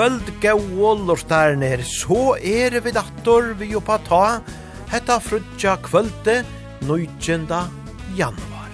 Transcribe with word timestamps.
kvöld 0.00 0.28
gau 0.40 0.94
lortarner, 0.96 1.82
så 1.84 2.32
er 2.40 2.78
vi 2.80 2.92
dator 2.96 3.50
vi 3.58 3.74
oppa 3.76 3.98
ta, 4.00 4.40
hetta 4.88 5.18
frutja 5.20 5.74
kvölde, 5.84 6.38
19. 6.88 7.44
januar. 8.16 8.70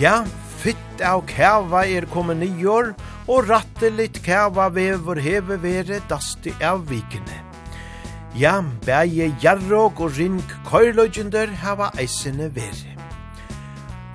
Ja, 0.00 0.22
fytt 0.62 1.04
av 1.04 1.26
kava 1.28 1.84
er 1.84 2.08
kommet 2.08 2.40
nyår, 2.40 2.94
og 3.28 3.50
rattelit 3.50 4.22
kava 4.24 4.70
vever 4.72 5.20
heve 5.20 5.60
vere 5.60 6.00
dasti 6.08 6.56
av 6.64 6.86
vikene. 6.88 7.42
Ja, 8.32 8.62
bæje 8.88 9.34
jarrog 9.44 10.00
og 10.00 10.16
ring 10.16 10.40
køyrløgjender 10.64 11.52
hava 11.60 11.92
eisene 12.00 12.48
vere. 12.56 12.96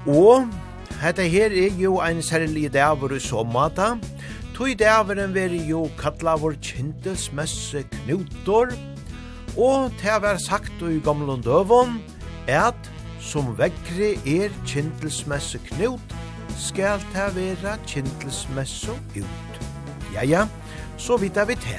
Og, 0.10 0.50
hetta 0.98 1.30
her 1.30 1.54
er 1.54 1.78
jo 1.78 2.00
ein 2.02 2.26
særlig 2.26 2.72
davur 2.74 3.14
i 3.14 3.22
somata, 3.22 4.00
Tui 4.58 4.74
daveren 4.74 5.36
veri 5.36 5.60
jo 5.70 5.84
kalla 6.00 6.32
vår 6.42 6.56
kintes 6.66 7.28
messe 7.38 7.84
knutor, 7.92 8.72
og 9.54 9.92
te 10.00 10.16
var 10.24 10.40
sagt 10.42 10.80
og 10.82 10.96
i 10.96 11.02
gamlund 11.06 11.44
døvon, 11.46 12.00
at 12.50 12.88
som 13.22 13.52
vekkri 13.60 14.16
er 14.26 14.56
kintelsmesse 14.66 15.62
knut, 15.68 16.16
skal 16.58 17.04
ta 17.14 17.28
vera 17.36 17.76
kintelsmesse 17.86 18.96
ut. 19.20 19.60
Ja, 20.16 20.24
ja, 20.26 20.48
så 20.98 21.20
vidt 21.22 21.38
vi 21.48 21.58
te. 21.62 21.78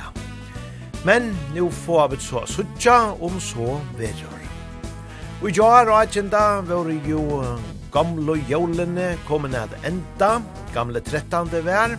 Men 1.02 1.32
nu 1.56 1.66
får 1.70 2.12
vi 2.12 2.20
så 2.22 2.44
suttja 2.46 3.00
om 3.18 3.40
så 3.42 3.80
verur. 3.98 4.44
Og 5.42 5.50
ja, 5.50 5.82
rajkjenda 5.82 6.60
var 6.70 6.94
jo 7.10 7.42
gamle 7.90 8.38
jólene 8.46 9.16
kommet 9.26 9.56
ned 9.56 9.74
enda, 9.82 10.36
gamle 10.76 11.02
trettande 11.02 11.64
vær, 11.66 11.98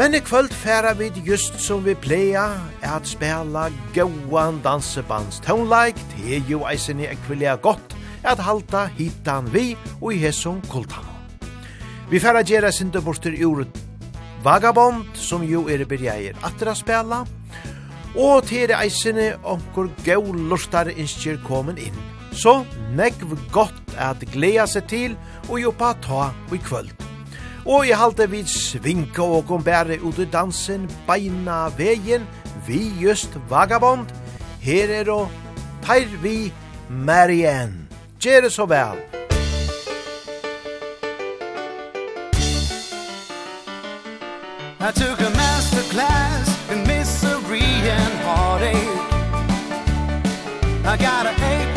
Men 0.00 0.14
i 0.14 0.20
kvöld 0.20 0.52
færa 0.56 0.94
vi 0.96 1.10
just 1.26 1.60
som 1.60 1.82
vi 1.84 1.92
pleia 1.94 2.46
at 2.82 3.04
spela 3.04 3.66
gauan 3.92 4.62
dansebands 4.64 5.40
tonelike. 5.44 6.00
Det 6.14 6.36
er 6.36 6.46
jo 6.48 6.62
eisen 6.70 7.00
i 7.00 7.08
ekvillia 7.10 7.58
godt 7.60 7.92
at 8.24 8.40
halta 8.40 8.86
hitan 8.96 9.50
vi 9.52 9.76
og 10.00 10.14
i 10.14 10.22
hesson 10.22 10.62
kultan. 10.72 11.04
Vi 12.10 12.18
færa 12.18 12.40
gjerra 12.40 12.70
sinde 12.72 13.02
borster 13.04 13.36
ur 13.44 13.66
Vagabond 14.42 15.04
som 15.14 15.44
jo 15.44 15.66
er 15.68 15.84
bergeier 15.84 16.40
atra 16.48 16.74
spela 16.74 17.20
og 18.16 18.48
til 18.48 18.72
eisen 18.72 19.20
i 19.20 19.28
onkur 19.44 19.92
gau 20.06 20.32
lortare 20.32 20.96
innskjer 20.96 21.44
komen 21.44 21.76
inn. 21.76 22.00
Så 22.32 22.62
negv 22.96 23.36
godt 23.52 23.94
at 23.98 24.24
gleda 24.32 24.64
seg 24.64 24.88
til 24.88 25.20
og 25.50 25.60
jobba 25.60 25.92
ta 26.00 26.32
i 26.56 26.64
kvöld. 26.64 27.09
Og 27.66 27.86
i 27.86 27.92
halte 27.92 28.30
vi 28.30 28.40
svinka 28.48 29.22
og 29.22 29.46
kom 29.48 29.64
bære 29.64 30.00
ut 30.02 30.18
i 30.18 30.24
dansen, 30.24 30.88
beina 31.06 31.68
vegen 31.76 32.26
vi 32.66 32.88
just 33.02 33.36
vagabond. 33.48 34.06
Her 34.60 34.88
er 35.00 35.10
og 35.12 35.30
teir 35.84 36.08
vi 36.22 36.52
Marianne. 36.88 37.86
Gjere 38.20 38.50
så 38.50 38.66
vel! 38.66 39.00
I 44.80 44.92
took 44.92 45.20
a 45.20 45.30
master 45.30 45.82
class 45.92 46.72
in 46.72 46.86
misery 46.86 47.60
and 47.60 48.14
heartache 48.24 49.00
I 50.84 50.96
got 50.96 51.26
a 51.26 51.34
A 51.44 51.69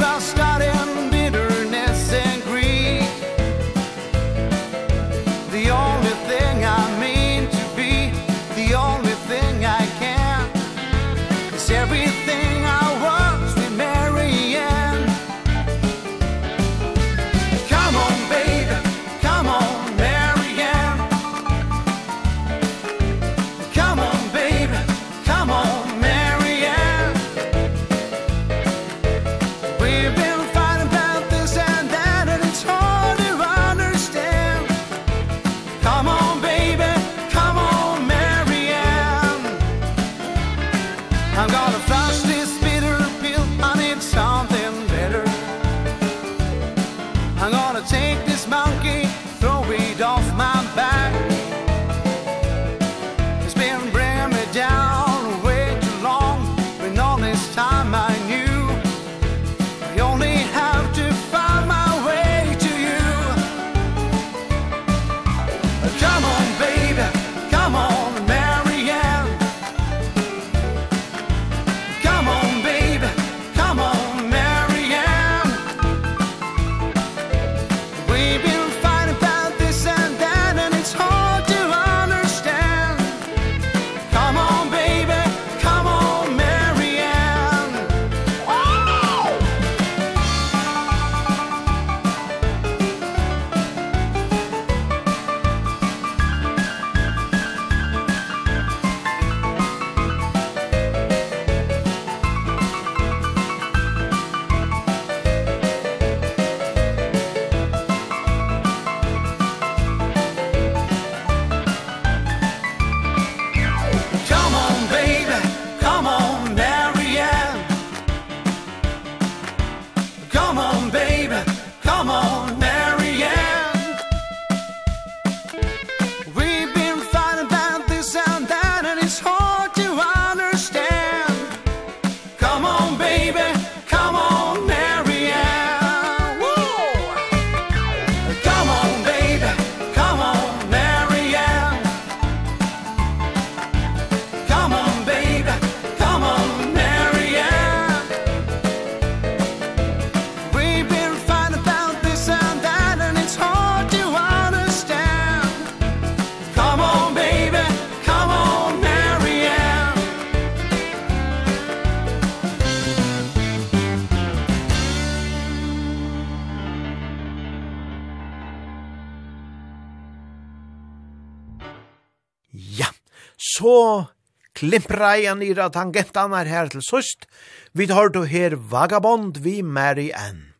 så 173.73 174.07
klimprar 174.53 175.17
jeg 175.17 175.55
tangentan 175.73 176.33
er 176.33 176.45
her 176.45 176.69
til 176.69 176.81
søst. 176.85 177.25
Vi 177.73 177.87
tar 177.87 178.11
du 178.13 178.23
her 178.23 178.55
vagabond 178.55 179.39
vi 179.41 179.61
Mary 179.61 180.11
Ann. 180.13 180.53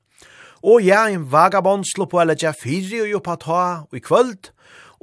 Og 0.63 0.81
ja, 0.81 1.07
en 1.09 1.27
vagabond 1.29 1.83
slå 1.85 2.07
på 2.07 2.21
eller 2.21 2.39
jeg 2.39 2.55
fire 2.55 3.03
og 3.03 3.11
jobba 3.11 3.35
ta 3.35 3.61
og 3.83 3.97
i 3.97 3.99
kvöld. 3.99 4.49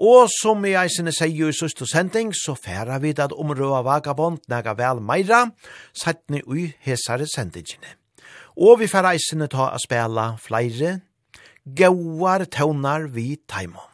Og 0.00 0.30
som 0.32 0.64
i 0.64 0.72
eisene 0.80 1.12
sier 1.12 1.52
i 1.52 1.52
søst 1.52 1.82
og 1.84 1.90
sending, 1.90 2.32
så 2.32 2.56
færa 2.56 2.98
vi 2.98 3.12
at 3.12 3.36
omrøa 3.36 3.82
vagabond 3.84 4.40
nega 4.48 4.72
vel 4.72 5.02
meira, 5.04 5.50
settne 5.92 6.40
ui 6.48 6.72
hesare 6.80 7.28
sendingene. 7.28 7.98
Og 8.56 8.80
vi 8.80 8.88
færa 8.88 9.12
eisene 9.12 9.50
ta 9.52 9.68
a 9.68 9.78
spela 9.78 10.32
flere 10.40 11.00
gauar 11.76 12.48
tøvnar 12.48 13.10
vi 13.12 13.36
taimon. 13.46 13.89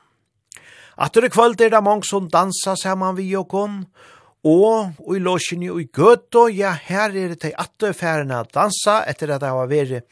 Atter 0.96 1.26
i 1.26 1.28
kvöld 1.28 1.60
er 1.60 1.74
det 1.74 1.82
mange 1.84 2.06
som 2.08 2.28
dansa 2.32 2.72
saman 2.80 3.18
vi 3.18 3.26
og 3.36 3.50
kon, 3.52 3.82
og 4.48 4.96
i 5.12 5.18
låsjen 5.20 5.66
i 5.66 5.84
gøtto, 5.92 6.46
ja, 6.48 6.70
her 6.72 7.12
er 7.12 7.34
det 7.34 7.40
til 7.42 7.52
atter 7.58 7.92
færene 7.92 8.38
a 8.38 8.46
dansa 8.48 9.02
etter 9.10 9.34
at 9.34 9.42
det 9.42 9.50
har 9.52 9.68
vært, 9.68 10.06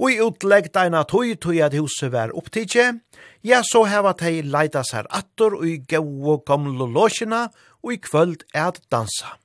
og 0.00 0.08
i 0.08 0.20
utlegg 0.24 0.70
deina 0.72 1.02
tøy 1.04 1.34
tøy 1.36 1.60
at 1.60 1.76
huset 1.76 2.12
var 2.14 2.32
opptidje, 2.32 2.86
ja, 3.44 3.60
så 3.60 3.84
heva 3.84 4.14
tei 4.16 4.40
leida 4.40 4.80
seg 4.86 5.10
atter 5.10 5.58
og 5.58 5.66
i 5.68 5.76
gau 5.90 6.08
og 6.32 6.46
gamle 6.48 6.88
låsjena, 6.88 7.50
og 7.84 7.92
i 7.92 8.00
kvöld 8.00 8.46
er 8.54 8.80
dansa. 8.88 9.36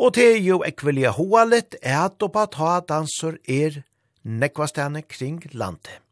Og 0.00 0.14
det 0.16 0.24
er 0.38 0.40
jo 0.40 0.62
ekvelia 0.64 1.12
hoa 1.18 1.44
litt, 1.44 1.76
er 1.82 2.06
at 2.06 2.24
oppa 2.24 2.46
ta 2.48 2.78
danser 2.80 3.36
er 3.44 3.82
nekvastane 4.24 5.04
kring 5.04 5.42
landet. 5.52 6.03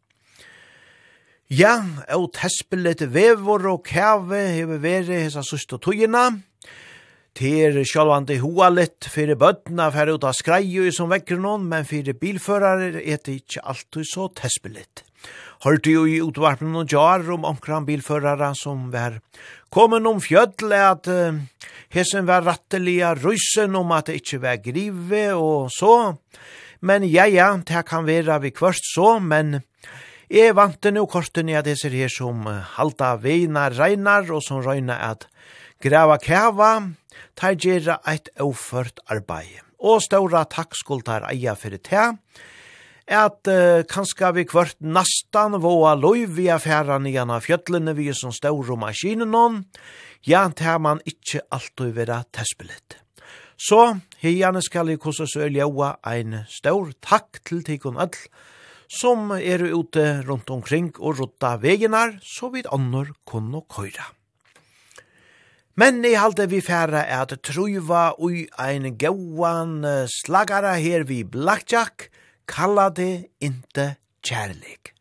Ja, 1.53 1.83
og 2.17 2.31
tespelet 2.33 3.03
vevor 3.13 3.67
og 3.69 3.83
kæve 3.85 4.39
hever 4.55 4.79
vere 4.81 5.19
hesa 5.21 5.43
sørste 5.45 5.77
tøyina. 5.85 6.31
Ter 7.37 7.75
sjálvandi 7.85 8.39
hoa 8.41 8.71
litt 8.73 9.05
fyrir 9.13 9.37
bøtna 9.37 9.91
fyrir 9.93 10.17
ut 10.17 10.25
av 10.25 10.33
skreio 10.39 10.87
som 10.97 11.11
vekker 11.13 11.37
noen, 11.43 11.67
men 11.69 11.85
fyrir 11.85 12.17
bilførarer 12.17 12.97
er 13.03 13.21
det 13.21 13.35
ikkje 13.43 13.65
alltid 13.69 14.09
så 14.09 14.29
tespelet. 14.39 15.03
Hørte 15.67 15.93
jo 15.93 16.07
i 16.09 16.23
utvarpen 16.25 16.79
og 16.79 16.89
jar 16.89 17.27
om 17.35 17.45
omkran 17.45 17.85
bilførare 17.85 18.55
som 18.57 18.87
var 18.95 19.19
kommet 19.69 20.09
om 20.09 20.23
fjöll 20.25 20.73
at 20.73 21.11
uh, 21.13 21.37
hesen 21.93 22.31
var 22.31 22.47
rattelige 22.49 23.13
rysen 23.19 23.77
om 23.77 23.93
at 23.93 24.09
det 24.09 24.23
ikkje 24.23 24.41
var 24.47 24.63
grive 24.65 25.27
og 25.37 25.69
så. 25.75 26.15
Men 26.81 27.05
ja, 27.05 27.29
ja, 27.29 27.51
det 27.61 27.85
kan 27.85 28.09
være 28.09 28.41
vi 28.47 28.55
kvørst 28.57 28.89
så, 28.95 29.19
men 29.21 29.61
Jeg 30.33 30.55
vant 30.57 30.87
nå 30.97 31.03
korten 31.13 31.51
i 31.51 31.55
at 31.59 31.67
jeg 31.69 31.77
ser 31.77 31.93
her 31.93 32.09
som 32.09 32.47
halda 32.49 33.11
veina 33.21 33.67
regnar 33.69 34.31
og 34.33 34.41
som 34.41 34.63
røyna 34.65 34.95
at 35.11 35.27
grava 35.85 36.15
kæva, 36.17 36.71
tar 37.37 37.59
gjerra 37.61 37.99
eit 38.09 38.31
avført 38.41 39.03
arbeid. 39.13 39.59
Og 39.85 40.01
ståra 40.01 40.47
takk 40.49 40.73
skuld 40.79 41.05
tar 41.05 41.27
eia 41.29 41.53
fyrir 41.53 41.83
te, 41.85 42.05
at 43.13 43.51
uh, 43.53 43.83
kanska 43.85 44.31
vi 44.33 44.47
kvart 44.49 44.79
nastan 44.81 45.59
våa 45.61 45.93
loiv 46.01 46.33
vi 46.39 46.49
affæran 46.49 47.11
i 47.11 47.13
av 47.21 47.45
fjöllene 47.45 47.93
vi 47.93 48.09
som 48.17 48.33
ståra 48.33 48.79
maskinen 48.81 49.37
hon, 49.37 49.67
ja, 50.25 50.49
tar 50.49 50.81
man 50.81 51.05
ikkje 51.05 51.43
alltid 51.51 51.93
vera 51.93 52.23
tespilit. 52.33 52.97
Så, 53.61 53.99
heiane 54.25 54.65
skal 54.65 54.89
jeg 54.89 54.99
kosa 54.99 55.29
oa 55.29 55.99
ein 56.09 56.47
stor 56.49 56.89
takk 57.05 57.45
til 57.45 57.61
tikkun 57.63 58.01
all, 58.01 58.17
som 58.93 59.31
er 59.37 59.63
ute 59.73 60.23
rundt 60.27 60.51
omkring 60.53 60.91
og 61.01 61.21
rotta 61.21 61.57
vegenar, 61.63 62.19
så 62.21 62.51
vidt 62.53 62.69
annor 62.73 63.15
kunne 63.25 63.63
køyra. 63.73 64.11
Men 65.81 66.05
i 66.05 66.13
halte 66.21 66.45
vi 66.53 66.61
færa 66.61 67.07
er 67.09 67.25
at 67.25 67.39
truva 67.41 68.13
ui 68.21 68.45
ein 68.61 68.91
gauan 69.01 69.81
slagara 70.21 70.75
her 70.77 71.07
vi 71.09 71.23
blackjack, 71.25 72.11
kalla 72.47 72.91
det 72.91 73.33
inte 73.41 73.95
kjærlig. 74.21 74.93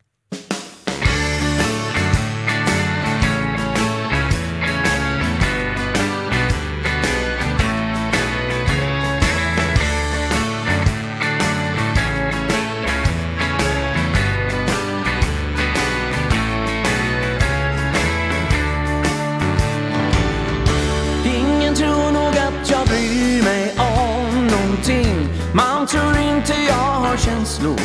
slår. 27.61 27.77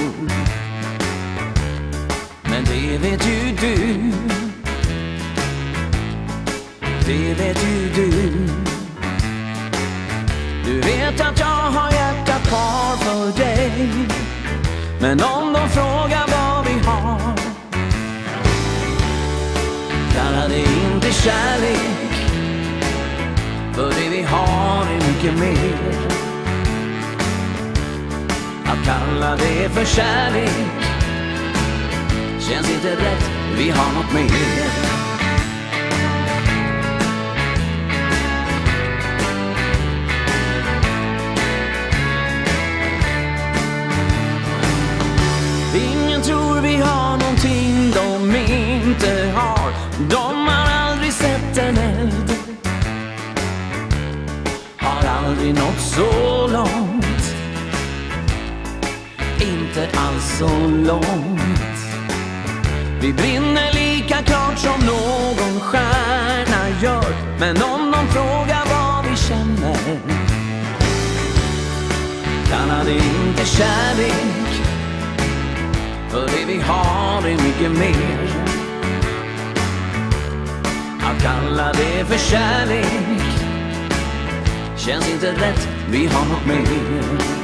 Men 2.42 2.64
det 2.64 2.98
vet 2.98 3.26
ju 3.26 3.56
du. 3.60 4.12
Det 7.06 7.34
vet 7.34 7.64
ju 7.64 7.90
du. 7.94 8.10
Du 10.64 10.80
vet 10.80 11.20
att 11.20 11.38
jag 11.38 11.70
har 11.76 11.92
hjärtat 11.92 12.42
kvar 12.48 12.96
för 12.96 13.38
dig. 13.38 13.90
Men 15.00 15.20
om 15.20 15.52
de 15.52 15.68
frågar 15.68 16.26
vad 16.28 16.66
vi 16.66 16.86
har 16.86 17.36
Kalla 20.14 20.48
det 20.48 20.58
inte 20.58 21.12
kärlek. 21.12 22.12
För 23.74 23.88
det 23.88 24.08
vi 24.10 24.22
har 24.22 24.86
är 24.86 25.12
mycket 25.12 25.38
mer. 25.38 26.05
Att 28.68 28.84
kalla 28.84 29.36
det 29.36 29.68
för 29.68 29.84
kärlek 29.84 30.86
Känns 32.38 32.70
inte 32.70 32.92
rätt, 32.92 33.30
vi 33.56 33.70
har 33.70 33.92
något 33.94 34.12
mer. 34.14 34.96
Ingen 45.74 46.22
tror 46.22 46.60
vi 46.60 46.76
har 46.76 47.16
någonting 47.16 47.90
de 47.94 48.36
inte 48.36 49.32
har. 49.34 49.72
De 50.10 50.48
har 50.48 50.90
aldrig 50.90 51.12
sett 51.12 51.58
en 51.58 51.78
eld. 51.78 52.32
Har 54.76 55.08
aldrig 55.08 55.54
nått 55.54 55.80
så 55.80 56.48
långt 56.52 56.95
inte 59.76 59.98
alls 59.98 60.38
så 60.38 60.48
långt. 60.68 61.78
Vi 63.00 63.12
brinner 63.12 63.72
lika 63.74 64.22
klart 64.22 64.58
som 64.58 64.86
någon 64.86 65.60
stjärna 65.60 66.80
gör. 66.82 67.16
Men 67.38 67.62
om 67.62 67.90
någon 67.90 68.08
frågar 68.08 68.64
vad 68.66 69.04
vi 69.10 69.16
känner 69.16 70.00
Kallar 72.50 72.84
det 72.84 72.94
inte 72.94 73.44
kärlek. 73.44 74.62
För 76.08 76.26
det 76.26 76.44
vi 76.46 76.60
har 76.60 77.22
är 77.28 77.42
mycket 77.42 77.70
mer. 77.70 78.46
Att 81.02 81.22
kalla 81.22 81.72
det 81.72 82.04
för 82.04 82.18
kärlek 82.18 83.22
Känns 84.76 85.08
inte 85.10 85.32
rätt, 85.32 85.68
vi 85.90 86.06
har 86.06 86.26
något 86.26 86.46
mer. 86.46 87.35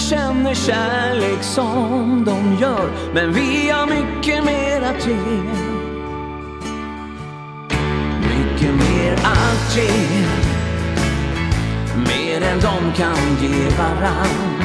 känner 0.00 0.54
kärlek 0.54 1.42
som 1.42 2.24
de 2.24 2.56
gör 2.60 2.90
Men 3.14 3.32
vi 3.32 3.70
har 3.70 3.86
mycket 3.86 4.44
mer 4.44 4.82
att 4.82 5.06
ge. 5.06 5.16
Mycket 8.20 8.74
mer 8.74 9.12
att 9.12 9.76
ge. 9.76 9.90
Mer 11.96 12.42
än 12.42 12.60
de 12.60 12.92
kan 12.96 13.36
ge 13.42 13.68
varann. 13.78 14.60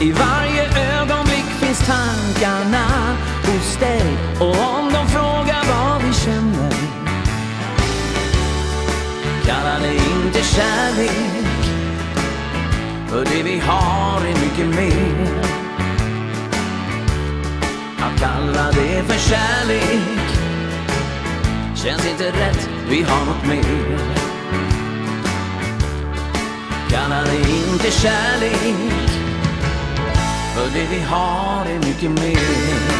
I 0.00 0.12
varje 0.12 0.62
ögonblick 1.00 1.44
finns 1.44 1.78
tankarna 1.78 3.16
hos 3.46 3.76
dig 3.76 4.02
Och 4.40 4.46
om 4.46 4.92
de 4.92 5.06
frågar 5.08 5.64
vad 5.68 6.02
vi 6.02 6.12
känner 6.12 6.72
Kalla 9.46 9.78
det 9.78 9.94
inte 9.94 10.42
kärlek. 10.42 11.43
För 13.14 13.24
det 13.24 13.42
vi 13.42 13.58
har 13.58 14.20
är 14.20 14.40
mycket 14.44 14.66
mer. 14.76 15.44
Att 17.98 18.20
kalla 18.20 18.70
det 18.70 19.02
för 19.02 19.18
kärlek 19.18 20.38
Känns 21.74 22.06
inte 22.06 22.24
rätt, 22.24 22.68
vi 22.88 23.02
har 23.02 23.24
något 23.26 23.46
mer. 23.46 23.98
Kalla 26.90 27.22
det 27.22 27.50
inte 27.50 27.90
kärlek 27.90 29.10
För 30.54 30.70
det 30.74 30.86
vi 30.90 31.00
har 31.00 31.66
är 31.66 31.78
mycket 31.78 32.10
mer. 32.10 32.93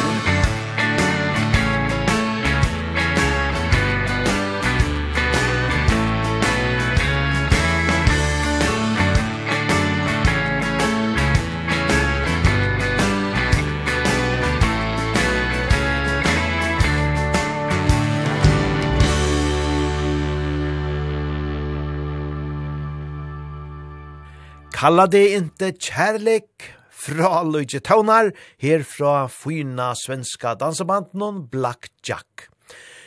Kalla 24.75 25.07
det 25.07 25.29
inte 25.29 25.73
kärlek 25.73 26.45
fra 26.91 27.43
Luigi 27.43 27.81
Taunar, 27.81 28.33
her 28.59 28.83
fra 28.83 29.29
fyna 29.29 29.95
svenska 29.95 30.55
dansebanden 30.55 31.47
Black 31.49 31.87
Jack. 32.03 32.27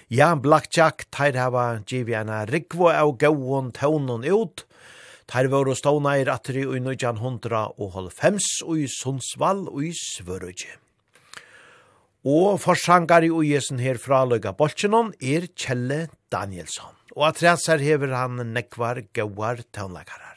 Ja, 0.08 0.36
Black 0.36 0.78
Jack, 0.78 1.04
teir 1.12 1.36
hava 1.36 1.84
givjana 1.88 2.46
rikvo 2.46 2.88
av 2.88 3.18
gauon 3.18 3.72
taunon 3.72 4.24
ut, 4.24 4.64
Teir 5.28 5.50
vore 5.52 5.76
i 5.76 6.30
atri 6.32 6.64
ui 6.66 6.80
nujan 6.80 7.18
hundra 7.18 7.68
og 7.78 7.92
halvfems 7.96 8.64
ui 8.64 8.88
Sundsvall 8.88 9.68
ui 9.68 9.92
svörugje. 9.92 10.72
Og 12.24 12.62
forsangari 12.62 13.30
ui 13.30 13.52
jesen 13.52 13.80
her 13.80 13.98
fra 13.98 14.24
Løyga 14.24 14.54
Bolchenon 14.54 15.12
er 15.20 15.48
Kjelle 15.52 16.08
Danielsson. 16.32 16.96
Og 17.18 17.28
at 17.28 17.44
reser 17.44 17.84
hever 17.84 18.16
han 18.16 18.54
nekvar 18.54 19.04
gauar 19.12 19.60
taunlekarar. 19.74 20.37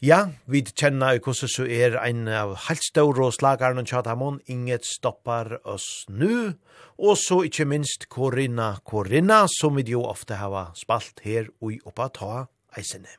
Ja, 0.00 0.30
vi 0.48 0.62
kjenner 0.64 1.18
i 1.18 1.20
hvordan 1.20 1.50
så 1.52 1.66
er 1.68 1.92
en 2.00 2.22
av 2.32 2.54
helt 2.70 2.84
større 2.86 3.26
slageren 3.36 3.82
og 3.82 3.90
tjatamon, 3.90 4.38
inget 4.48 4.86
stoppar 4.88 5.58
oss 5.68 6.06
nu, 6.08 6.54
og 6.96 7.18
så 7.20 7.42
ikkje 7.44 7.66
minst 7.68 8.06
Corinna 8.08 8.78
Corinna, 8.80 9.42
som 9.60 9.76
vi 9.76 9.84
jo 9.92 10.06
ofte 10.08 10.38
har 10.40 10.72
spalt 10.80 11.20
her 11.26 11.52
og 11.60 11.84
oppa 11.84 12.08
ta 12.16 12.46
eisene. 12.80 13.12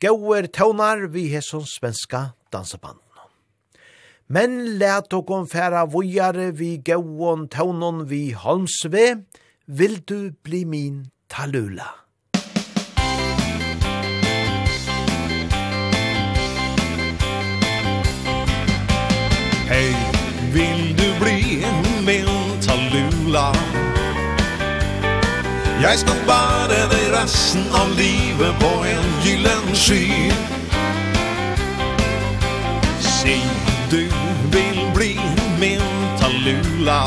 Gauer 0.00 0.48
tøvnar 0.48 1.04
vi 1.12 1.26
hesson 1.34 1.68
svenska 1.68 2.30
danseband. 2.48 3.04
Men 4.32 4.78
let 4.80 5.12
kom 5.28 5.44
færa 5.52 5.84
vojare 5.84 6.48
vi 6.56 6.78
gauon 6.80 7.44
tøvnon 7.52 8.06
vi 8.08 8.30
Holmsve, 8.32 9.24
vil 9.68 10.00
du 10.00 10.32
bli 10.32 10.64
min 10.64 11.10
talula. 11.28 12.07
Hej, 19.70 19.96
vill 20.52 20.96
du 20.96 21.24
bli 21.24 21.64
en 21.64 22.04
mentalula? 22.04 23.54
Jag 25.82 25.98
ska 25.98 26.12
bära 26.26 26.88
dig 26.88 27.10
resten 27.12 27.62
av 27.72 27.88
livet 27.96 28.60
på 28.60 28.84
en 28.84 29.22
gyllen 29.22 29.74
sky. 29.74 30.32
Se, 33.00 33.40
du 33.90 34.08
vill 34.50 34.90
bli 34.94 35.20
mentalula. 35.60 37.04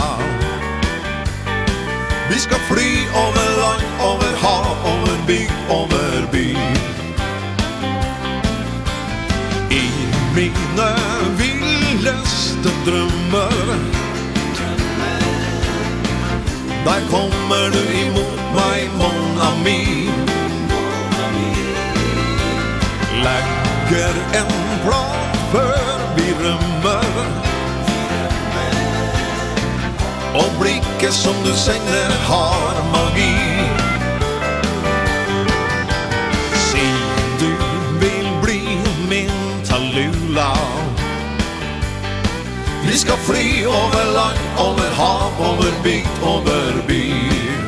Vi 2.29 2.39
ska 2.39 2.55
fly 2.55 3.05
över 3.15 3.57
land, 3.61 3.83
över 4.01 4.37
hav, 4.37 4.77
över 4.85 5.27
bygd, 5.27 5.51
över 5.69 6.31
by. 6.31 6.57
I 9.75 9.91
mina 10.35 11.20
lust 12.03 12.57
och 12.65 12.85
drömmar. 12.91 14.11
Där 16.85 17.01
kommer 17.11 17.69
du 17.71 18.01
emot 18.01 18.55
mig, 18.55 18.89
mon 18.97 19.41
ami 19.41 20.09
Lägger 23.23 24.13
en 24.33 24.79
plan 24.85 25.35
för 25.51 26.15
vi 26.15 26.33
rymmer 26.43 27.05
Och 30.33 30.61
blicken 30.61 31.11
som 31.11 31.33
du 31.43 31.53
sänger 31.53 32.09
har 32.27 32.91
magi. 32.91 33.35
Se, 36.53 36.87
du 37.39 37.55
vill 37.99 38.29
bli 38.43 38.77
min 39.09 39.65
talula 39.65 40.80
Vi 42.91 42.97
skal 42.97 43.17
fly 43.17 43.65
over 43.65 44.05
land, 44.13 44.39
over 44.59 44.89
hav, 44.99 45.31
over 45.39 45.83
bygd, 45.83 46.23
over 46.23 46.87
by. 46.87 47.60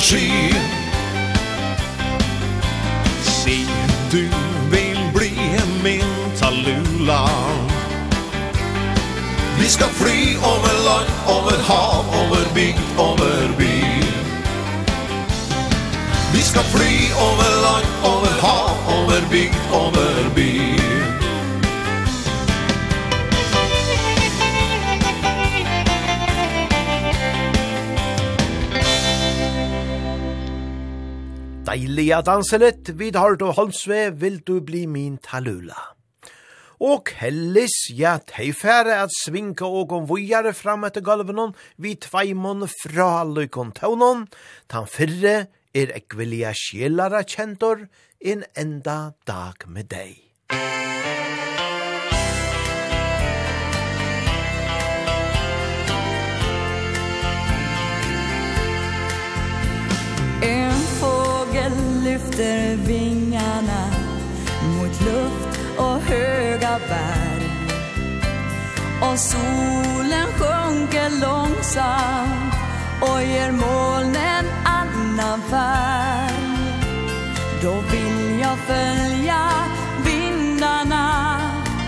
kan 0.00 0.18
Se, 3.22 3.66
du 4.10 4.28
vil 4.70 4.98
bli 5.14 5.32
min 5.82 6.04
talula. 6.38 7.28
Vi 9.58 9.66
ska 9.66 9.84
fly 9.84 10.36
over 10.36 10.84
land, 10.84 11.10
over 11.26 11.62
hav, 11.62 12.04
over 12.08 12.54
bygd, 12.54 12.78
over 12.98 13.48
by. 13.58 14.04
Vi 16.32 16.42
ska 16.42 16.60
fly 16.60 17.12
over 17.12 17.62
land, 17.62 17.86
over 18.04 18.40
hav, 18.40 18.70
over 18.88 19.20
bygd, 19.30 19.56
over 19.72 20.30
by. 20.34 20.79
deilige 31.70 32.18
danselett, 32.26 32.90
vid 32.98 33.16
hardt 33.18 33.44
og 33.46 33.54
Holmsve, 33.58 34.10
vil 34.18 34.40
du 34.46 34.58
bli 34.64 34.86
min 34.90 35.18
talula. 35.22 35.78
Og 36.80 37.12
hellis, 37.20 37.76
ja, 37.94 38.16
teifære 38.26 38.96
at 39.04 39.12
svinka 39.12 39.68
og 39.68 39.92
om 39.92 40.08
vujare 40.08 40.54
fram 40.56 40.86
etter 40.88 41.04
galvenon, 41.04 41.52
vi 41.76 41.94
tveimon 42.00 42.64
fra 42.72 43.22
lykon 43.28 43.74
taunon, 43.76 44.24
tan 44.72 44.88
fyrre 44.88 45.36
er 45.76 45.94
ekvelia 45.94 46.54
sjelara 46.56 47.22
kjentor, 47.22 47.86
en 48.20 48.42
enda 48.58 49.12
dag 49.28 49.68
med 49.68 49.92
deg. 49.92 50.18
En 60.40 60.79
lyfter 62.40 62.76
vingarna 62.76 63.90
mot 64.62 65.00
luft 65.00 65.60
och 65.78 66.00
höga 66.00 66.80
berg. 66.88 67.50
Och 69.02 69.18
solen 69.18 70.26
sjunker 70.38 71.10
långsamt 71.20 72.54
och 73.00 73.22
ger 73.22 73.52
molnen 73.52 74.44
annan 74.64 75.40
färg. 75.50 76.34
Då 77.62 77.74
vill 77.92 78.40
jag 78.40 78.58
följa 78.58 79.48
vindarna 80.04 81.36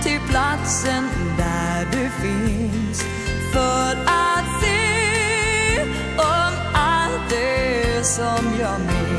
till 0.02 0.20
platsen 0.28 1.08
där 1.38 1.86
du 1.92 2.10
finns. 2.22 3.04
För 3.52 3.92
att 4.06 4.62
se 4.62 5.82
om 6.16 6.52
allt 6.74 7.30
det 7.30 8.06
som 8.06 8.60
jag 8.60 8.80
minns 8.80 9.11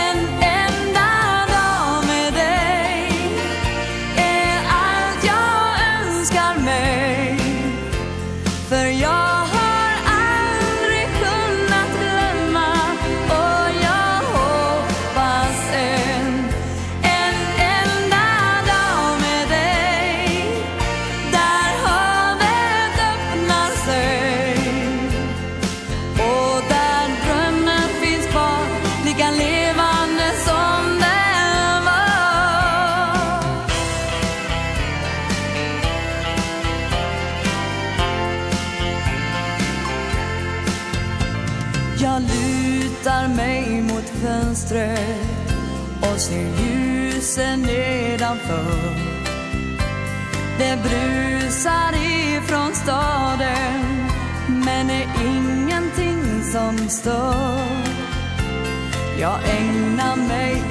and 0.00 0.18
and 0.42 0.79
husen 47.30 47.62
nedanför. 47.62 48.94
Det 50.58 50.78
brusar 50.82 51.94
ifrån 52.36 52.74
staden 52.74 54.08
Men 54.46 54.90
är 54.90 55.08
ingenting 55.24 56.42
som 56.52 56.88
står 56.88 57.60
Jag 59.18 59.38
ägnar 59.58 60.16
mig 60.16 60.69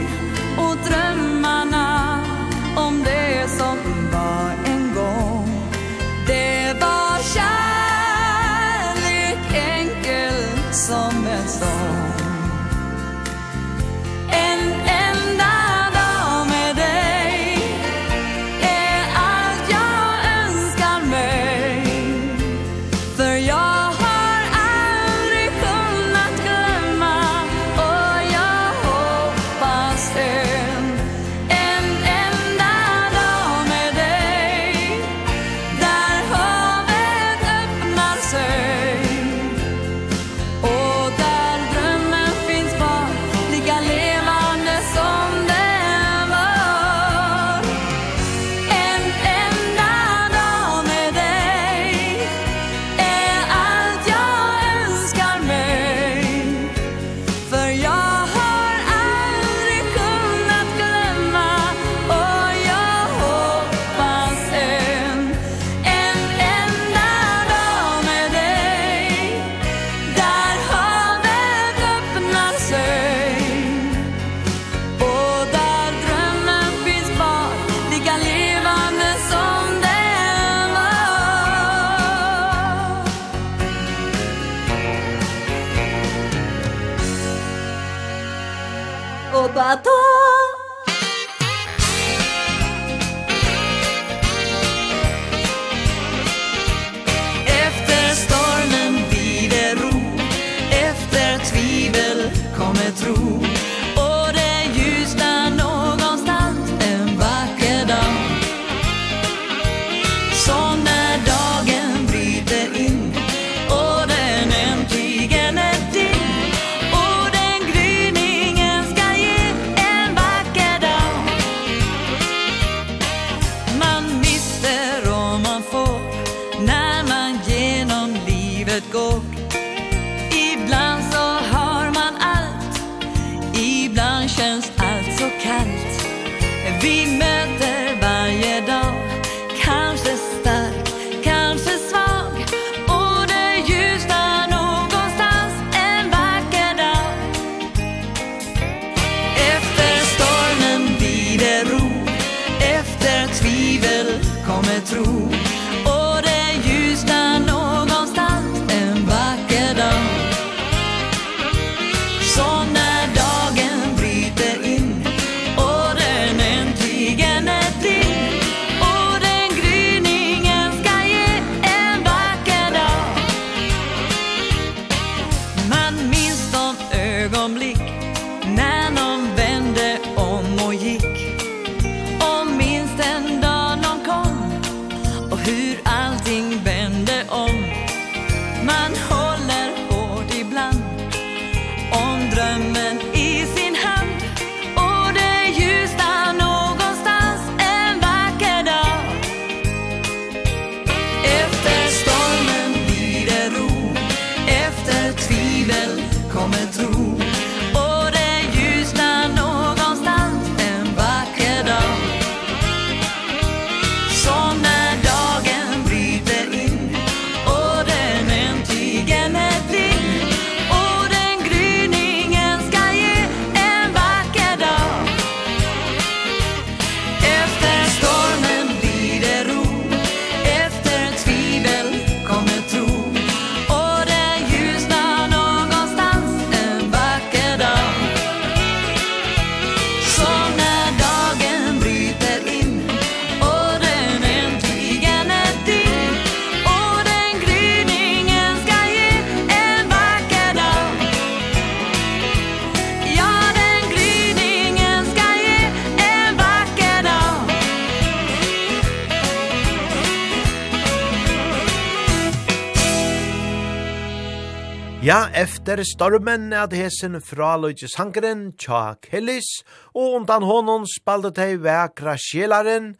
etter 265.69 265.85
stormen 265.85 266.49
at 266.57 266.71
hesen 266.73 267.19
fraløyge 267.21 267.85
sangren 267.91 268.55
Tja 268.57 268.95
Kellis, 269.05 269.45
og 269.93 270.15
undan 270.17 270.41
honom 270.41 270.87
spalte 270.89 271.29
tei 271.37 271.59
vekra 271.61 272.15
sjelaren 272.17 272.95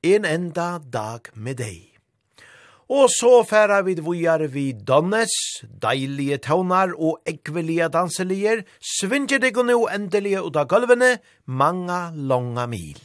en 0.00 0.24
enda 0.24 0.78
dag 0.80 1.28
med 1.36 1.58
deg. 1.60 1.82
Og 2.88 3.10
så 3.12 3.42
færa 3.44 3.82
vid 3.84 4.00
vujar 4.06 4.46
vi 4.54 4.72
Donnes, 4.72 5.34
deilige 5.68 6.38
taunar 6.46 6.94
og 6.96 7.20
ekvelige 7.28 7.90
danselier, 7.92 8.64
svinger 8.80 9.42
deg 9.44 9.60
og 9.60 9.68
nå 9.68 9.76
endelige 9.92 10.40
ut 10.46 10.56
av 10.56 10.70
gulvene, 10.72 11.18
manga 11.44 12.08
longa 12.14 12.64
mil. 12.64 13.02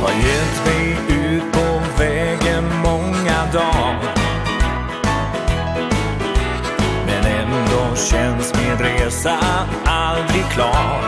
Og 0.00 0.12
jeg 0.26 1.09
känns 8.00 8.52
min 8.54 8.78
resa 8.78 9.38
aldrig 9.84 10.44
klar. 10.44 11.00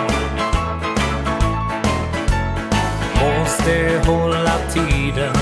Måste 3.14 4.02
hålla 4.06 4.58
tiden 4.72 5.41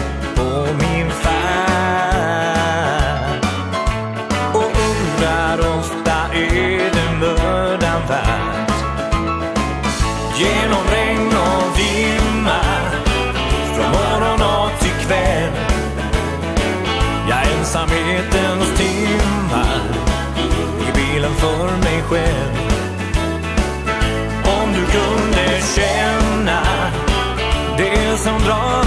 känna 25.77 26.63
det 27.79 28.17
som 28.19 28.39
drar 28.39 28.80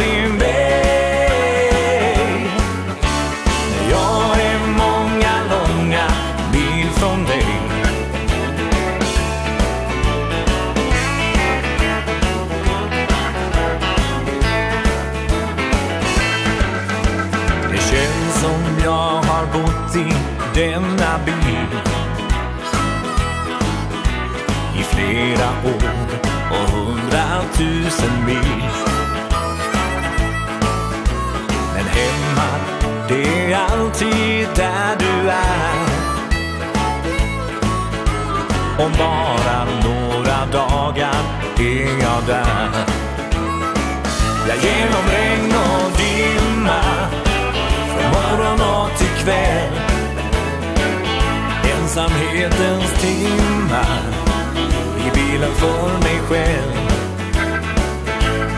bilen 55.43 55.55
för 55.55 56.03
mig 56.03 56.19
själv. 56.29 56.89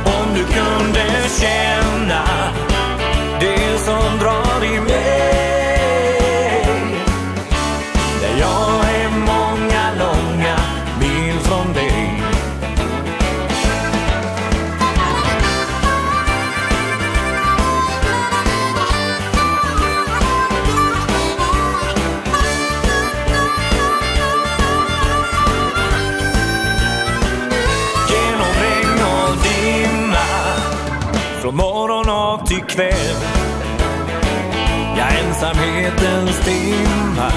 Om 0.06 0.34
du 0.34 0.44
kunde 0.44 1.30
känna 1.40 2.24
Det 3.40 3.80
som 3.80 4.20
drar 4.20 4.45
ensamhetens 35.46 36.40
timmar. 36.46 37.34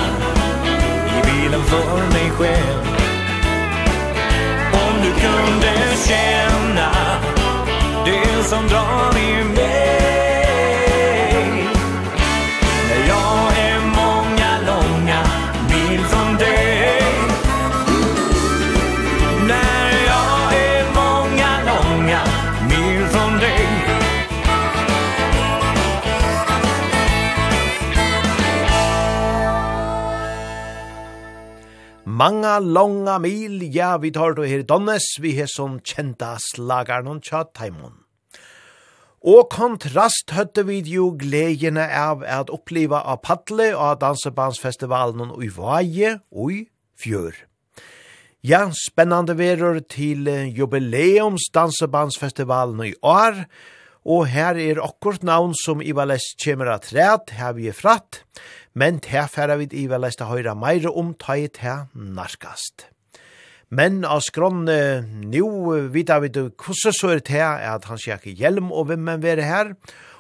I 1.09 1.27
bilen 1.27 1.62
för 1.62 2.12
mig 2.12 2.31
själv 2.31 2.97
Om 4.73 5.03
du 5.03 5.11
kunde 5.21 5.97
känna 6.07 6.90
Det 8.05 8.44
som 8.44 8.68
drar 8.68 9.18
i 9.18 9.44
mig. 9.44 9.77
manga 32.18 32.59
longa 32.59 33.18
mil, 33.18 33.74
ja, 33.74 33.98
vi 33.98 34.11
tar 34.11 34.33
då 34.33 34.42
her 34.42 34.59
i 34.59 34.62
Donnes, 34.62 35.18
vi 35.20 35.38
har 35.38 35.46
som 35.46 35.81
kjenta 35.81 36.38
slagar 36.42 37.02
noen 37.07 37.20
tja 37.22 37.44
taimon. 37.54 37.92
Og 39.22 39.50
kontrast 39.52 40.31
høtte 40.35 40.62
vi 40.66 40.83
jo 40.90 41.11
gledjene 41.18 41.87
av 41.87 42.24
at 42.26 42.50
oppleva 42.54 43.02
av 43.07 43.16
Patle 43.22 43.74
og 43.76 43.83
av 43.92 43.98
dansebandsfestivalen 44.02 45.31
og 45.31 45.44
i 45.46 45.48
Vaje 45.54 46.20
og 46.35 46.52
i 46.57 46.68
Fjør. 46.98 47.35
Ja, 48.42 48.70
spennande 48.74 49.38
verur 49.38 49.81
til 49.83 50.28
jubileumsdansebandsfestivalen 50.59 52.81
i 52.87 52.94
år, 53.02 53.46
og 54.09 54.26
her 54.33 54.57
er 54.59 54.81
okkurt 54.83 55.22
navn 55.26 55.54
som 55.59 55.83
Ivales 55.85 56.35
kjemer 56.40 56.68
at 56.78 56.87
træt, 56.90 57.31
her 57.38 57.52
vi 57.59 57.68
er 57.70 57.76
fratt, 57.76 58.22
men 58.74 59.00
te 59.04 59.24
færa 59.31 59.59
vid 59.61 59.74
ivelest 59.76 60.22
a 60.22 60.28
høyra 60.31 60.54
meire 60.59 60.92
om 60.92 61.14
ta 61.18 61.37
i 61.38 61.48
te 61.48 61.74
narkast. 61.94 62.88
Men 63.68 64.00
av 64.09 64.22
skronne, 64.24 65.04
nu 65.28 65.42
vet 65.92 66.12
vi 66.22 66.31
du 66.33 66.44
hvordan 66.48 66.94
så 66.96 67.11
er 67.12 67.20
det 67.20 67.42
at 67.44 67.85
han 67.85 68.00
sier 68.00 68.16
ikke 68.16 68.38
hjelm 68.38 68.72
og 68.72 68.88
hvem 68.88 69.04
man 69.04 69.22
være 69.22 69.44
her, 69.44 69.74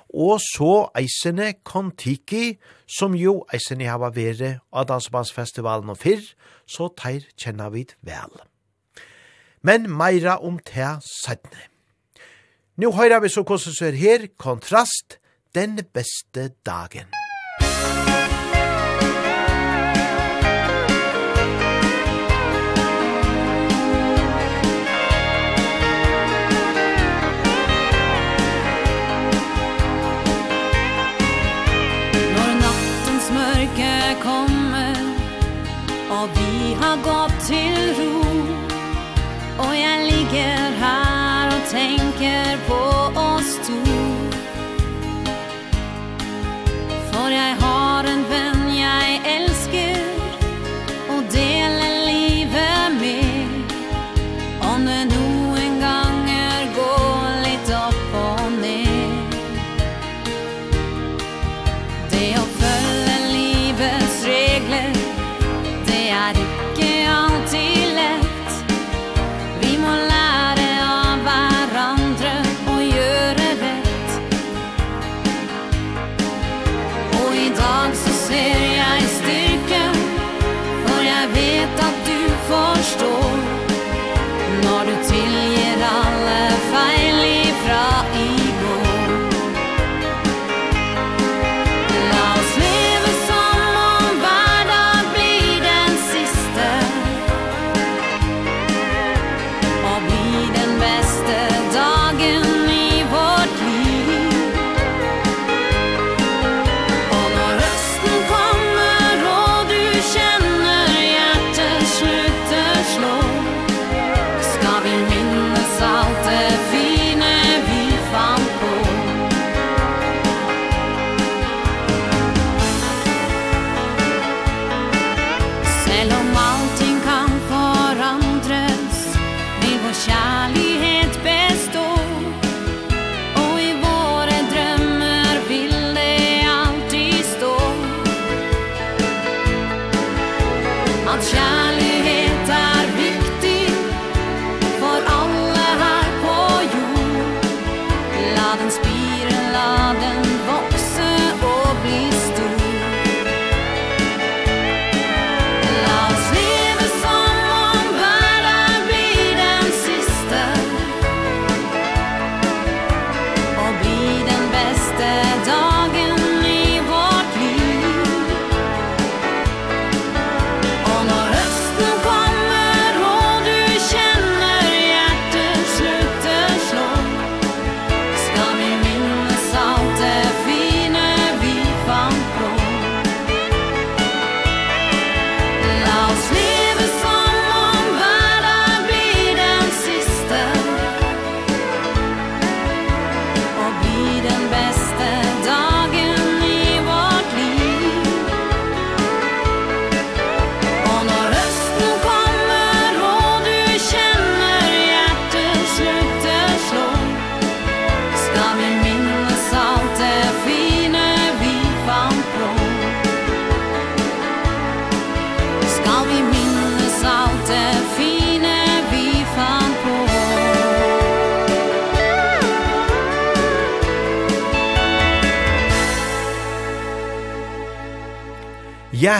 og 0.08 0.40
så 0.40 0.88
eisene 0.96 1.52
Kontiki, 1.64 2.58
som 2.88 3.16
jo 3.16 3.42
eisene 3.52 3.88
har 3.88 4.00
vært 4.00 4.60
av 4.72 4.88
Dansebandsfestivalen 4.88 5.92
og 5.92 6.00
fyrr, 6.00 6.24
så 6.68 6.88
teir 6.96 7.28
kjenner 7.36 7.72
vi 7.72 7.86
vel. 8.04 8.32
Men 9.62 9.88
meira 9.90 10.38
om 10.44 10.58
te 10.58 10.96
sætne. 11.04 11.68
Nå 12.78 12.92
høyrer 12.94 13.20
vi 13.24 13.32
så 13.32 13.42
hvordan 13.42 13.74
så 13.74 13.88
er 13.90 13.98
her, 13.98 14.28
kontrast, 14.38 15.18
den 15.54 15.80
beste 15.92 16.52
dagen. 16.64 17.17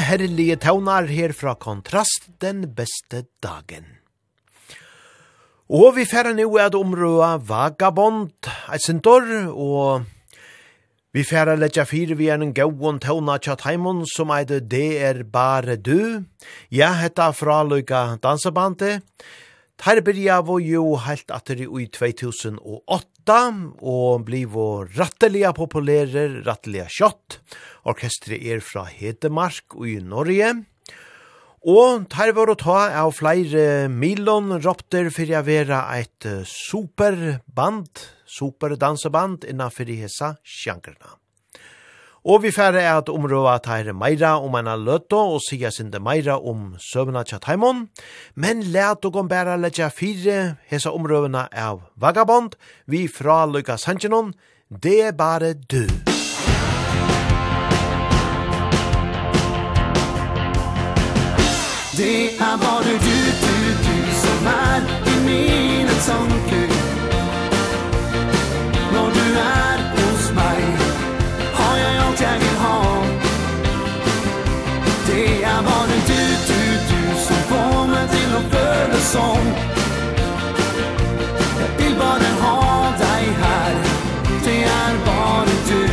herlige 0.00 0.56
tøvnar 0.62 1.08
her 1.10 1.32
fra 1.36 1.54
kontrast 1.58 2.28
den 2.42 2.66
beste 2.76 3.24
dagen. 3.42 3.86
Og 5.68 5.98
vi 5.98 6.06
færre 6.08 6.32
nu 6.32 6.46
at 6.56 6.76
omrøa 6.78 7.36
vagabond 7.44 8.48
et 8.72 8.84
sintor, 8.84 9.26
og 9.52 10.06
vi 11.12 11.24
færre 11.24 11.58
letja 11.58 11.84
fire 11.88 12.16
vi 12.16 12.30
er 12.32 12.40
en 12.40 12.54
gauon 12.56 13.00
tøvna 13.02 13.36
tjat 13.42 13.66
heimon 13.66 14.04
som 14.08 14.32
eide 14.32 14.60
det 14.64 15.00
er 15.02 15.24
bare 15.24 15.76
du. 15.76 16.24
Ja, 16.70 16.94
hetta 17.00 17.30
fra 17.36 17.62
Luka 17.64 18.16
Dansabante. 18.22 19.00
Her 19.84 20.00
byrja 20.02 20.40
var 20.42 20.60
jo 20.64 20.96
helt 21.04 21.30
atter 21.30 21.60
i 21.66 21.86
2008, 21.86 23.17
kjenta, 23.28 23.74
og 23.84 24.24
bliv 24.24 24.56
rattelige 24.96 25.52
populære, 25.52 26.44
rattelige 26.46 26.88
kjott. 26.88 27.40
Orkestret 27.84 28.40
er 28.40 28.60
fra 28.60 28.86
Hedemark 28.88 29.76
og 29.76 29.88
i 29.88 29.98
Norge. 30.00 30.64
Og 31.68 32.08
tar 32.08 32.32
var 32.32 32.48
å 32.48 32.56
ta 32.56 32.88
av 33.02 33.12
flere 33.12 33.88
milon 33.88 34.62
ropter 34.62 35.10
for 35.10 35.28
jeg 35.28 35.44
vera 35.44 35.84
et 35.98 36.24
superband, 36.46 38.00
superdanseband 38.24 39.44
innenfor 39.44 39.90
i 39.90 40.00
hessa 40.00 40.38
sjankerna. 40.42 41.18
Og 42.28 42.42
vi 42.42 42.50
færre 42.52 42.82
er 42.84 42.98
at 43.00 43.08
områa 43.08 43.54
teire 43.64 43.94
meira 43.96 44.34
om 44.44 44.52
enn 44.58 44.68
løtto 44.84 45.16
og 45.16 45.38
sier 45.40 45.72
sinde 45.72 45.96
meira 46.04 46.34
om 46.36 46.74
søvna 46.76 47.22
tja 47.24 47.38
taimon, 47.40 47.86
men 48.36 48.60
let 48.74 49.06
og 49.08 49.16
om 49.16 49.30
bæra 49.30 49.54
letja 49.56 49.88
fire 49.88 50.58
hesa 50.68 50.92
områdena 50.92 51.46
av 51.56 51.80
Vagabond, 51.96 52.58
vi 52.86 53.06
fra 53.08 53.46
Lukas 53.48 53.88
Sanchinon, 53.88 54.34
det 54.68 55.00
er 55.06 55.16
bare 55.16 55.54
du. 55.54 55.86
Det 61.96 62.36
er 62.36 62.56
bare 62.60 62.92
du, 63.06 63.16
du, 63.40 63.56
du 63.86 63.96
som 64.20 64.52
er 64.52 64.84
i 65.14 65.16
mine 65.24 65.96
sånger. 66.04 66.37
sång. 79.12 79.54
Jag 81.60 81.84
vill 81.84 81.98
bara 81.98 82.48
ha 82.48 82.90
dig 82.98 83.24
här. 83.42 83.74
Det 84.44 84.64
är 84.64 84.94
bara 85.06 85.44
du. 85.68 85.86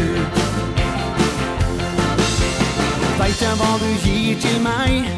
Vet 3.20 3.42
jag 3.42 3.56
vad 3.56 3.80
du 3.80 4.10
ger 4.10 4.36
till 4.36 4.62
mig? 4.62 5.10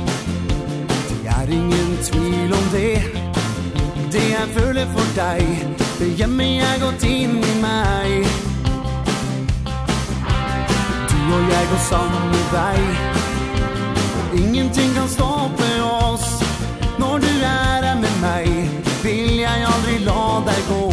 Det 1.24 1.28
är 1.28 1.50
ingen 1.50 1.98
tvil 2.04 2.54
om 2.54 2.70
det. 2.72 3.28
Det 4.12 4.30
jag 4.30 4.64
føler 4.64 4.86
for 4.86 5.08
deg 5.16 5.76
Det 6.00 6.08
hjemme 6.20 6.44
jeg 6.44 6.80
gått 6.82 7.04
inn 7.04 7.36
i 7.44 7.56
meg 7.62 8.28
Du 11.10 11.18
og 11.36 11.52
jeg 11.52 11.68
går 11.72 11.84
samme 11.90 12.42
vei 12.54 12.82
Og 14.16 14.40
ingenting 14.40 14.94
kan 14.96 15.10
stoppe 15.10 15.70
oss. 15.84 16.47
Når 17.00 17.18
du 17.18 17.28
er 17.28 17.86
her 17.86 17.96
med 17.96 18.16
meg 18.22 18.48
Vil 19.04 19.38
jeg 19.40 19.66
aldri 19.74 19.98
la 20.06 20.26
deg 20.48 20.62
gå. 20.70 20.84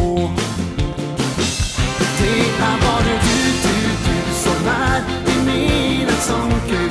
Det 2.19 2.41
er 2.69 2.77
bare 2.85 3.15
du, 3.27 3.39
du, 3.65 3.77
du 4.05 4.17
Som 4.43 4.69
er 4.75 5.01
i 5.33 5.37
mine 5.49 6.17
tanker 6.29 6.84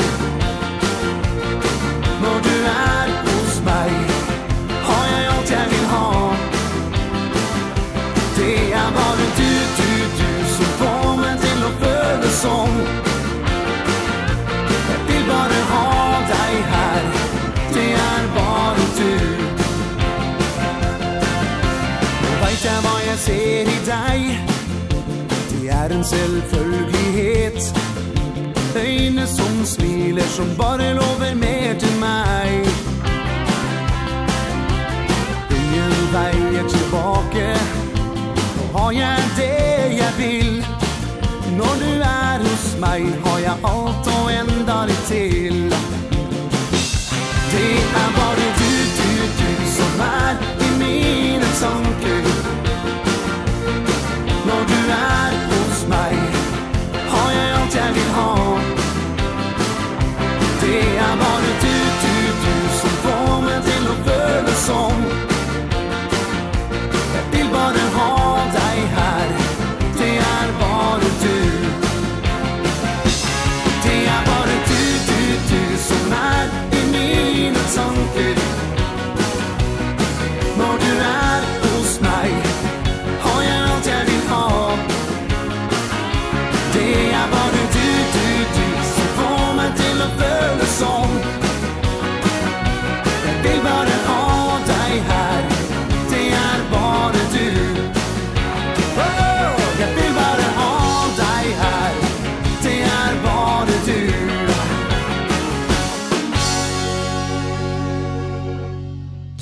er 25.84 25.96
en 25.96 26.04
selvfølgelighet. 26.04 27.62
Øyne 28.76 29.28
som 29.28 29.65
smiler 29.65 30.24
som 30.24 30.48
bare 30.58 30.93
lover 30.93 31.36
mer 31.36 31.74
til 31.80 31.96
meg. 32.00 32.50
Ingen 35.60 35.96
veier 36.15 36.65
tilbake. 36.76 37.48
Nå 38.56 38.63
har 38.78 38.91
jeg 38.91 39.19
det 39.38 39.98
jeg 40.02 40.13
vil? 40.17 40.65
Når 41.58 41.74
du 41.84 41.91
er 42.02 42.38
hos 42.48 42.65
meg 42.80 43.02
har 43.26 43.39
jeg 43.48 43.58
alt 43.74 44.06
og 44.15 44.26
enda 44.39 44.78
litt 44.89 45.04
til. 45.08 45.58
Det 47.54 47.74
er 48.04 48.10
bare 48.19 48.48
du, 48.60 48.72
du, 49.00 49.12
du 49.39 49.52
som 49.78 50.00
er 50.08 50.34
i 50.67 50.69
mine 50.84 51.48
tanker. 51.62 52.12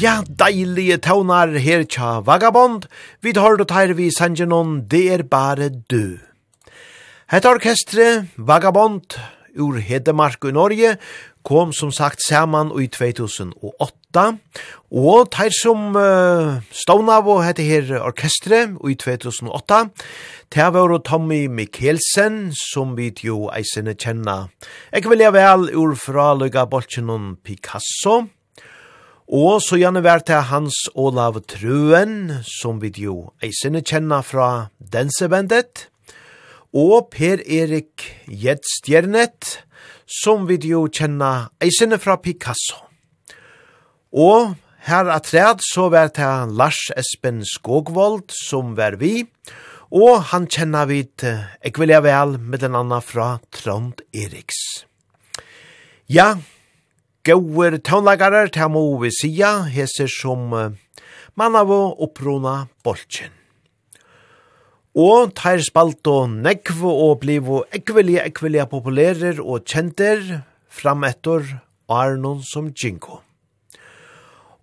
Ja, 0.01 0.23
deilige 0.25 0.95
tøvnar 0.97 1.51
her 1.61 1.83
tja 1.85 2.23
vagabond, 2.25 2.87
vi 3.21 3.35
tar 3.37 3.59
det 3.59 3.67
her 3.69 3.91
vi 3.93 4.07
sangenon, 4.09 4.87
det 4.89 5.01
er 5.13 5.21
bare 5.29 5.67
du. 5.69 6.17
Hette 7.29 7.51
orkestre, 7.51 8.25
vagabond, 8.33 9.19
ur 9.61 9.77
Hedemark 9.77 10.41
i 10.49 10.55
Norge, 10.57 10.95
kom 11.45 11.69
som 11.69 11.93
sagt 11.93 12.25
saman 12.25 12.73
i 12.81 12.87
2008, 12.89 14.25
og 14.89 15.29
teir 15.37 15.53
som 15.59 15.93
uh, 15.93 16.57
stånav 16.73 17.29
og 17.29 17.45
hette 17.45 17.61
her 17.69 17.93
orkestre 18.01 18.71
i 18.81 18.97
2008, 18.97 19.85
Det 20.49 20.73
var 20.73 20.97
Tommy 21.05 21.45
Mikkelsen, 21.45 22.55
som 22.73 22.97
vi 22.97 23.13
jo 23.21 23.51
eisene 23.53 23.93
kjenna. 23.93 24.47
Jeg 24.91 25.05
vil 25.05 25.19
jeg 25.19 25.33
vel 25.33 25.69
ur 25.77 25.93
fra 25.93 26.33
Løga 26.33 26.65
Bolchenon 26.65 27.35
Picasso, 27.43 28.23
Og 29.31 29.61
så 29.63 29.77
gjerne 29.79 30.01
vært 30.03 30.25
til 30.27 30.41
Hans 30.49 30.75
Olav 30.91 31.37
Truen, 31.47 32.43
som 32.43 32.81
vi 32.81 32.89
jo 32.99 33.29
eisene 33.39 33.79
kjenner 33.79 34.25
fra 34.27 34.47
Dansebandet, 34.83 35.85
og 36.75 37.07
Per-Erik 37.15 38.03
Gjedstjernet, 38.27 39.61
som 40.03 40.43
vi 40.51 40.59
jo 40.67 40.83
kjenner 40.91 41.47
eisene 41.63 41.95
fra 42.03 42.17
Picasso. 42.19 42.75
Og 44.11 44.57
her 44.83 45.07
atred 45.15 45.63
så 45.63 45.87
vært 45.95 46.17
til 46.19 46.51
Lars 46.59 46.89
Espen 46.99 47.45
Skogvold, 47.47 48.35
som 48.35 48.75
var 48.75 48.99
vi, 48.99 49.21
og 49.95 50.27
han 50.35 50.51
kjenner 50.51 50.91
vi 50.91 51.05
til 51.07 51.39
Ekvelia 51.63 52.03
Vel, 52.03 52.35
med 52.35 52.67
den 52.67 52.75
andre 52.75 52.99
fra 52.99 53.37
Trond 53.55 54.03
Eriks. 54.11 54.59
Ja, 56.11 56.33
Gauer 57.21 57.75
tånlagarar 57.85 58.49
til 58.49 58.71
må 58.73 58.81
vi 59.03 59.11
sia, 59.13 59.67
heser 59.69 60.09
som 60.09 60.55
uh, 60.57 60.71
mann 61.37 61.53
av 61.53 61.69
å 61.69 61.91
opprona 62.01 62.63
bolchen. 62.81 63.29
Og 64.97 65.29
tar 65.37 65.61
spalt 65.61 66.09
og 66.09 66.33
nekv 66.33 66.81
og 66.89 67.19
bliv 67.21 67.51
og 67.59 67.77
ekvelige, 67.77 68.23
ekvelige 68.25 68.65
populærer 68.73 69.37
og 69.37 69.69
kjenter 69.69 70.41
fram 70.65 71.05
etter 71.05 71.45
Arnon 71.85 72.41
som 72.41 72.73
Jinko. 72.73 73.21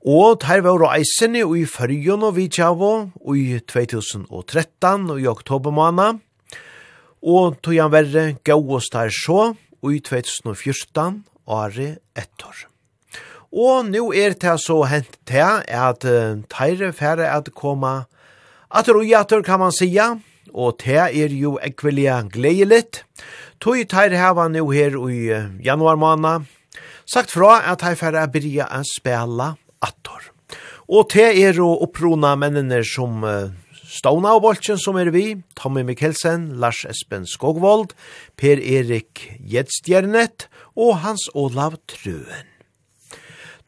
Og 0.02 0.40
tar 0.42 0.66
var 0.66 0.82
og 0.82 0.90
eisene 0.90 1.46
i 1.46 1.62
fyrjon 1.62 2.26
og 2.26 2.34
vidtjavo 2.40 2.92
i 3.38 3.62
2013 3.70 5.06
og 5.14 5.22
i 5.22 5.30
oktober 5.30 5.78
måned. 5.78 6.18
Og 7.22 7.62
tog 7.62 7.78
han 7.78 7.94
verre 7.94 8.28
gau 8.42 8.64
og 8.66 8.82
star 8.82 9.14
så 9.14 9.52
i 9.86 10.02
2014 10.02 11.22
åre 11.48 11.96
Ettor. 12.16 12.66
Og 13.48 13.88
nå 13.88 14.10
er 14.12 14.36
det 14.36 14.58
så 14.60 14.82
hent 14.90 15.16
til 15.28 15.64
at 15.64 16.04
uh, 16.04 16.40
teire 16.52 16.92
færre 16.92 17.30
at 17.32 17.48
koma 17.56 18.04
at 18.68 18.88
rojater 18.92 19.40
kan 19.42 19.62
man 19.62 19.72
sia, 19.72 20.18
og 20.52 20.76
det 20.84 20.98
er 21.00 21.32
jo 21.32 21.56
ekvelia 21.64 22.20
gledeligt. 22.28 23.04
Tøy 23.60 23.86
teire 23.88 24.20
hava 24.20 24.48
nå 24.52 24.66
her 24.70 24.98
i 25.08 25.20
uh, 25.32 25.48
januar 25.64 25.96
måned, 25.96 26.44
sagt 27.08 27.32
fra 27.32 27.62
at 27.64 27.80
teire 27.80 27.96
færre 27.96 28.26
byrja 28.28 28.68
å 28.68 28.82
spela 28.84 29.54
attor. 29.80 30.28
Og 30.88 31.08
det 31.12 31.32
er 31.40 31.56
jo 31.56 31.70
opprona 31.84 32.34
mennene 32.36 32.82
som 32.84 33.24
uh, 33.24 33.48
Stona 33.88 34.34
og 34.36 34.42
Bolchen 34.44 34.76
som 34.76 34.98
er 35.00 35.08
vi, 35.14 35.38
Tommy 35.56 35.80
Mikkelsen, 35.88 36.50
Lars 36.60 36.82
Espen 36.84 37.24
Skogvold, 37.24 37.94
Per 38.36 38.60
Erik 38.60 39.24
Gjedstjernet, 39.40 40.50
og 40.78 41.00
Hans 41.02 41.26
Olav 41.34 41.76
Truen. 41.90 42.46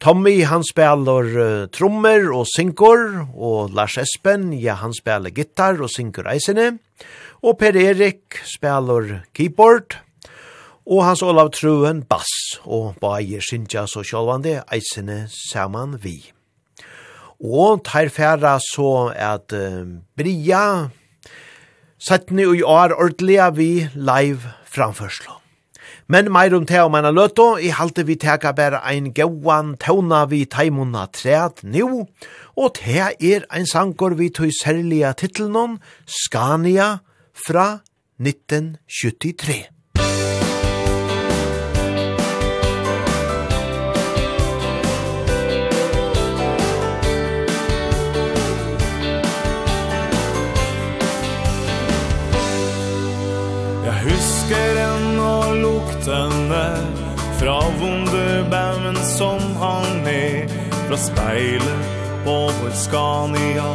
Tommy 0.01 0.39
han 0.49 0.63
spelar 0.65 1.27
uh, 1.35 1.67
trommer 1.69 2.31
og 2.33 2.47
synkor, 2.49 3.27
og 3.35 3.75
Lars 3.77 3.99
Espen, 4.01 4.49
ja 4.57 4.77
han 4.79 4.95
spelar 4.97 5.33
gitar 5.35 5.77
og 5.83 5.91
synkor 5.93 6.31
eisene, 6.31 6.79
og 7.45 7.59
Per 7.59 7.77
Erik 7.77 8.39
spelar 8.47 9.27
keyboard, 9.35 9.99
og 10.87 11.03
Hans 11.05 11.21
Olav 11.21 11.51
Truen 11.53 12.01
bass, 12.09 12.31
og 12.65 12.95
Bayer 13.03 13.43
Sintja 13.45 13.85
så 13.85 14.01
sjálvande 14.07 14.61
eisene 14.73 15.25
saman 15.29 15.99
vi. 16.01 16.17
Og 17.41 17.83
tar 17.85 18.09
færa 18.13 18.55
så 18.63 19.11
at 19.13 19.53
uh, 19.53 19.85
Bria 20.17 20.63
satt 22.01 22.33
ni 22.33 22.47
og 22.49 22.57
i 22.57 22.65
år 22.65 22.97
ordelig 22.97 23.37
vi 23.59 23.69
live 23.93 24.55
framførslå. 24.65 25.40
Men 26.07 26.31
meir 26.31 26.55
om 26.57 26.65
det 26.65 26.81
om 26.81 26.95
enn 26.97 27.09
løtå, 27.13 27.57
i 27.61 27.69
halte 27.75 28.03
vi 28.07 28.17
teka 28.19 28.51
bare 28.57 28.81
ein 28.89 29.11
gauan 29.13 29.75
tauna 29.79 30.25
vi 30.25 30.45
taimuna 30.45 31.05
træt 31.13 31.63
nu, 31.63 32.07
og 32.57 32.73
te 32.79 33.11
er 33.11 33.45
ein 33.51 33.65
sankor 33.65 34.17
vi 34.19 34.29
tog 34.29 34.51
særlige 34.61 35.13
titlenon, 35.13 35.79
Skania, 36.05 36.97
fra 37.47 37.81
1973. 38.19 39.69
Jeg 53.85 53.95
husker 54.03 54.95
en 54.95 55.10
og 55.31 55.55
luktene 55.63 56.65
Fra 57.39 57.57
vunderbaumen 57.79 58.99
som 59.07 59.41
hang 59.61 60.03
ned 60.05 60.51
Fra 60.87 60.97
speilet 60.97 61.89
på 62.25 62.37
vår 62.59 62.75
Scania 62.83 63.71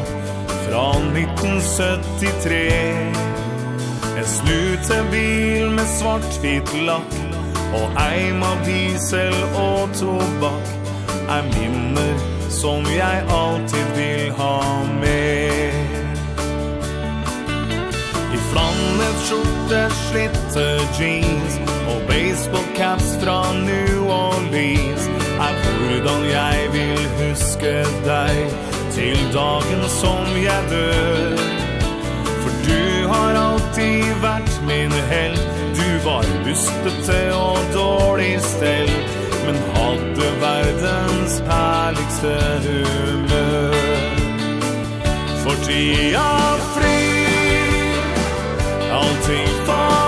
Fra 0.67 0.87
1973 1.01 2.61
En 4.17 4.31
snutebil 4.37 5.75
med 5.75 5.91
svart 5.99 6.41
hvit 6.45 6.73
lakk 6.87 7.21
Og 7.77 8.01
eim 8.07 8.47
av 8.47 8.65
diesel 8.69 9.37
og 9.65 9.93
tobakk 9.99 10.73
Er 11.27 11.45
minner 11.53 12.27
som 12.57 12.85
jeg 12.97 13.25
alltid 13.29 13.87
vil 13.97 14.33
ha 14.33 14.85
med. 15.01 15.46
Blandet 18.57 19.19
skjorte, 19.21 19.81
slitte 20.09 20.63
jeans 20.97 21.59
Og 21.93 21.99
baseballcaps 22.09 23.19
fra 23.21 23.53
New 23.53 24.07
Orleans. 24.09 25.05
Er 25.45 25.59
hvordan 25.61 26.25
jeg 26.31 26.71
vil 26.73 27.03
huske 27.19 27.75
deg 28.07 28.55
Til 28.97 29.21
dagen 29.35 29.85
som 29.93 30.33
jeg 30.41 30.71
dør. 30.73 31.37
For 32.41 32.57
du 32.71 32.81
har 33.13 33.37
alltid 33.43 34.09
vært 34.25 34.57
min 34.65 34.97
held. 35.13 35.37
Du 35.77 36.09
var 36.09 36.25
bustete 36.49 37.21
og 37.37 37.61
dårlig 37.77 38.39
stell 38.41 38.95
Men 39.45 39.61
hadde 39.77 40.33
verdens 40.41 41.43
herligste 41.53 42.39
humør. 42.65 43.77
For 45.45 45.67
tida 45.69 46.31
Ting 49.27 49.49
for 49.67 50.06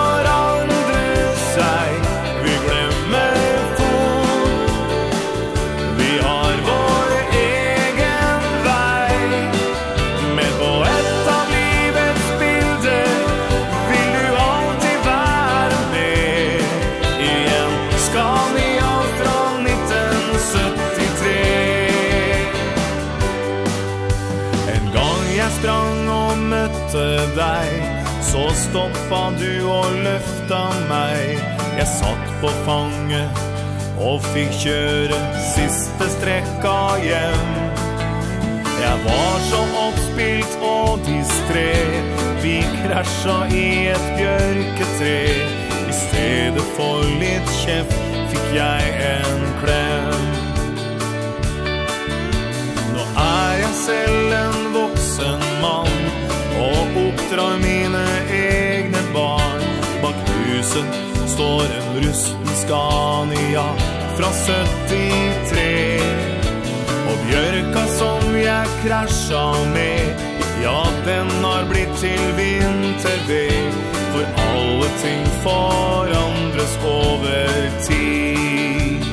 stoppa 28.69 29.23
du 29.39 29.53
og 29.69 29.93
løfta 30.05 30.63
meg 30.89 31.41
Jeg 31.79 31.89
satt 31.91 32.33
på 32.43 32.51
fange 32.67 33.23
og 33.99 34.23
fikk 34.33 34.53
kjøre 34.63 35.19
siste 35.55 36.07
strekka 36.15 36.79
hjem 37.03 37.49
Jeg 38.79 38.99
var 39.05 39.39
så 39.49 39.63
oppspilt 39.87 40.61
og 40.63 41.01
disträ. 41.07 41.73
Vi 42.43 42.61
krascha 42.85 43.41
i 43.51 43.89
et 43.91 44.05
bjørketre 44.19 45.17
I 45.89 45.97
stedet 46.03 46.67
for 46.77 47.03
litt 47.23 47.51
kjeft 47.65 47.97
fikk 48.31 48.53
jeg 48.55 48.93
en 49.09 49.43
klem 49.63 50.29
Nå 52.95 53.09
er 53.25 53.59
jeg 53.65 53.75
selv 53.83 54.39
en 54.39 54.71
voksen 54.77 55.51
mann 55.65 55.99
Og 56.69 57.03
oppdrar 57.09 57.59
mine 57.65 58.07
egne 58.29 58.58
huset 60.59 60.85
står 61.27 61.63
en 61.63 62.03
rusten 62.03 62.47
Scania 62.47 63.65
fra 64.17 64.27
73 64.91 66.03
Og 67.11 67.19
bjørka 67.29 67.85
som 67.99 68.37
jeg 68.37 68.67
krasja 68.83 69.53
med 69.75 70.25
Ja, 70.63 70.83
den 71.07 71.31
har 71.45 71.69
blitt 71.71 71.95
til 72.01 72.25
vinterved. 72.37 73.77
For 74.11 74.25
alle 74.43 74.89
ting 75.03 75.27
forandres 75.45 76.75
over 76.83 77.71
tid. 77.87 79.07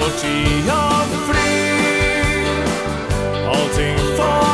For 0.00 0.10
tida 0.22 0.82
flyr 1.28 2.62
Allting 3.52 3.98
forandres 4.16 4.47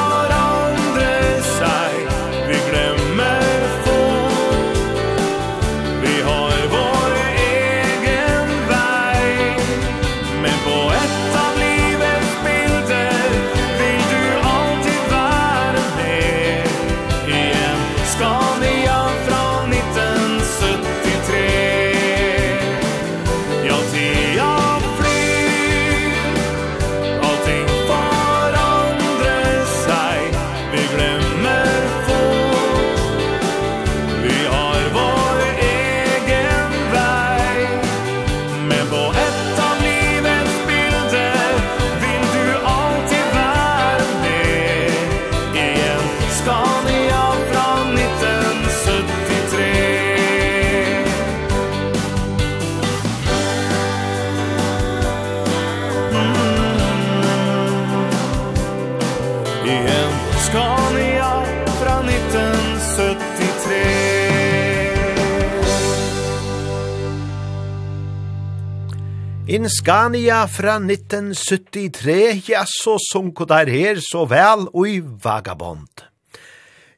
ein 69.64 69.70
Scania 69.70 70.46
fra 70.46 70.74
1973, 70.76 72.48
ja, 72.48 72.64
så 72.68 72.98
sunko 73.00 73.46
der 73.48 73.70
her 73.72 73.96
så 74.02 74.26
vel 74.28 74.66
ui 74.76 74.98
vagabond. 75.00 76.04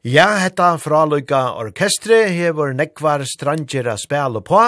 Ja, 0.02 0.32
hetta 0.40 0.72
fraløyka 0.82 1.54
orkestre 1.60 2.24
hever 2.34 2.74
nekvar 2.74 3.22
stranger 3.28 3.92
a 3.92 3.96
spela 4.00 4.42
på, 4.42 4.64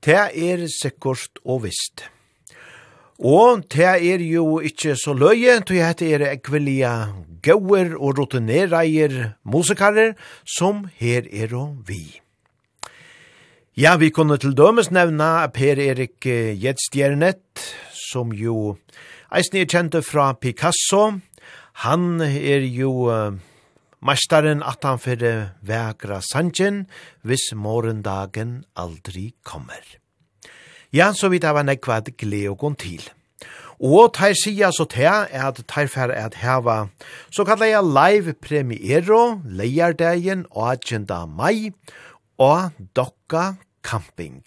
te 0.00 0.16
er 0.16 0.64
sikkert 0.72 1.42
og 1.44 1.66
visst. 1.66 2.06
Og 3.20 3.68
te 3.68 3.92
er 3.92 4.24
jo 4.24 4.62
ikkje 4.64 4.96
så 5.04 5.12
løye, 5.12 5.60
tog 5.68 5.84
hette 5.84 6.08
er 6.16 6.28
ekvelia 6.32 6.96
gauer 7.44 7.92
og 7.98 8.22
rutinereier 8.22 9.34
musikarer 9.44 10.16
som 10.48 10.86
her 10.96 11.28
er 11.28 11.52
og 11.52 11.82
vi. 11.84 12.23
Ja, 13.74 13.96
vi 13.98 14.06
kunne 14.14 14.36
til 14.38 14.52
dømes 14.54 14.92
nevna 14.94 15.48
Per-Erik 15.50 16.22
Gjedstjernet, 16.22 17.58
som 17.90 18.30
jo 18.30 18.76
eisen 19.34 19.56
er 19.58 19.66
kjente 19.66 19.98
fra 20.06 20.28
Picasso. 20.38 21.16
Han 21.82 22.22
er 22.22 22.62
jo 22.70 22.92
uh, 23.10 23.34
mestaren 23.98 24.62
at 24.62 24.86
han 24.86 25.02
fyrir 25.02 25.48
vegra 25.66 26.20
sanjen, 26.22 26.84
hvis 27.26 27.48
morgendagen 27.50 28.60
aldri 28.78 29.32
kommer. 29.42 29.82
Ja, 30.94 31.10
så 31.10 31.32
vidt 31.34 31.42
av 31.42 31.58
en 31.58 31.74
ekvad 31.74 32.12
gleogon 32.14 32.78
til. 32.78 33.02
Og 33.82 34.14
teir 34.14 34.38
sia 34.38 34.70
så 34.70 34.86
te 34.86 35.02
er 35.02 35.48
at 35.48 35.58
teir 35.66 35.90
fer 35.90 36.14
at 36.14 36.38
heva 36.38 36.84
så 37.34 37.42
kallar 37.42 37.72
jeg 37.72 37.90
live 37.90 38.38
premiero 38.38 39.40
leiardegin 39.42 40.46
og 40.54 40.76
agenda 40.76 41.24
mai 41.26 41.74
og 42.38 42.74
dokka 42.96 43.54
camping 43.84 44.42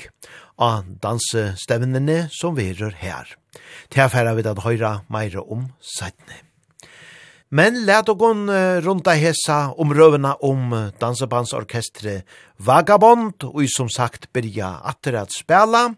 av 0.58 0.88
dansestevnene 1.04 2.28
som 2.34 2.58
verer 2.58 2.96
her. 2.98 3.30
Tilfæra 3.94 4.34
vi 4.38 4.46
at 4.50 4.64
høyra 4.66 4.94
meira 5.14 5.44
om 5.46 5.70
sætne. 5.82 6.44
Men 7.50 7.86
let 7.88 8.10
og 8.12 8.20
gon 8.20 8.50
rundt 8.84 9.08
av 9.08 9.22
hesa 9.22 9.60
om 9.80 9.94
røvena 9.96 10.34
om 10.44 10.74
dansebandsorkestre 11.00 12.22
Vagabond, 12.60 13.46
og 13.48 13.64
som 13.72 13.88
sagt 13.88 14.28
byrja 14.36 14.82
atter 14.84 15.16
at 15.22 15.32
spela, 15.32 15.94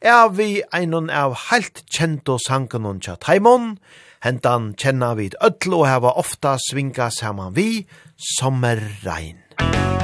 er 0.00 0.30
vi 0.32 0.62
einon 0.72 1.10
av 1.10 1.34
heilt 1.50 1.82
sanken 1.92 2.38
sangenon 2.46 3.02
tja 3.04 3.18
taimon, 3.20 3.76
hentan 4.24 4.72
kjenna 4.78 5.12
vid 5.18 5.36
ødlo 5.44 5.82
og 5.82 5.90
heva 5.90 6.14
ofta 6.16 6.56
svinga 6.70 7.10
saman 7.10 7.52
vi, 7.52 7.84
sommerrein. 8.38 9.44
Musikk 9.60 9.97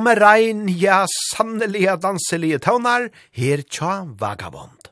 som 0.00 0.08
er 0.08 0.20
rein, 0.22 0.60
ja, 0.80 1.02
sannelige 1.34 1.92
danselige 2.00 2.56
tøvnar, 2.64 3.10
her 3.36 3.60
tja 3.68 4.06
vagabond. 4.16 4.88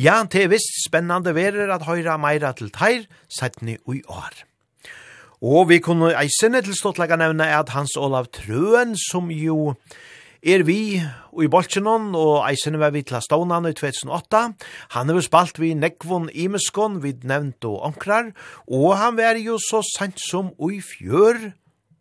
Ja, 0.00 0.22
det 0.24 0.46
er 0.46 0.52
visst 0.54 0.78
spennande 0.86 1.34
verer 1.36 1.68
at 1.74 1.84
høyra 1.84 2.14
meira 2.16 2.54
til 2.56 2.70
teir, 2.72 3.04
settni 3.28 3.76
ui 3.84 4.00
år. 4.08 4.38
Og 5.44 5.68
vi 5.68 5.82
kunne 5.84 6.14
eisene 6.16 6.62
til 6.64 6.78
stortlega 6.78 7.18
nevne 7.20 7.50
at 7.58 7.74
Hans 7.76 7.98
Olav 8.00 8.30
Trøen, 8.32 8.96
som 8.96 9.28
jo 9.28 9.74
er 10.40 10.64
vi 10.64 10.96
i 10.96 11.50
Bolchenon 11.50 12.14
og 12.16 12.48
eisene 12.48 12.80
var 12.80 12.94
vi 12.96 13.04
til 13.04 13.18
Astonan 13.20 13.68
i 13.68 13.76
2008. 13.76 14.42
Han 14.96 15.12
har 15.12 15.24
spalt 15.28 15.60
vi 15.60 15.74
Nekvon 15.76 16.30
Imeskon, 16.32 17.02
vid 17.04 17.28
nevnt 17.28 17.68
og 17.68 17.82
Ankrar, 17.90 18.32
og 18.64 18.96
han 18.96 19.20
var 19.20 19.36
jo 19.44 19.60
så 19.60 19.84
sent 19.92 20.24
som 20.24 20.54
i 20.56 20.80
fjør, 20.80 21.50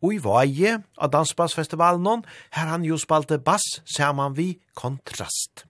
og 0.02 0.14
i 0.14 0.20
Vaje 0.22 0.78
av 0.98 1.12
Dansbassfestivalen, 1.14 2.24
her 2.54 2.70
han 2.72 2.86
jo 2.86 3.00
spalte 3.02 3.40
bass, 3.42 3.82
saman 3.86 4.36
vi 4.38 4.54
kontrast. 4.78 5.66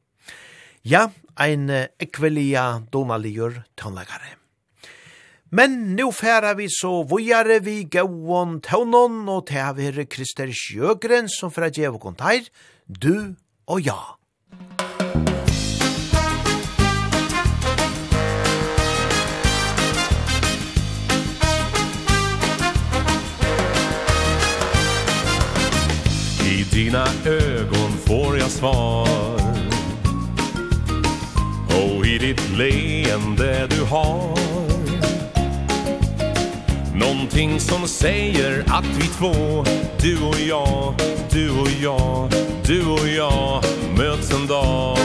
Ja, 0.83 1.09
ein 1.35 1.69
ekvelia 1.69 2.83
donaligur 2.91 3.63
tøndlegare. 3.75 4.35
Men 5.51 5.95
nu 5.95 6.11
færa 6.11 6.53
vi 6.59 6.67
så 6.67 7.05
vujare 7.07 7.61
vi 7.63 7.85
gauon 7.87 8.59
tøvnon, 8.59 9.23
og 9.31 9.47
til 9.47 9.63
av 9.63 9.79
herre 9.79 10.07
Krister 10.07 10.51
Sjøgren 10.51 11.31
som 11.31 11.51
fra 11.51 11.71
Djevokon 11.71 12.19
du 12.87 13.35
og 13.67 13.81
ja. 13.81 14.17
Musik 14.51 14.86
dina 26.77 27.07
ögon 27.25 27.91
får 28.05 28.37
jag 28.37 28.49
svar. 28.49 29.07
Och 31.67 32.05
i 32.05 32.17
ditt 32.17 32.49
leende 32.57 33.67
du 33.69 33.83
har 33.83 34.37
Någonting 36.95 37.59
som 37.59 37.87
säger 37.87 38.63
att 38.67 38.85
vi 38.85 39.07
två 39.07 39.65
Du 40.01 40.17
och 40.21 40.39
jag, 40.39 40.95
du 41.31 41.49
och 41.49 41.69
jag, 41.81 42.31
du 42.65 42.87
och 42.87 43.07
jag 43.07 43.63
Möts 43.97 44.33
en 44.33 44.47
dag. 44.47 44.97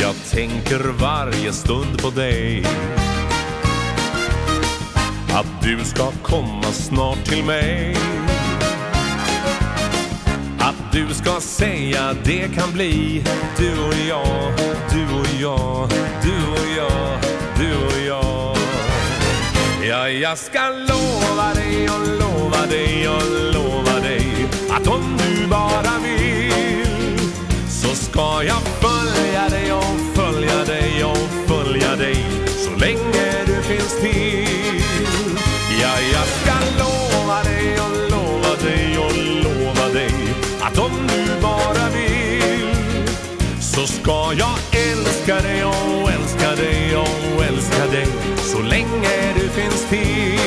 Jag 0.00 0.14
tänker 0.30 0.92
varje 1.00 1.52
stund 1.52 2.02
på 2.02 2.10
dig. 2.10 2.64
Att 5.32 5.62
du 5.62 5.84
ska 5.84 6.10
komma 6.22 6.72
snart 6.72 7.24
till 7.24 7.44
mig 7.44 7.96
du 10.94 11.14
ska 11.14 11.40
säga 11.40 12.16
det 12.24 12.54
kan 12.54 12.72
bli. 12.72 13.24
Du 13.58 13.70
och 13.70 13.94
jag, 14.08 14.52
du 14.92 15.04
och 15.20 15.26
jag, 15.40 15.90
du 16.22 16.52
och 16.52 16.68
jag, 16.76 17.18
du 17.58 17.86
och 17.86 18.06
jag. 18.06 18.56
Ja, 19.88 20.08
jag 20.08 20.38
ska 20.38 20.68
lova 20.68 21.54
dig 21.54 21.88
och 21.90 22.08
lova 22.20 22.66
dig 22.66 23.08
och 23.08 23.54
lova 23.54 24.00
dig 24.00 24.46
Att 24.70 24.86
om 24.86 25.16
du 25.18 25.46
bara 25.46 25.98
vill 26.04 27.16
Så 27.68 27.94
ska 27.94 28.42
jag 28.42 28.62
följa 28.80 29.48
dig 29.48 29.72
och 29.72 30.14
följa 30.14 30.64
dig 30.64 31.04
och 31.04 31.48
följa 31.48 31.96
dig 31.96 32.26
Så 32.64 32.70
länge 32.70 33.44
du 33.46 33.62
finns 33.62 34.00
till. 34.00 34.82
Ja, 35.80 35.94
jag 36.12 36.26
ska 36.26 36.78
lova 36.78 37.13
Så 43.86 43.92
ska 43.92 44.32
jag 44.38 44.58
älska 44.92 45.40
dig 45.40 45.64
och 45.64 46.10
älska 46.10 46.54
dig 46.54 46.96
och 46.96 47.44
älska 47.44 47.86
dig 47.86 48.06
Så 48.36 48.62
länge 48.62 49.34
du 49.34 49.48
finns 49.48 49.88
till 49.88 50.38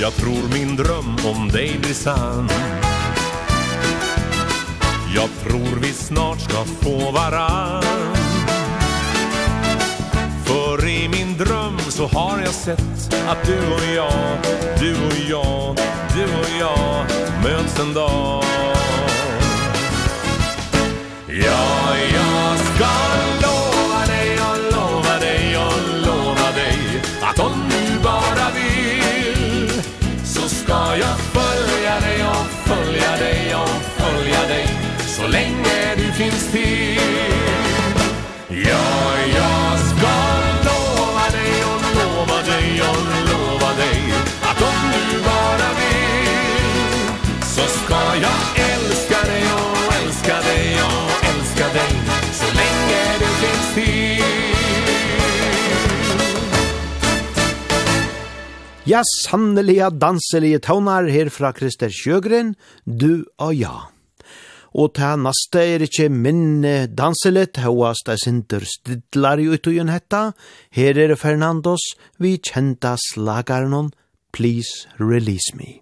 Jag 0.00 0.14
tror 0.14 0.48
min 0.52 0.76
dröm 0.76 1.16
om 1.24 1.48
dig 1.48 1.78
blir 1.82 1.94
sann. 1.94 2.48
Jag 5.16 5.28
tror 5.44 5.80
vi 5.80 5.92
snart 5.92 6.40
ska 6.40 6.64
få 6.64 7.10
varann. 7.10 7.82
För 10.44 10.88
i 10.88 11.08
min 11.08 11.36
dröm 11.36 11.78
så 11.88 12.06
har 12.06 12.40
jag 12.40 12.54
sett 12.54 13.14
Att 13.28 13.46
du 13.46 13.58
och 13.58 13.94
jag, 13.96 14.38
du 14.80 14.92
och 14.92 15.30
jag, 15.30 15.76
du 16.14 16.24
och 16.24 16.50
jag 16.60 17.06
Möts 17.42 17.80
en 17.80 17.94
dag. 17.94 18.44
Ja, 21.28 21.96
jag 22.14 22.58
ska 22.58 22.90
lova 23.42 24.06
dig, 24.06 24.36
jag 24.36 24.58
lovar 24.72 25.20
dig, 25.20 25.50
jag 25.52 25.72
lovar 26.06 26.52
dig 26.54 27.02
Att 27.22 27.38
om 27.38 27.62
du 27.70 28.04
bara 28.04 28.50
vill 28.54 29.70
Så 30.24 30.48
ska 30.48 30.96
jag 30.96 31.18
för 31.18 31.45
så 35.16 35.26
länge 35.26 35.94
du 35.96 36.12
finns 36.12 36.52
till 36.52 37.00
Ja, 38.48 38.86
jag 39.38 39.78
ska 39.90 40.14
lova 40.68 41.26
dig 41.38 41.54
och 41.70 41.82
lova 41.98 42.38
dig 42.52 42.82
och 42.88 43.02
lova 43.30 43.70
dig 43.82 44.00
Att 44.42 44.62
om 44.62 44.80
du 44.92 45.18
bara 45.30 45.68
vill 45.80 47.08
Så 47.42 47.64
ska 47.78 48.00
jag 48.26 48.40
älska 48.72 49.20
dig 49.30 49.44
och 49.56 49.94
älska 50.02 50.36
dig 50.48 50.82
och 50.82 51.24
älska 51.30 51.66
dig 51.78 51.92
Så 52.32 52.46
länge 52.60 53.02
du 53.18 53.26
finns 53.42 53.74
till 53.74 54.24
Ja, 58.84 59.02
sannelige 59.24 59.90
danselige 59.90 60.58
tonar 60.58 61.04
her 61.04 61.28
fra 61.28 61.52
Krister 61.52 61.90
Sjøgren, 61.90 62.54
du 62.84 63.24
og 63.38 63.54
ja 63.54 63.95
og 64.76 64.92
ta 64.98 65.14
naste 65.16 65.62
er 65.64 65.84
ikkje 65.86 66.10
minne 66.12 66.74
danselet, 66.92 67.56
hauast 67.64 68.10
er 68.12 68.20
sinter 68.20 68.64
stidlar 68.68 69.40
i 69.40 69.48
utujen 69.56 69.88
hetta, 69.88 70.34
her 70.76 71.00
er 71.00 71.16
Fernandos, 71.16 71.94
vi 72.20 72.36
kjenta 72.36 72.96
slagarnon, 73.00 73.90
please 74.32 74.86
release 75.00 75.56
me. 75.56 75.80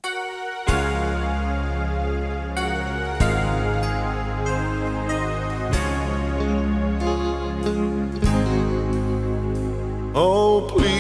Oh, 10.16 10.68
please. 10.70 10.93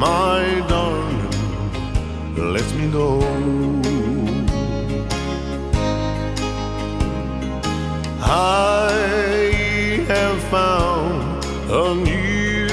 my 0.00 0.64
darling 0.66 1.30
let 2.54 2.66
me 2.74 2.86
know. 2.86 3.20
I 8.22 10.04
have 10.08 10.40
found 10.44 11.44
a 11.70 11.94
new 11.94 12.68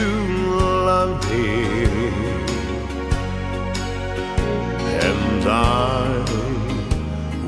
love 0.89 1.21
here 1.29 2.45
and 5.09 5.43
I 5.49 6.23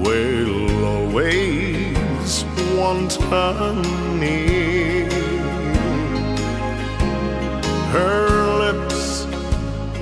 will 0.04 0.86
always 0.94 2.44
want 2.78 3.14
her 3.32 3.74
near. 4.20 5.10
Her 7.94 8.29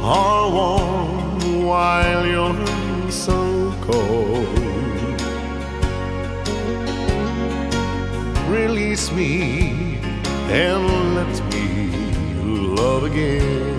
are 0.08 0.50
warm 0.50 1.66
while 1.66 2.26
you're 2.26 3.12
so 3.12 3.74
cold. 3.82 4.48
Release 8.48 9.12
me 9.12 10.00
and 10.50 11.16
let 11.16 11.54
me 11.54 11.92
love 12.78 13.04
again. 13.04 13.77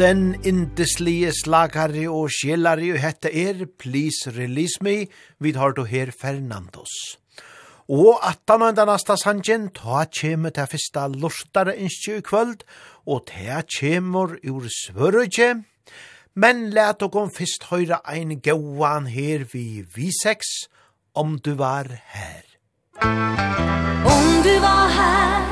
den 0.00 0.32
indeslige 0.48 1.28
slagare 1.36 2.06
og 2.08 2.30
sjelare 2.32 2.86
og 2.94 3.02
hette 3.02 3.28
er 3.36 3.66
Please 3.78 4.32
Release 4.32 4.80
Me, 4.80 5.10
vi 5.38 5.52
har 5.52 5.74
du 5.76 5.82
her 5.84 6.08
Fernandos. 6.14 7.18
Og 7.90 8.16
attan 8.24 8.64
og 8.64 8.72
enda 8.72 8.86
nasta 8.88 9.18
sanjen, 9.20 9.68
ta 9.76 10.06
kjeme 10.08 10.54
til 10.56 10.70
fyrsta 10.72 11.04
lortare 11.12 11.76
innskje 11.76 12.20
i 12.22 12.24
kvöld, 12.24 12.64
og 13.04 13.26
ta 13.28 13.60
kjemur 13.66 14.38
ur 14.40 14.70
svørrøyje. 14.72 15.50
Men 16.34 16.70
let 16.72 17.04
og 17.04 17.20
om 17.20 17.28
fyrst 17.36 17.68
høyra 17.68 18.00
ein 18.08 18.38
gauan 18.40 19.10
her 19.10 19.44
vi 19.52 19.84
V6, 19.84 20.70
om 21.12 21.36
du 21.44 21.56
var 21.60 21.92
her. 22.14 22.46
Om 23.04 24.28
du 24.46 24.54
var 24.64 24.86
her 24.96 25.49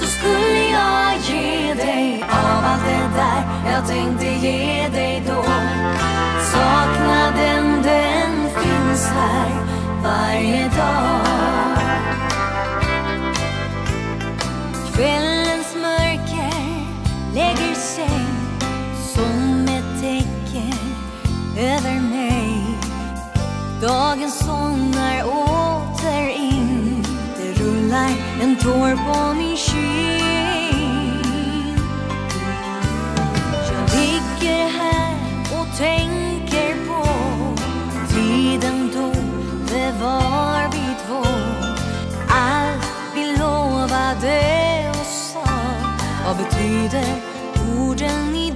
så 0.00 0.06
skulle 0.06 0.62
jag 0.70 1.18
ge 1.28 1.74
dig 1.74 2.24
av 2.30 2.64
allt 2.64 2.84
det 2.84 3.10
där 3.16 3.72
jag 3.72 3.88
tänkte 3.88 4.26
ge 4.26 4.88
dig 4.88 5.22
då. 5.26 5.44
Saknaden 6.52 7.82
den 7.82 8.50
finns 8.62 9.06
här 9.06 9.50
varje 10.02 10.62
dag. 10.62 11.20
Kvällens 14.94 15.74
mörker 15.74 16.54
lägger 17.34 17.74
sig 17.74 18.24
som 19.14 19.64
ett 19.68 20.00
täcke 20.02 20.76
över 21.58 22.00
mig. 22.00 22.78
Dagens 23.82 24.38
en 28.42 28.56
tår 28.56 28.96
på 28.96 29.34
min 29.34 29.56
kind 29.56 30.30
Jag 33.70 33.90
ligger 34.00 34.68
här 34.68 35.14
och 35.60 35.76
tänker 35.78 36.74
på 36.86 37.04
Tiden 38.14 38.90
då 38.94 39.12
det 39.72 39.92
var 40.00 40.70
vi 40.72 40.94
två 41.06 41.24
Allt 42.28 42.88
vi 43.14 43.36
lovade 43.38 44.90
och 44.90 45.06
sa 45.06 45.44
Vad 46.26 46.36
betyder 46.36 47.14
orden 47.78 48.36
i 48.36 48.49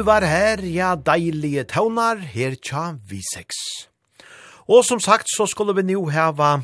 Du 0.00 0.06
var 0.06 0.24
her, 0.24 0.62
ja, 0.64 0.94
deilige 0.96 1.66
tøvnar, 1.68 2.22
her 2.32 2.54
tja 2.56 2.94
vi 3.04 3.18
seks. 3.20 3.56
Og 4.64 4.80
som 4.88 4.96
sagt, 4.96 5.28
så 5.28 5.44
skulle 5.44 5.74
vi 5.76 5.82
nu 5.90 6.06
heva 6.08 6.62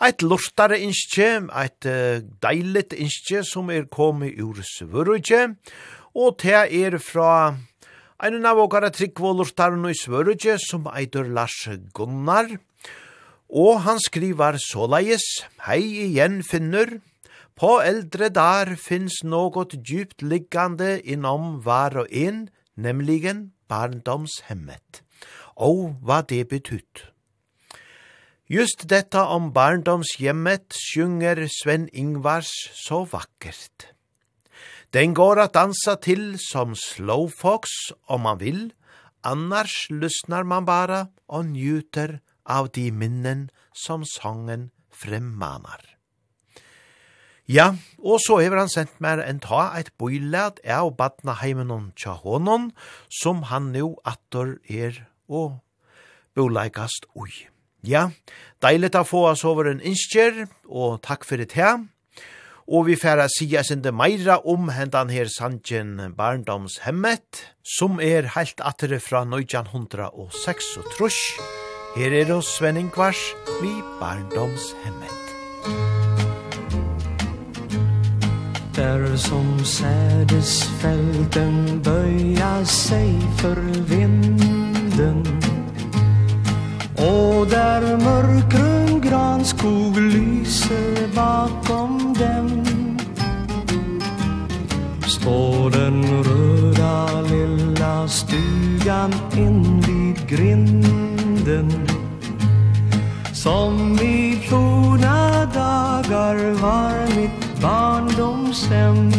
eit 0.00 0.24
lortare 0.24 0.78
innskje, 0.80 1.26
eit 1.52 1.84
uh, 1.84 2.24
deiligt 2.40 2.94
innskje 2.96 3.42
som 3.44 3.68
er 3.68 3.84
kommet 3.92 4.40
ur 4.40 4.62
Svørutje, 4.64 5.42
og 6.16 6.38
te 6.40 6.54
er 6.64 6.96
fra 6.96 7.58
ein 8.24 8.48
av 8.48 8.62
åkara 8.64 8.88
tryggvålortaren 8.88 9.84
i 9.90 9.98
Svørutje 10.00 10.56
som 10.64 10.88
eitur 10.96 11.28
Lars 11.28 11.58
Gunnar, 11.92 12.48
og 13.52 13.84
han 13.84 14.00
skriver 14.00 14.56
såleis, 14.64 15.28
Hei 15.68 15.82
igjen, 16.08 16.40
Finnur, 16.40 17.02
På 17.56 17.80
eldre 17.80 18.28
dar 18.28 18.74
finns 18.76 19.22
något 19.24 19.72
djupt 19.88 20.22
liggande 20.22 21.00
inom 21.00 21.62
var 21.64 21.96
og 21.96 22.10
en, 22.12 22.50
nemligen 22.76 23.52
barndomshemmet. 23.68 25.00
Og 25.56 25.96
vad 26.02 26.28
det 26.28 26.48
betytt. 26.50 27.06
Just 28.46 28.84
detta 28.88 29.24
om 29.32 29.52
barndomshemmet 29.52 30.76
sjunger 30.76 31.48
Sven 31.48 31.88
Ingvars 31.92 32.52
så 32.74 33.04
vackert. 33.04 33.88
Den 34.92 35.14
går 35.14 35.40
att 35.40 35.52
dansa 35.52 35.96
till 35.96 36.36
som 36.38 36.74
slowfox 36.76 37.68
om 38.06 38.20
man 38.20 38.38
vill, 38.38 38.72
annars 39.20 39.90
lyssnar 39.90 40.42
man 40.42 40.64
bara 40.64 41.08
och 41.26 41.44
njuter 41.44 42.20
av 42.44 42.68
de 42.68 42.92
minnen 42.92 43.50
som 43.72 44.04
sången 44.04 44.70
fremmanar. 44.92 45.95
Ja, 47.46 47.76
og 48.02 48.18
så 48.24 48.40
hever 48.42 48.58
han 48.58 48.70
sendt 48.70 48.96
meg 49.02 49.20
en 49.22 49.38
ta 49.38 49.68
eit 49.78 49.92
boilad 50.00 50.58
av 50.66 50.90
badna 50.98 51.36
heimen 51.38 51.70
og 51.70 51.92
tja 51.94 52.16
som 53.22 53.44
han 53.46 53.70
nu 53.70 53.94
attor 54.04 54.58
er 54.66 55.06
og 55.28 55.60
boleikast 56.34 57.06
ui. 57.14 57.46
Ja, 57.86 58.10
deilig 58.58 58.96
å 58.98 59.04
få 59.06 59.28
oss 59.30 59.44
over 59.46 59.70
en 59.70 59.80
innskjer, 59.80 60.48
og 60.66 61.02
takk 61.06 61.24
for 61.24 61.38
det 61.38 61.52
her. 61.54 61.86
Og 62.66 62.88
vi 62.88 62.96
færa 62.98 63.28
sia 63.30 63.62
sinde 63.62 63.92
meira 63.94 64.40
om 64.42 64.72
hendan 64.74 65.08
her 65.08 65.30
sandjen 65.30 66.16
Barndomshemmet, 66.18 67.54
som 67.62 68.00
er 68.02 68.32
heilt 68.34 68.58
attere 68.58 68.98
fra 68.98 69.22
1906 69.22 70.72
og 70.82 70.90
trus. 70.98 71.20
Her 71.94 72.10
er 72.10 72.34
oss 72.34 72.56
Svenning 72.58 72.90
Kvars, 72.90 73.22
vi 73.62 73.70
Barndomshemmet. 74.02 75.22
Musikk 75.70 75.95
Där 78.86 79.16
som 79.16 79.64
sädesfälten 79.64 81.80
böja 81.84 82.64
sig 82.64 83.20
för 83.38 83.56
vinden. 83.88 85.22
Och 86.96 87.46
där 87.46 87.96
mörkgrön 87.96 89.00
granskog 89.00 90.00
lyser 90.00 91.08
bakom 91.14 92.14
dem 92.18 92.64
Står 95.06 95.70
den 95.70 96.24
röda 96.24 97.20
lilla 97.20 98.08
stugan 98.08 99.14
invid 99.36 100.28
grinden. 100.28 101.86
Som 103.32 103.98
i 104.00 104.46
forna 104.50 105.44
dagar 105.54 106.50
var 106.50 107.15
barndomshem 108.16 109.10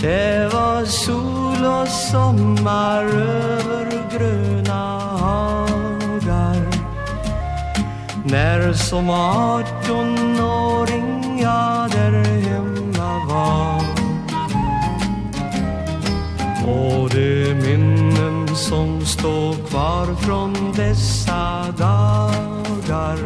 Det 0.00 0.52
var 0.52 0.84
sol 0.84 1.64
och 1.64 1.88
sommar 1.88 3.04
över 3.04 4.18
gröna 4.18 4.98
hagar 5.18 6.66
När 8.24 8.72
som 8.72 9.10
18-åring 9.10 11.40
jag 11.40 11.90
där 11.90 12.24
hemma 12.40 13.24
var. 13.28 13.80
Och 16.66 17.10
det 17.10 17.54
minnen 17.54 18.56
som 18.56 19.06
står 19.06 19.54
kvar 19.68 20.14
från 20.14 20.72
dessa 20.76 21.64
dagar 21.78 23.18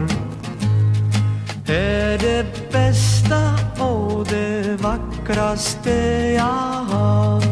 Är 1.67 2.19
det 2.19 2.48
bästa 2.73 3.59
och 3.85 4.27
det 4.27 4.77
vackraste 4.83 5.91
jag 6.37 6.85
har. 6.93 7.43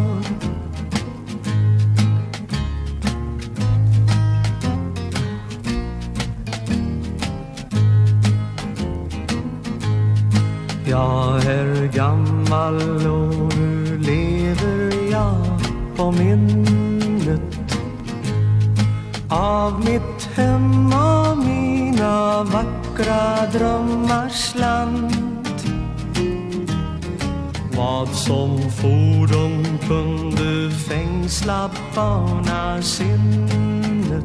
Jag 10.89 11.45
är 11.45 11.87
gammal 11.87 13.07
och 13.07 13.57
nu 13.59 13.99
lever 13.99 15.11
jag 15.11 15.61
på 15.97 16.13
minnet 16.13 17.41
Av 19.29 19.85
mitt 19.85 20.29
hem 20.35 20.87
och 20.87 21.39
mina 21.39 22.43
vackra 22.43 22.76
vackra 22.97 23.47
drömmars 23.53 24.55
land. 24.55 25.13
Vad 27.77 28.09
som 28.09 28.71
fordom 28.71 29.79
kunde 29.89 30.71
fängsla 30.71 31.71
barna 31.95 32.83
sinnet 32.83 34.25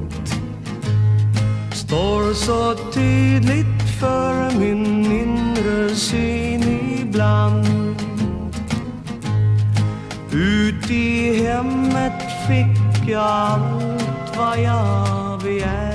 Står 1.72 2.34
så 2.34 2.76
tydligt 2.94 4.00
för 4.00 4.60
min 4.60 5.06
inre 5.06 5.96
syn 5.96 6.64
ibland. 7.02 7.68
Ut 10.32 10.92
i 10.92 11.44
hemmet 11.44 12.22
fick 12.48 13.10
jag 13.10 13.22
allt 13.22 14.38
vad 14.38 14.60
jag 14.60 15.40
begär. 15.42 15.91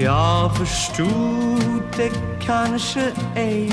Jag 0.00 0.56
förstod 0.56 1.82
det 1.96 2.10
kanske 2.40 3.12
ej 3.36 3.72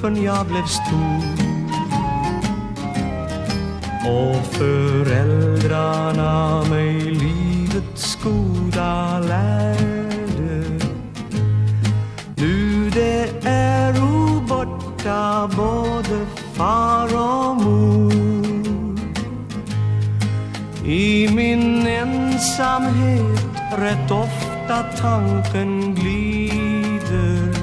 Förrän 0.00 0.22
jag 0.22 0.46
blev 0.46 0.64
stor. 0.64 1.22
Och 4.06 4.46
föräldrarna 4.46 5.04
mig 6.70 7.00
livets 7.00 8.18
goda 8.22 9.18
lärde 9.18 10.78
Nu 12.36 12.90
det 12.90 13.30
är 13.44 14.02
oborta 14.02 15.50
både 15.56 16.26
far 16.52 17.16
och 17.16 17.56
mor. 17.56 18.12
I 20.84 21.28
min 21.28 21.86
ensamhet 21.86 23.38
rätt 23.78 24.10
ofta 24.10 24.47
låta 24.68 24.82
tanken 24.82 25.94
glider 25.94 27.54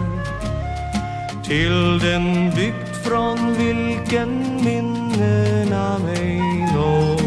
Till 1.43 1.99
den 1.99 2.51
bygd 2.55 2.95
från 3.03 3.53
vilken 3.53 4.63
minnena 4.63 5.99
mig 5.99 6.39
når. 6.75 7.21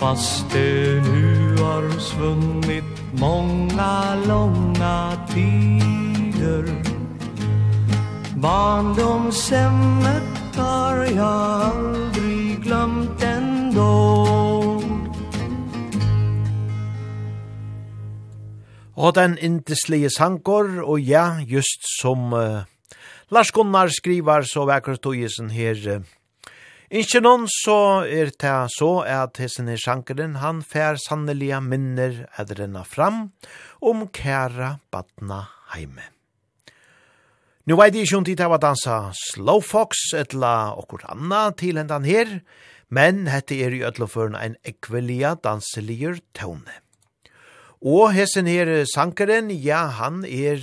Fast 0.00 0.44
det 0.52 1.02
nu 1.12 1.56
har 1.62 2.00
svunnit 2.00 2.84
många 3.12 4.14
långa 4.26 5.12
tider. 5.34 6.82
Barndomshemmet 8.36 10.56
har 10.56 11.04
jag 11.04 11.62
aldrig 11.62 12.62
glömt 12.62 13.22
ändå. 13.22 14.33
Og 18.94 19.14
den 19.16 19.38
indeslige 19.38 20.10
sankor, 20.10 20.68
og 20.86 21.00
ja, 21.02 21.40
just 21.42 21.82
som 22.00 22.32
uh, 22.32 22.62
Lars 23.30 23.50
Gunnar 23.50 23.90
skrivar 23.90 24.46
så 24.46 24.66
vekker 24.70 25.00
togisen 25.02 25.50
her. 25.50 25.80
Uh, 25.98 26.04
Ikke 26.94 27.18
noen 27.24 27.48
så 27.50 28.04
er 28.06 28.28
det 28.30 28.56
så 28.70 28.90
at 29.02 29.40
hessen 29.42 29.70
i 29.72 29.74
sankeren, 29.80 30.36
han 30.38 30.60
fær 30.62 30.94
sannelige 31.00 31.58
minner 31.64 32.20
at 32.38 32.52
renna 32.54 32.84
fram 32.84 33.32
om 33.82 34.04
kæra 34.14 34.76
badna 34.92 35.40
heime. 35.72 36.12
Nu 37.66 37.74
veit 37.80 37.96
jeg 37.96 38.06
ikke 38.06 38.20
om 38.20 38.28
tid 38.28 38.38
til 38.38 38.52
å 38.52 38.60
dansa 38.62 38.98
Slow 39.16 39.64
Fox 39.64 40.12
etla 40.14 40.76
okkur 40.78 41.02
anna 41.10 41.48
til 41.56 41.80
hendan 41.80 42.06
her, 42.06 42.42
men 42.94 43.26
hette 43.32 43.58
er 43.58 43.74
i 43.74 43.82
ødloføren 43.88 44.38
ein 44.38 44.54
ekvelia 44.62 45.34
danseligur 45.34 46.20
tåne. 46.36 46.83
Og 47.84 48.14
hessen 48.16 48.46
her 48.48 48.70
sankeren, 48.88 49.50
ja, 49.60 49.82
han 49.98 50.22
er 50.24 50.62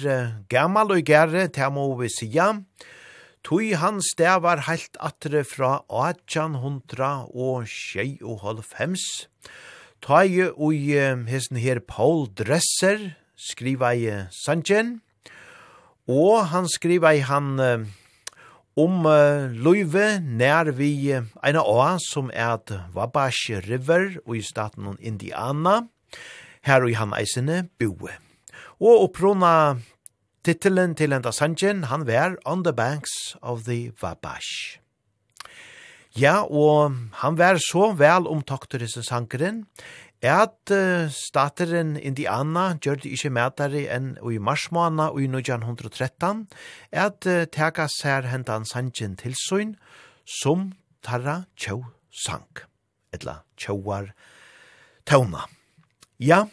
gammal 0.50 0.90
og 0.96 1.04
gærre, 1.06 1.44
til 1.54 1.70
må 1.70 1.84
vi 2.00 2.08
sija. 2.10 2.48
Tui 3.46 3.76
han 3.78 4.00
stavar 4.02 4.64
heilt 4.66 4.98
atre 4.98 5.44
fra 5.46 5.84
1800 5.86 7.30
og 7.30 7.70
tjei 7.70 8.18
og 8.26 8.42
halvfems. 8.42 9.06
Ta 10.02 10.24
i 10.26 10.48
ui 10.50 10.98
hessen 11.30 11.62
her 11.62 11.84
Paul 11.86 12.26
Dresser, 12.34 13.12
skriva 13.38 13.94
i 13.94 14.10
Sanchen, 14.34 15.04
og 16.10 16.48
han 16.50 16.66
skriva 16.74 17.14
i 17.14 17.22
han 17.22 17.54
om 18.82 19.06
uh, 19.06 19.52
løyve 19.52 20.22
nær 20.24 20.72
vi 20.74 21.12
uh, 21.14 21.26
en 21.44 21.58
av 21.60 22.00
som 22.02 22.30
er 22.34 22.56
et 22.56 22.72
Wabash 22.96 23.52
River 23.68 24.16
og 24.26 24.38
i 24.40 24.42
staten 24.42 24.96
Indiana 25.00 25.84
her 26.68 26.84
og 26.86 26.92
i 26.92 26.98
han 27.00 27.16
eisene 27.18 27.64
boe. 27.80 28.18
Og 28.82 29.08
opprona 29.08 29.80
titelen 30.46 30.96
til 30.98 31.14
enda 31.14 31.34
sanjen, 31.34 31.86
han 31.92 32.06
vær 32.08 32.38
On 32.46 32.64
the 32.64 32.74
Banks 32.74 33.36
of 33.42 33.66
the 33.68 33.92
Wabash. 34.02 34.80
Ja, 36.18 36.42
og 36.44 36.98
han 37.22 37.38
vær 37.40 37.62
så 37.62 37.94
vel 37.96 38.28
omtakt 38.28 38.72
til 38.72 38.84
disse 38.84 39.04
sangeren, 39.04 39.66
at 40.22 40.70
uh, 40.70 41.10
stateren 41.10 41.96
Indiana 41.98 42.76
gjør 42.78 43.00
det 43.02 43.14
ikke 43.16 43.32
medere 43.34 43.86
enn 43.96 44.12
i 44.22 44.38
marsmåna 44.38 45.08
i 45.18 45.26
1913, 45.26 46.44
at 46.92 47.26
uh, 47.26 47.46
teka 47.50 47.88
sær 47.90 48.30
hentan 48.30 48.68
til 48.94 49.16
tilsyn 49.18 49.76
som 50.26 50.74
tarra 51.02 51.46
tjau 51.58 51.86
sank, 52.12 52.68
etla 53.14 53.42
tjauar 53.58 54.14
tåna. 55.06 55.48
Ja, 56.22 56.44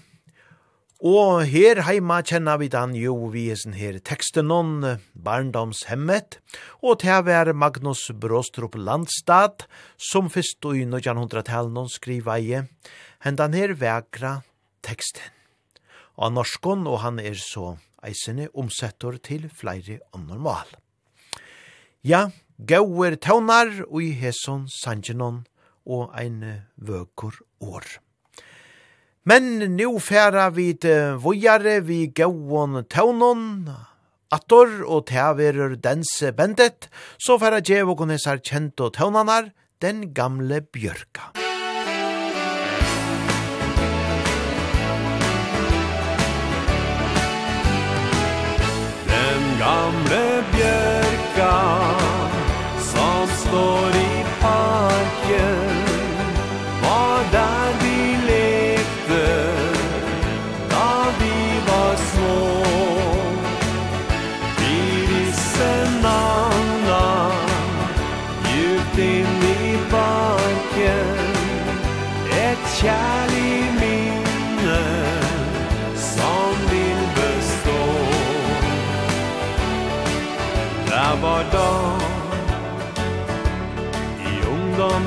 og 1.04 1.42
her 1.44 1.82
heima 1.84 2.22
kjenner 2.24 2.56
vi 2.56 2.70
den 2.72 2.94
jo 2.96 3.26
vi 3.28 3.42
hessen 3.50 3.74
her 3.76 3.98
teksten 4.00 4.48
om 4.48 4.70
barndomshemmet, 5.12 6.38
og 6.80 7.02
til 7.02 7.28
å 7.28 7.52
Magnus 7.52 8.06
Bråstrup 8.16 8.78
Landstad, 8.80 9.66
som 10.00 10.32
først 10.32 10.64
i 10.72 10.86
1900-talen 10.86 11.92
skriva 11.92 12.38
i, 12.40 12.62
hendan 13.20 13.52
her 13.52 13.76
vekra 13.76 14.38
teksten. 14.80 15.28
Og 16.16 16.32
norskon, 16.32 16.88
og 16.88 17.04
han 17.04 17.20
er 17.20 17.36
så 17.36 17.76
eisene 18.00 18.48
omsettor 18.56 19.20
til 19.20 19.50
flere 19.52 20.00
annormal. 20.16 20.72
Ja, 22.00 22.30
gauer 22.56 23.20
tånar 23.20 23.84
og 23.84 24.00
i 24.00 24.14
hesson 24.16 24.64
sangenon 24.72 25.44
og 25.84 26.08
ein 26.16 26.64
vøkur 26.80 27.36
år. 27.60 27.98
Men 29.28 29.58
nu 29.76 29.98
færa 30.00 30.46
vi 30.56 30.70
til 30.80 31.18
vojare 31.20 31.82
vi 31.84 32.06
gauon 32.16 32.78
taunon, 32.88 33.68
attor 34.32 34.70
og 34.88 35.04
teaverer 35.10 35.74
dense 35.84 36.30
bendet, 36.32 36.88
så 37.20 37.36
færa 37.36 37.60
djev 37.60 37.92
og 37.92 37.98
kunisar 38.00 38.40
kjento 38.40 38.88
taunanar, 38.88 39.50
den 39.84 40.14
gamle 40.16 40.62
bjørka. 40.72 41.28
Den 49.12 49.44
gamle 49.60 50.24
bjørka, 50.56 51.54
som 52.92 53.28
står 53.44 54.00
i 54.06 54.12
parken, 54.40 55.67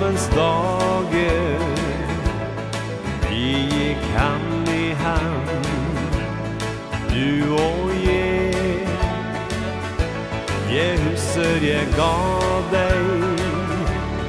dommens 0.01 0.27
dager. 0.27 1.59
Vi 3.29 3.67
gikk 3.69 4.03
hand 4.17 4.69
i 4.69 4.93
hand 4.93 5.47
Du 7.09 7.53
og 7.53 7.89
jeg. 8.05 8.87
Jeg 10.73 10.99
husker 11.03 11.65
jeg 11.67 11.87
gav 11.95 12.63
deg 12.71 13.01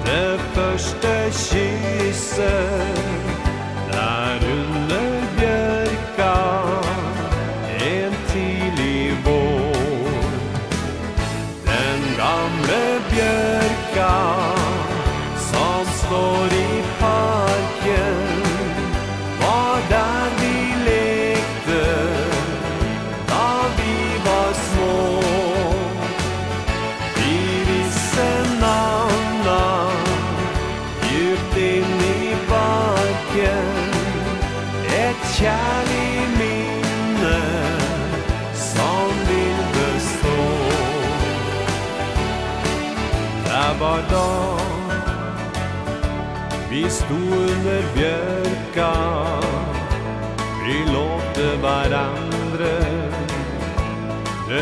Det 0.05 0.41
første 0.55 1.13
kysset. 1.31 2.93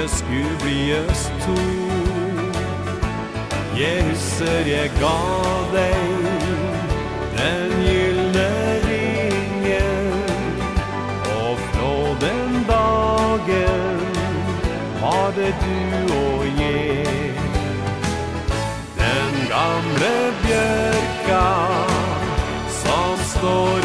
det 0.03 0.11
skulle 0.11 0.57
bli 0.63 0.95
oss 1.09 1.33
to. 1.45 1.57
Jeg 3.81 4.05
husker 4.11 4.61
jeg 4.67 4.91
ga 5.01 5.19
deg 5.73 5.97
Den 7.37 7.71
gyllene 7.85 8.49
ringen 8.85 10.13
Og 11.43 11.59
fra 11.73 11.93
den 12.25 12.67
dagen 12.69 14.01
Var 15.01 15.33
det 15.37 15.55
du 15.65 16.15
og 16.15 16.45
jeg. 16.61 17.35
Den 19.01 19.35
gamle 19.55 20.13
bjørka 20.45 21.47
Som 22.83 23.17
står 23.35 23.80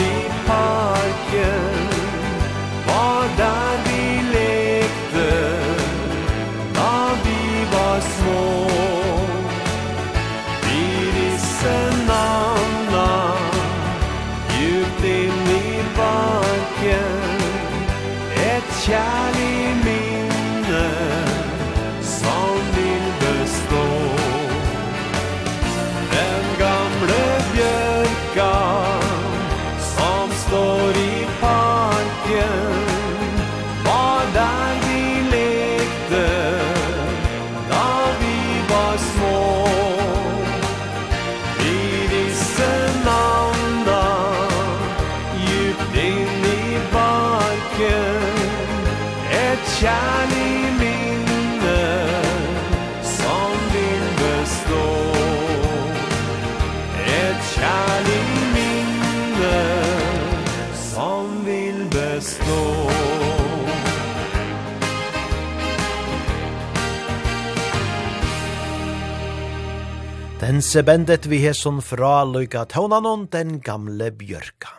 sebendet 70.76 71.24
vi 71.32 71.38
hesson 71.40 71.78
fra 71.80 72.26
Luka 72.28 72.66
Taunanon, 72.68 73.30
den 73.32 73.62
gamle 73.64 74.10
bjørka. 74.12 74.74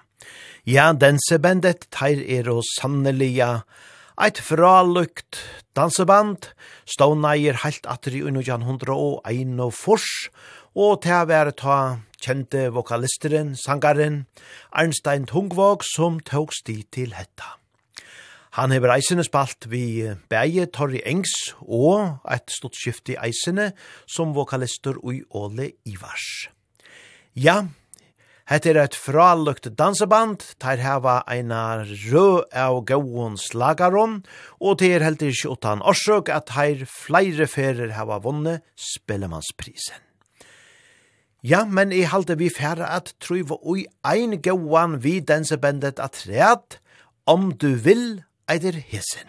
Ja, 0.68 0.90
den 0.92 1.16
sebendet 1.24 1.86
teir 1.94 2.20
er 2.20 2.51
og 2.53 2.66
sannelia, 2.68 3.62
eit 4.20 4.36
fralukt 4.44 5.38
danseband, 5.78 6.51
ståneier 6.84 7.62
heilt 7.62 7.88
atri 7.88 8.20
unnu 8.28 8.44
jan 8.44 8.66
hundra 8.68 8.92
og 8.92 9.22
ein 9.24 9.57
og 9.62 9.72
fors, 9.78 10.28
og 10.76 11.01
til 11.07 11.16
å 11.16 11.28
være 11.32 11.57
ta 11.57 11.78
kjente 12.20 12.66
vokalisteren, 12.76 13.55
sangaren, 13.57 14.26
Arnstein 14.76 15.24
Tungvåg, 15.30 15.86
som 15.97 16.20
tåg 16.20 16.53
sti 16.61 16.82
til 16.92 17.16
hetta. 17.16 17.57
Han 18.57 18.73
hever 18.73 18.89
eisene 18.95 19.21
spalt 19.21 19.67
vi 19.69 20.07
Beie 20.33 20.65
Torri 20.73 21.03
Engs 21.05 21.33
og 21.61 22.23
et 22.33 22.49
stort 22.49 22.79
skift 22.79 23.11
i 23.13 23.17
eisene 23.21 23.75
som 24.09 24.31
vokalister 24.33 24.97
ui 25.05 25.19
Åle 25.37 25.75
Ivars. 25.85 26.47
Ja, 27.37 27.67
hette 28.49 28.71
er 28.73 28.79
et 28.81 28.97
fralukt 28.97 29.69
danseband, 29.77 30.41
der 30.65 30.81
heva 30.81 31.19
eina 31.29 31.83
rød 31.85 32.49
av 32.57 32.79
gauon 32.89 33.37
slagaron, 33.37 34.23
og 34.57 34.79
det 34.81 34.89
er 34.95 35.05
helt 35.05 35.27
ikke 35.27 35.53
utan 35.53 35.85
årsøk 35.85 36.33
at 36.33 36.55
her 36.57 36.87
flere 36.89 37.45
ferer 37.53 37.93
heva 37.93 38.17
vunne 38.25 38.63
spillemannsprisen. 38.73 40.01
Ja, 41.45 41.67
men 41.69 41.93
i 41.93 42.07
halte 42.09 42.39
vi 42.41 42.49
færre 42.49 42.89
at 42.89 43.13
tryva 43.21 43.61
ui 43.61 43.85
ein 44.01 44.41
gauan 44.41 44.97
vi 45.05 45.19
dansebandet 45.21 46.01
at 46.01 46.25
rett, 46.25 46.81
om 47.29 47.51
du 47.53 47.75
vil 47.85 48.23
eider 48.49 48.74
Hesen. 48.88 49.20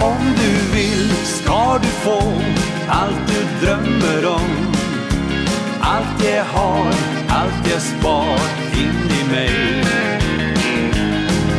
Om 0.00 0.18
du 0.36 0.76
vill 0.76 1.10
ska 1.24 1.78
du 1.78 1.88
få 1.88 2.32
allt 2.88 3.28
du 3.28 3.66
drömmer 3.66 4.26
om. 4.26 4.74
Allt 5.80 6.24
jag 6.24 6.44
har, 6.44 6.92
allt 7.28 7.70
jag 7.70 7.82
spar 7.82 8.38
in 8.72 9.10
i 9.20 9.30
mig 9.30 9.84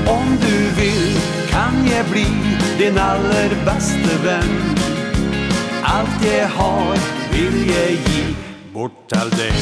Om 0.07 0.37
du 0.41 0.81
vill 0.81 1.17
kan 1.49 1.87
jag 1.95 2.05
bli 2.05 2.27
din 2.77 2.97
allra 2.97 3.65
bästa 3.65 4.23
vän 4.23 4.88
Allt 5.91 6.25
jag 6.25 6.47
har 6.47 6.97
vill 7.31 7.69
jag 7.69 7.91
ge 7.91 8.23
bort 8.73 9.13
all 9.13 9.29
dig. 9.29 9.53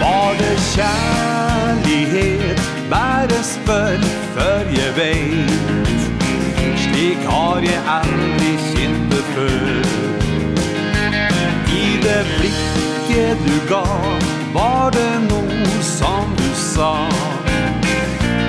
Var 0.00 0.34
det 0.38 0.56
kärlighet 0.76 2.60
Bare 2.90 3.42
spør 3.42 3.98
før 4.34 4.64
jeg 4.78 4.96
vet? 4.96 6.00
Slik 6.76 7.18
har 7.26 7.60
jeg 7.62 7.82
aldri 7.88 8.52
kjent 8.70 9.10
det 9.12 9.24
før 9.34 9.82
I 11.74 11.84
det 12.02 12.22
blikket 12.38 13.38
du 13.46 13.56
gav 13.68 14.22
Var 14.54 14.90
det 14.90 15.14
noe 15.30 15.82
som 15.82 16.34
du 16.38 16.50
sa. 16.54 17.08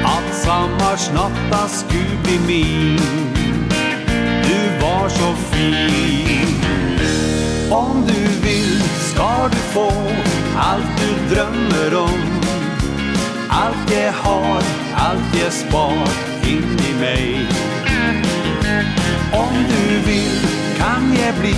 At 0.05 0.36
samma 0.43 0.97
snatta 0.97 1.67
skulle 1.67 2.17
bli 2.24 2.38
min 2.47 3.53
var 4.84 5.10
så 5.10 5.34
fin. 5.36 6.60
Om 7.72 8.08
du 8.08 8.48
vill 8.48 8.82
ska 8.82 9.50
du 9.52 9.58
få 9.58 9.92
allt 10.58 11.02
du 11.02 11.36
drömmer 11.36 11.96
om. 11.96 12.44
Allt 13.50 13.92
jag 13.92 14.14
har, 14.14 14.62
allt 14.96 15.36
jag 15.44 15.54
spar 15.54 16.08
in 16.48 16.80
i 16.90 17.00
mig 17.00 17.48
Om 19.34 19.54
du 19.70 20.12
vill 20.12 20.48
kan 20.78 21.16
jag 21.26 21.36
bli 21.40 21.56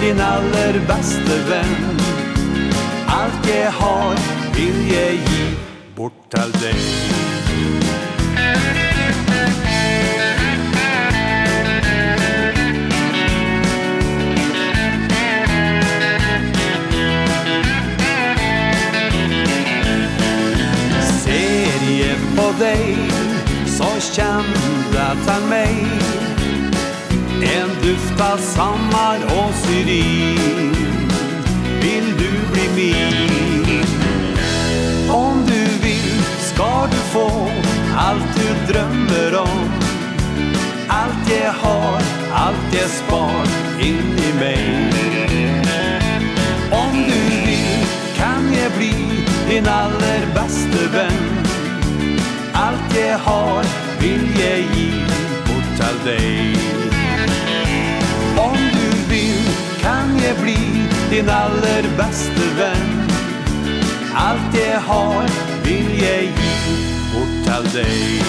din 0.00 0.20
aller 0.20 0.80
bästa 0.86 1.36
vän 1.48 2.00
Allt 3.06 3.48
jag 3.48 3.70
har 3.70 4.14
vill 4.56 4.94
jag 4.94 5.12
ge 5.12 5.50
bort 5.96 6.30
till 6.30 6.60
dig 6.60 7.35
dig 22.58 22.96
så 23.66 24.00
kände 24.12 25.16
han 25.26 25.48
mig. 25.48 25.86
En 27.42 27.68
duft 27.82 28.20
av 28.20 28.36
sammar 28.36 29.18
och 29.24 29.54
syrin 29.54 30.74
Vill 31.80 32.16
du 32.18 32.52
bli 32.52 32.68
min? 32.76 33.84
Om 35.10 35.46
du 35.46 35.86
vill 35.86 36.22
ska 36.40 36.86
du 36.86 36.96
få 36.96 37.50
allt 37.96 38.36
du 38.36 38.72
drömmer 38.72 39.36
om. 39.40 39.70
Allt 40.88 41.30
jag 41.42 41.52
har, 41.52 42.02
allt 42.32 42.74
jag 42.80 42.90
spar 42.90 43.46
in 43.80 44.18
i 44.18 44.38
mig. 44.38 44.92
Om 46.72 46.92
du 46.92 47.36
vill 47.36 47.86
kan 48.16 48.54
jag 48.62 48.72
bli 48.78 48.94
din 49.48 49.68
aller 49.68 50.26
bästa 50.34 50.92
vän. 50.92 51.45
Allt 52.58 52.96
jag 52.96 53.18
har 53.18 53.64
vill 54.00 54.40
jag 54.40 54.58
ge 54.58 54.90
bort 55.46 55.80
all 55.88 56.04
dig. 56.04 56.56
Om 58.38 58.56
du 58.72 59.14
vill 59.14 59.48
kan 59.80 60.18
jag 60.26 60.36
bli 60.42 60.88
din 61.10 61.28
aller 61.28 61.82
bästa 61.96 62.42
vän. 62.58 63.10
Allt 64.14 64.56
jag 64.70 64.80
har 64.80 65.24
vill 65.64 66.02
jag 66.02 66.22
ge 66.22 66.30
bort 67.14 67.56
all 67.56 67.64
dig. 67.64 68.22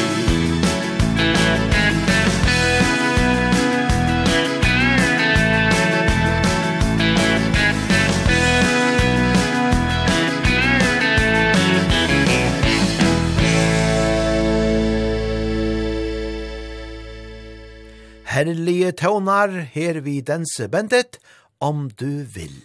herlige 18.38 18.91
tøvnar 18.93 19.49
her 19.73 20.01
vi 20.05 20.19
dense 20.22 20.68
bendet, 20.69 21.18
om 21.59 21.88
du 21.89 22.22
vil. 22.22 22.57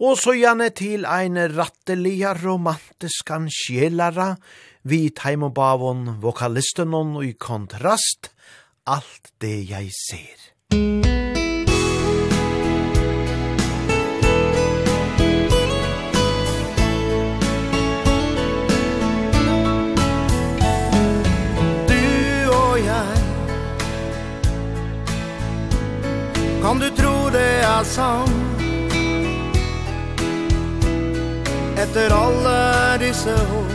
Og 0.00 0.16
så 0.16 0.32
gjerne 0.32 0.70
til 0.72 1.04
ein 1.04 1.36
rattelige 1.36 2.32
romantiskan 2.40 3.50
sjelara, 3.52 4.32
vi 4.88 5.10
teimobavon 5.12 6.22
vokalisten 6.22 6.96
og 6.96 7.20
i 7.26 7.34
kontrast, 7.36 8.30
alt 8.88 9.34
det 9.44 9.68
jeg 9.68 9.92
ser. 9.92 10.49
Om 26.70 26.78
du 26.78 26.90
tror 26.90 27.30
det 27.30 27.62
er 27.66 27.84
sant. 27.84 28.62
Etter 31.82 32.12
alle 32.14 32.98
disse 33.02 33.34
år 33.34 33.72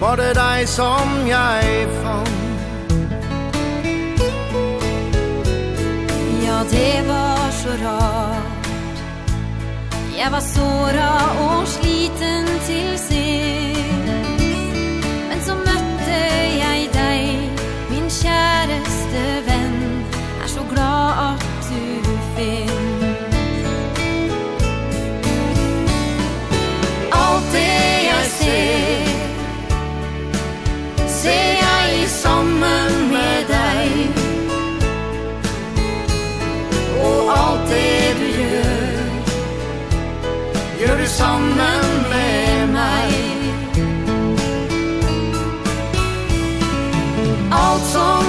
Var 0.00 0.16
det 0.16 0.30
deg 0.38 0.68
som 0.68 1.12
jeg 1.28 1.84
fant. 1.98 2.40
Ja, 6.46 6.58
det 6.72 6.96
var 7.10 7.44
så 7.60 7.76
rart. 7.84 9.06
Jeg 10.16 10.32
var 10.32 10.44
såra 10.48 11.12
og 11.44 11.68
sliten 11.68 12.52
til 12.66 12.92
sist 12.98 14.08
Men 15.28 15.40
så 15.44 15.54
møtte 15.60 16.20
jeg 16.64 16.88
deg, 16.96 17.24
min 17.90 18.08
kjæreste 18.22 19.26
venn 19.46 19.51
glad 20.74 21.12
at 21.28 21.40
du 21.68 22.14
finnes 22.36 23.62
Alt 27.12 27.46
det 27.52 28.04
jeg 28.10 28.24
ser 28.38 29.06
Ser 31.08 31.52
jeg 31.64 32.08
Og 37.02 37.22
alt 37.38 37.68
det 37.70 38.16
du 38.20 38.26
gjør 38.40 39.10
Gjør 40.80 40.96
meg 42.72 43.10
Alt 47.52 47.84
som 47.92 48.21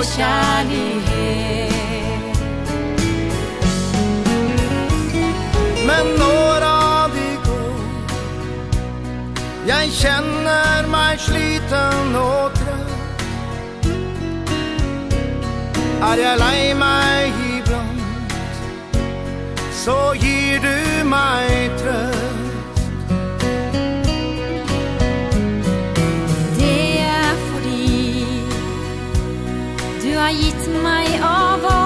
og 0.00 0.06
kjærlighet 0.06 1.10
Men 5.88 6.06
nåra 6.18 7.08
de 7.14 7.28
går 7.44 7.80
Jeg 9.66 9.90
kjenner 9.92 10.88
meg 10.88 11.20
sliten 11.20 12.16
og 12.16 12.50
trøtt 12.60 13.86
Er 16.10 16.16
jeg 16.24 16.36
lei 16.44 16.62
meg 16.80 17.28
iblant 17.58 18.96
Så 19.82 19.98
gir 20.22 20.64
du 20.64 21.04
meg 21.12 21.76
trøtt 21.82 22.09
gitt 30.32 30.82
meg 30.82 31.08
av 31.22 31.79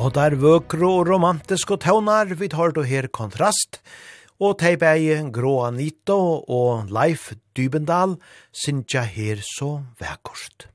Og 0.00 0.14
der 0.16 0.34
vøkro 0.34 0.88
og 1.00 1.08
romantisk 1.08 1.70
og 1.70 1.80
tøvnar, 1.84 2.34
vi 2.34 2.48
tar 2.48 2.72
då 2.72 2.82
her 2.82 3.06
kontrast 3.06 3.80
og 4.40 4.56
teibægi 4.60 5.30
Gråa 5.34 5.70
Nito 5.74 6.18
og 6.48 6.88
Leif 6.88 7.32
Dybendal 7.56 8.16
synsja 8.52 9.04
her 9.04 9.42
så 9.44 9.82
vekkost. 10.00 10.68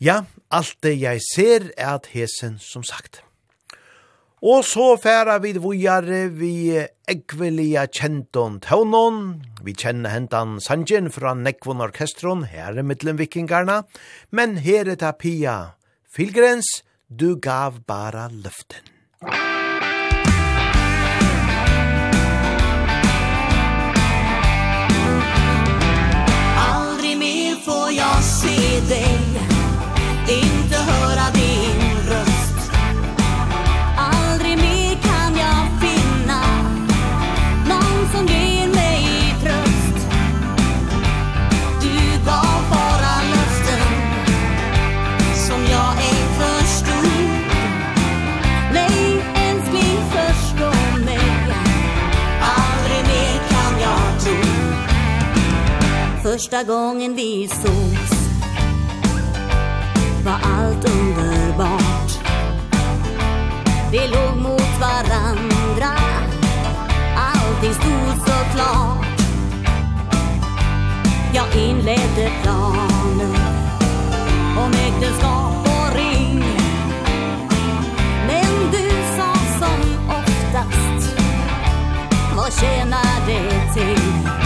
Ja, 0.00 0.22
alt 0.52 0.76
det 0.84 0.98
jeg 1.00 1.22
ser 1.24 1.70
er 1.76 1.94
at 1.96 2.10
hesen 2.12 2.58
som 2.60 2.84
sagt. 2.84 3.22
Og 4.44 4.64
så 4.68 4.98
færa 5.00 5.38
vi 5.40 5.54
vujare 5.56 6.26
vi 6.28 6.76
ekvelia 7.08 7.86
kjenton 7.88 8.60
tøvnon. 8.60 9.40
Vi 9.64 9.72
kjenner 9.72 10.12
hentan 10.12 10.60
Sanjen 10.60 11.08
fra 11.10 11.32
Nekvon 11.34 11.80
Orkestron, 11.80 12.44
her 12.44 12.76
er 12.76 12.84
mittlen 12.84 13.16
vikingarna. 13.18 13.82
Men 14.30 14.58
her 14.60 14.92
er 14.92 15.00
ta 15.00 15.16
Pia 15.16 15.72
Filgrens, 16.04 16.84
du 17.08 17.40
gav 17.40 17.80
bara 17.88 18.28
løften. 18.28 18.92
Musik 19.24 19.65
första 56.36 56.62
gången 56.62 57.14
vi 57.14 57.48
sågs. 57.48 58.10
Var 60.24 60.38
allt 60.42 60.90
underbart. 60.90 62.10
Vi 63.92 63.98
låg 63.98 64.36
mot 64.42 64.80
varandra. 64.80 65.98
Allting 67.16 67.74
stod 67.74 68.26
så 68.26 68.54
klart. 68.54 69.20
Jag 71.34 71.62
inledde 71.62 72.30
planen 72.42 73.36
Om 74.58 74.72
äktenskap 74.72 75.66
och 75.66 75.96
ring. 75.96 76.44
Men 78.26 78.70
du 78.72 78.90
sa 79.16 79.34
som 79.58 80.08
oftast 80.08 81.16
Vad 82.36 82.52
tjänar 82.52 83.26
det 83.26 83.74
till? 83.74 84.45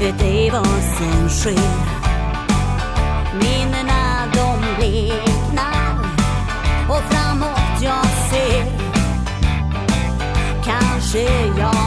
vet 0.00 0.22
ej 0.22 0.50
vad 0.50 0.66
som 0.66 1.28
sker 1.28 2.04
Minnena 3.34 4.26
de 4.34 4.76
bleknar 4.76 5.98
och 6.88 7.02
framåt 7.10 7.82
jag 7.82 8.06
ser. 8.30 8.66
Kanske 10.64 11.22
jag 11.58 11.83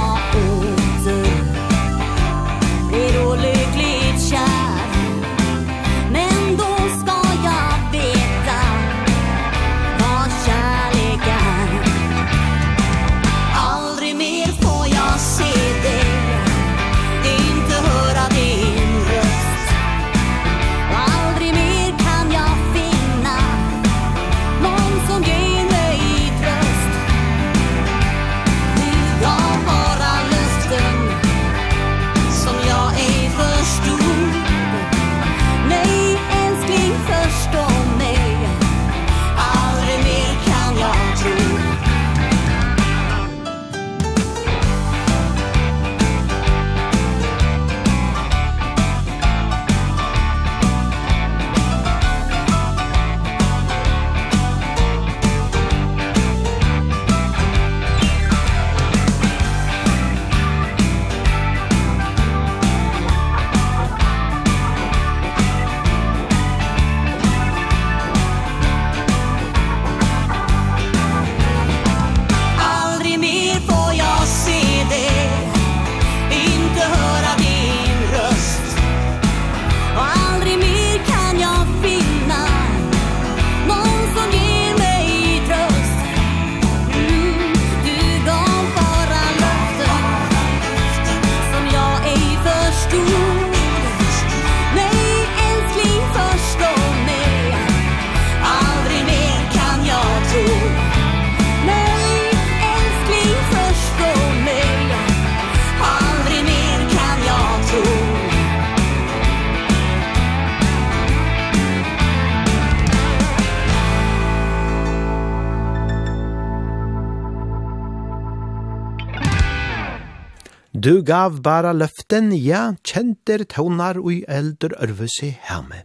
Du 120.87 121.01
gav 121.03 121.41
bara 121.43 121.73
løften, 121.75 122.29
ja, 122.31 122.61
kjenter 122.87 123.41
tånar 123.51 123.97
ui 123.99 124.21
eldur 124.23 124.71
ørvesi 124.79 125.33
hemme. 125.49 125.81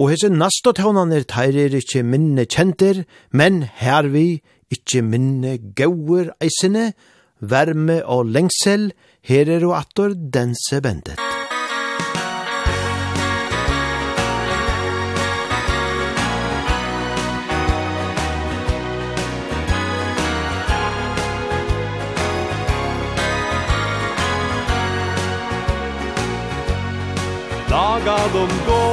Og 0.00 0.14
hese 0.14 0.30
nasta 0.32 0.72
tøvnaner 0.72 1.26
teir 1.28 1.58
er 1.66 1.76
ikkje 1.76 2.06
minne 2.08 2.46
kjenter, 2.48 3.02
men 3.36 3.66
her 3.82 4.08
vi 4.08 4.40
ikkje 4.72 5.04
minne 5.04 5.58
gauur 5.76 6.32
eisene, 6.40 6.94
verme 7.44 8.00
og 8.00 8.32
lengsel, 8.32 8.94
her 9.28 9.56
er 9.58 9.68
og 9.68 9.76
attor 9.82 10.16
dense 10.16 10.80
bendet. 10.80 11.27
laga 27.98 28.18
dem 28.32 28.48
gå. 28.66 28.88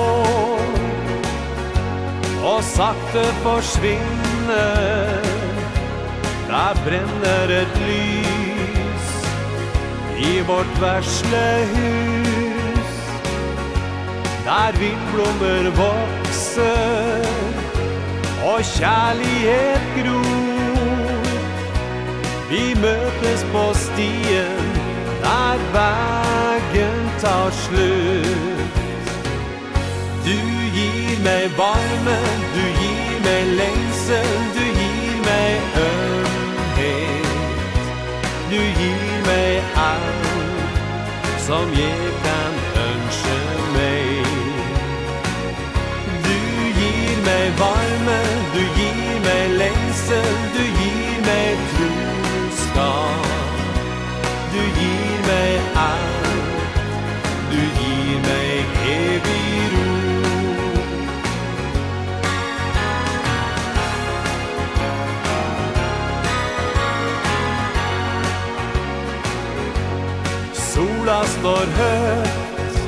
Og 2.43 2.63
sakte 2.63 3.23
forsvinne. 3.43 4.65
Der 6.47 6.73
brenner 6.85 7.61
et 7.61 7.77
lys 7.87 9.07
I 10.17 10.41
vårt 10.47 10.81
versle 10.81 11.67
hus. 11.73 12.93
Der 14.45 14.71
vindblommer 14.79 15.69
vokser 15.75 17.25
Og 18.45 18.61
kjærlighet 18.61 19.81
gror. 19.97 21.25
Vi 22.49 22.75
møtes 22.75 23.45
på 23.51 23.73
stien 23.73 24.69
Der 25.21 25.57
vägen 25.73 27.09
tar 27.19 27.49
slut 27.51 28.64
Du 30.25 30.31
gir 30.73 31.19
meg 31.23 31.51
varme, 31.57 32.17
du 32.55 32.63
gir 32.81 33.17
meg 33.25 33.43
lengsel, 33.59 34.31
du 34.55 34.63
gir 34.79 35.19
meg 35.27 35.75
ømhet. 35.81 37.27
Du 38.49 38.61
gir 38.79 39.11
meg 39.27 39.77
alt 39.89 40.25
som 41.45 41.69
jeg 41.77 42.09
kan 42.25 42.57
ønske 42.87 43.37
meg. 43.77 44.33
Du 46.25 46.39
gir 46.79 47.21
meg 47.29 47.45
varme, 47.61 48.19
du 48.55 48.63
gir 48.79 49.21
meg 49.29 49.57
lengsel, 49.61 50.31
du 50.57 50.64
sola 71.05 71.23
står 71.25 71.65
högt 71.77 72.79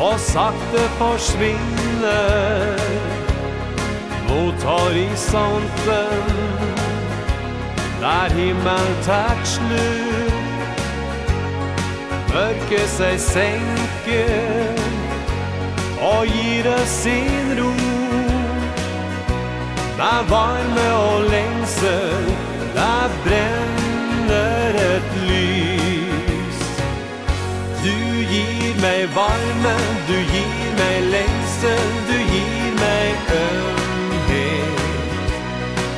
Og 0.00 0.20
sakte 0.20 0.78
forsvinner 0.98 2.78
Mot 4.28 4.62
horisonten 4.62 6.24
Der 8.00 8.34
himmel 8.34 8.88
tärt 9.04 9.46
slut 9.46 10.32
Mørket 12.34 12.90
seg 12.96 13.20
senker 13.20 14.82
Og 16.02 16.26
gir 16.26 16.62
det 16.62 16.84
sin 16.86 17.54
ro. 17.58 17.72
Der 19.98 20.20
varme 20.30 20.88
og 20.94 21.22
lengsel 21.30 22.28
Der 22.74 23.08
brenner 23.24 24.82
et 24.94 25.17
mig 28.80 29.08
varme, 29.14 29.74
du 30.08 30.18
gir 30.32 30.70
mig 30.80 30.96
lengsel, 31.02 31.86
du 32.08 32.18
gir 32.32 32.72
mig 32.84 33.08
ömhet. 33.44 34.78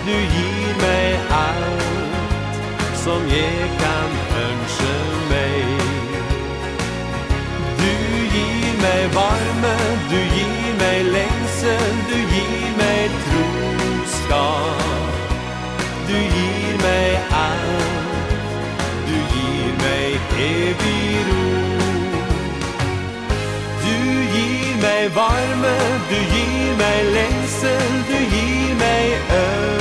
Du 0.07 0.16
gir 0.35 0.69
mig 0.86 1.09
allt 1.31 2.55
som 3.05 3.20
jeg 3.28 3.70
kan 3.82 4.11
ønske 4.47 4.94
meg. 5.32 5.65
Du 7.82 7.94
gir 8.35 8.73
meg 8.85 9.02
varme, 9.15 9.74
du 10.12 10.20
gir 10.36 10.73
meg 10.82 10.98
lengsel, 11.16 11.93
du 12.11 12.19
gir 12.32 12.69
meg 12.82 13.11
troskap. 13.27 15.12
Du 16.09 16.19
gir 16.36 16.73
meg 16.86 17.12
allt, 17.48 18.32
du 19.09 19.19
gir 19.35 19.69
meg 19.85 20.19
evig 20.48 21.00
meg 25.01 25.15
varme, 25.15 25.77
du 26.09 26.19
gir 26.33 26.77
meg 26.77 27.13
lengsel, 27.17 27.93
du 28.09 28.19
gir 28.33 28.75
meg 28.77 29.37
øl. 29.43 29.80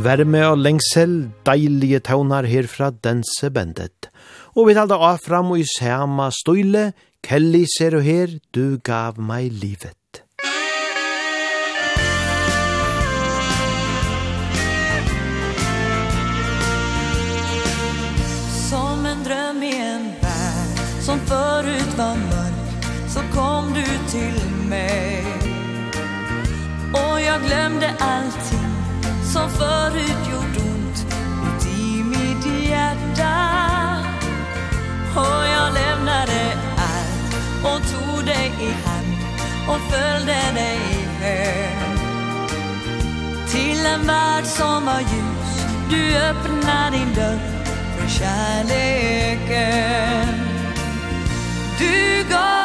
Verme 0.00 0.40
og 0.48 0.62
lengsel, 0.64 1.26
deilige 1.44 1.98
taunar 2.00 2.46
herfra 2.48 2.86
dense 3.04 3.50
bendet. 3.52 4.08
Og 4.56 4.70
vi 4.70 4.74
talda 4.78 4.96
av 4.96 5.18
fram 5.20 5.50
og 5.52 5.60
i 5.60 5.66
sama 5.68 6.30
støyle, 6.32 6.92
Kelly 7.26 7.66
ser 7.68 7.92
du 7.92 8.00
her, 8.00 8.32
du 8.56 8.78
gav 8.80 9.20
meg 9.20 9.50
livet. 9.52 10.22
Som 18.70 19.04
en 19.04 19.20
dröm 19.26 19.62
i 19.62 19.74
en 19.76 20.08
värld 20.24 20.80
som 21.04 21.20
förut 21.28 21.92
var 21.98 22.16
mörk 22.16 22.88
så 23.08 23.20
kom 23.36 23.74
du 23.74 23.84
till 24.10 24.40
mig. 24.68 25.24
Och 26.92 27.20
jag 27.20 27.40
glömde 27.42 27.94
allting 27.98 28.69
som 29.32 29.50
förut 29.50 30.28
gjort 30.32 30.56
ont 30.56 31.06
uti 31.46 32.04
mitt 32.04 32.46
hjärta. 32.68 33.36
Och 35.14 35.46
jag 35.56 35.74
lämnade 35.74 36.52
allt 36.76 37.34
och 37.64 37.80
tog 37.90 38.24
dig 38.26 38.52
i 38.60 38.70
hand 38.86 39.16
och 39.68 39.80
följde 39.92 40.52
dig 40.54 40.78
hem 41.20 41.98
Till 43.48 43.86
en 43.86 44.06
värld 44.06 44.44
som 44.44 44.84
var 44.86 45.00
ljus 45.00 45.64
Du 45.90 46.16
öppnar 46.16 46.90
din 46.90 47.14
dörr 47.14 47.38
för 47.96 48.08
kärleken. 48.08 49.48
Du 51.78 52.24
gav 52.30 52.59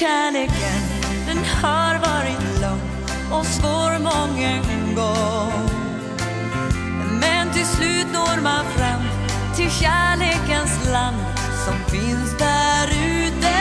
kärleken 0.00 0.82
den 1.26 1.38
har 1.62 1.94
varit 1.94 2.60
lång 2.62 2.80
och 3.38 3.46
svår 3.46 3.98
många 3.98 4.56
gång 4.96 5.68
Men 7.20 7.52
till 7.52 7.66
slut 7.66 8.06
når 8.12 8.42
man 8.42 8.64
fram 8.64 9.02
till 9.56 9.70
kärlekens 9.70 10.90
land 10.92 11.16
som 11.64 11.74
finns 11.90 12.38
där 12.38 12.88
ute. 12.88 13.56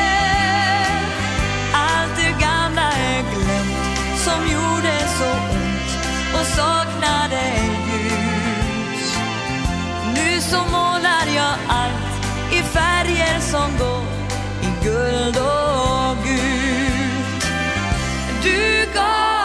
Allt 1.73 2.15
det 2.17 2.45
gamla 2.45 2.91
är 2.91 3.21
glömt 3.21 4.19
som 4.25 4.41
gjorde 4.53 4.97
så 5.17 5.31
ont 5.31 5.91
och 6.33 6.45
saknade 6.45 7.41
ljus. 7.91 9.17
Nu 10.15 10.41
så 10.41 10.57
målar 10.71 11.25
jag 11.35 11.53
allt 11.67 12.53
i 12.53 12.61
färger 12.63 13.39
som 13.39 13.77
går 13.77 14.03
i 14.61 14.85
guld 14.85 15.37
och 15.37 15.98
Du 18.43 18.85
gav 18.93 19.38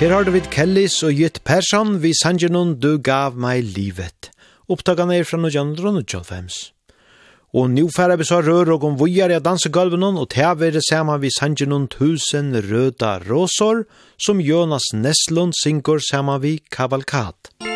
Her 0.00 0.14
har 0.14 0.24
du 0.24 0.30
vidt 0.32 0.46
Kellis 0.48 0.94
og 1.04 1.12
Jytt 1.12 1.42
Persson, 1.44 1.98
vi 2.00 2.14
sangenon 2.16 2.70
du 2.80 2.94
gav 3.04 3.34
meg 3.36 3.66
livet. 3.76 4.30
Opptakene 4.72 5.18
er 5.20 5.26
fra 5.28 5.36
Nujandron 5.36 5.98
og 6.00 6.06
Jolfems. 6.08 6.70
Og 7.52 7.68
nu 7.68 7.84
færre 7.92 8.16
vi 8.16 8.24
så 8.24 8.38
rør 8.40 8.78
og 8.78 8.86
om 8.88 8.96
vujar 8.96 9.28
i 9.28 9.42
dansegulvenon, 9.44 10.16
og 10.16 10.30
tever 10.32 10.72
det 10.72 10.86
samme 10.88 11.18
vi 11.20 11.28
sangenon 11.36 11.84
tusen 11.92 12.54
røda 12.70 13.18
råsår, 13.26 13.84
som 14.16 14.40
Jonas 14.40 14.88
Neslund 14.96 15.52
synger 15.60 16.00
samme 16.08 16.40
vi 16.40 16.62
Kavalkat. 16.72 17.52
Musikk 17.60 17.69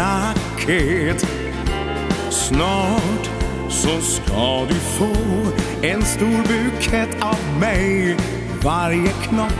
staket 0.00 1.26
Snart 2.30 3.30
så 3.68 4.00
ska 4.00 4.66
du 4.68 4.74
få 4.74 5.16
En 5.82 6.04
stor 6.04 6.48
bukett 6.48 7.22
av 7.22 7.60
mig 7.60 8.16
Varje 8.62 9.08
knopp, 9.08 9.52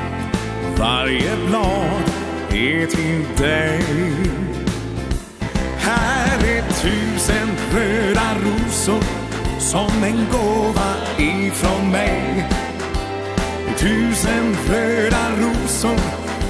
varje 0.79 1.37
blad 1.47 2.03
är 2.51 2.87
till 2.87 3.45
dig 3.45 3.85
Här 5.79 6.39
är 6.45 6.63
tusen 6.63 7.49
röda 7.75 8.37
rosor 8.45 9.05
Som 9.59 10.05
en 10.05 10.27
gåva 10.33 10.95
ifrån 11.19 11.91
mig 11.91 12.49
Tusen 13.79 14.57
röda 14.69 15.31
rosor 15.41 16.01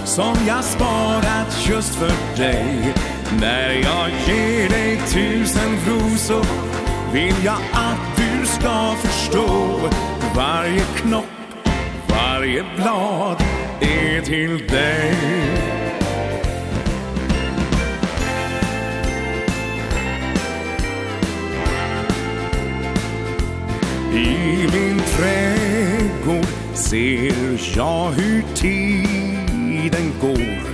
Som 0.04 0.36
jag 0.46 0.64
sparat 0.64 1.68
just 1.68 1.94
för 1.94 2.36
dig 2.36 2.94
När 3.38 3.70
jag 3.70 4.10
ger 4.26 4.68
dig 4.68 5.00
tusen 5.06 5.76
rosor 5.86 6.46
Vill 7.12 7.34
jag 7.44 7.58
att 7.72 8.16
du 8.16 8.46
ska 8.46 8.94
förstå. 8.94 9.80
Varje 10.36 10.80
knopp, 10.80 11.24
varje 12.08 12.64
blad 12.76 13.42
Är 13.80 14.22
till 14.22 14.66
dig. 14.66 15.16
I 24.12 24.68
min 24.72 25.00
trädgård 25.00 26.46
ser 26.74 27.76
jag 27.76 28.10
hur 28.10 28.42
tiden 28.54 30.12
går. 30.20 30.69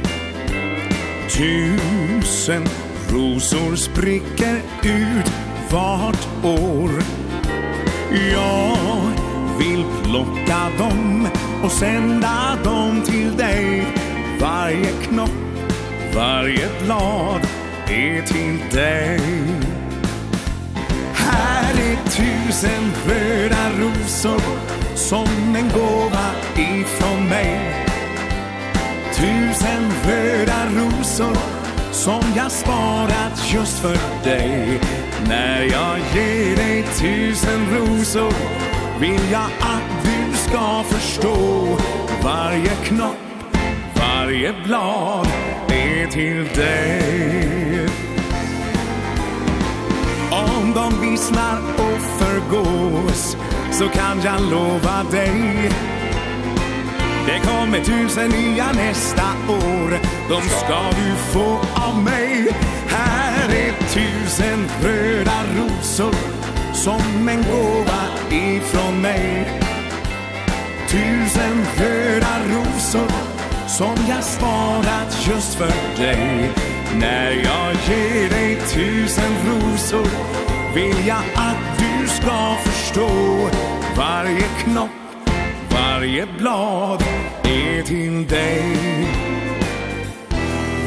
Tusen 1.29 2.65
rosor 3.11 3.77
spricker 3.77 4.57
ut 4.83 5.33
vart 5.71 6.45
år. 6.45 6.91
Jag 8.33 9.11
vill 9.59 9.85
plocka 10.05 10.71
dem 10.79 11.29
och 11.65 11.71
sända 11.71 12.59
dem 12.65 13.03
till 13.03 13.37
dig. 13.37 13.87
Varje 14.41 14.91
knopp, 14.91 15.31
varje 16.15 16.69
blad 16.85 17.41
är 17.89 18.23
till 18.23 18.77
dig. 18.77 19.21
Här 21.15 21.73
är 21.73 21.97
tusen 22.11 22.93
röda 23.09 23.71
rosor 23.79 24.43
som 24.95 25.57
en 25.57 25.69
gåva 25.75 26.31
ifrån 26.57 27.29
mig. 27.29 27.86
Tusen 29.17 29.93
röda 30.07 30.67
rosor 30.77 31.37
som 31.93 32.23
jag 32.37 32.51
sparat 32.53 33.53
just 33.55 33.79
för 33.79 34.25
dig. 34.25 34.81
När 35.29 35.63
jag 35.63 35.99
ger 36.15 36.57
dig 36.57 36.83
tusen 36.83 37.67
rosor 37.77 38.33
vill 39.01 39.31
jag 39.33 39.51
att 39.61 40.05
du 40.05 40.37
ska 40.37 40.83
förstå. 40.83 41.67
Varje 42.23 42.71
knopp, 42.85 43.57
varje 43.95 44.55
blad 44.65 45.27
är 45.69 46.07
till 46.07 46.49
dig. 46.55 47.89
Om 50.31 50.73
de 50.75 51.11
vissnar 51.11 51.59
och 51.79 52.01
förgås 52.19 53.37
så 53.73 53.89
kan 53.89 54.21
jag 54.25 54.41
lova 54.51 55.05
dig 55.11 55.71
Det 57.27 57.39
kommer 57.39 57.85
tusen 57.85 58.31
nya 58.31 58.73
nästa 58.73 59.23
år. 59.49 59.91
De 60.29 60.43
ska 60.49 60.91
du 60.91 61.17
få 61.33 61.61
av 61.75 62.03
mig. 62.03 62.49
Här 62.89 63.49
är 63.49 63.73
tusen 63.95 64.69
röda 64.83 65.43
rosor 65.59 66.15
Som 66.73 67.29
en 67.29 67.43
gåva 67.43 68.03
ifrån 68.31 69.01
mig. 69.01 69.49
Tusen 70.89 71.67
röda 71.79 72.39
rosor 72.51 73.11
Som 73.69 73.97
jag 74.09 74.25
sparat 74.25 75.29
just 75.29 75.55
för 75.55 76.03
dig. 76.03 76.51
När 76.95 77.31
jag 77.31 77.75
ger 77.89 78.31
dig 78.31 78.57
tusen 78.57 79.33
rosor 79.47 80.07
Vill 80.75 81.07
jag 81.07 81.23
att 81.35 81.79
du 81.79 82.09
ska 82.09 82.57
förstå 82.65 83.11
Varje 83.97 84.47
knopp 84.65 85.06
Varje 85.77 86.27
blad 86.39 87.03
är 87.45 87.83
till 87.83 88.27
dig 88.27 88.63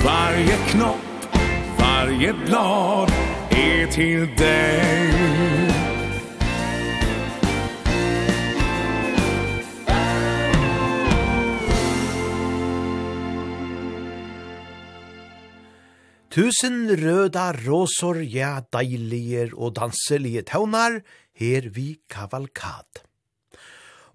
Varje 0.05 0.57
knopp, 0.69 1.27
varje 1.79 2.33
blad 2.33 3.11
är 3.49 3.87
till 3.87 4.35
dig 4.37 5.09
Tusen 16.29 16.95
røda 16.97 17.51
råsor, 17.53 18.21
ja, 18.23 18.61
deilige 18.73 19.49
og 19.57 19.75
danselige 19.75 20.45
tøvnar, 20.47 21.01
her 21.35 21.69
vi 21.73 21.95
kavalkad. 22.09 23.08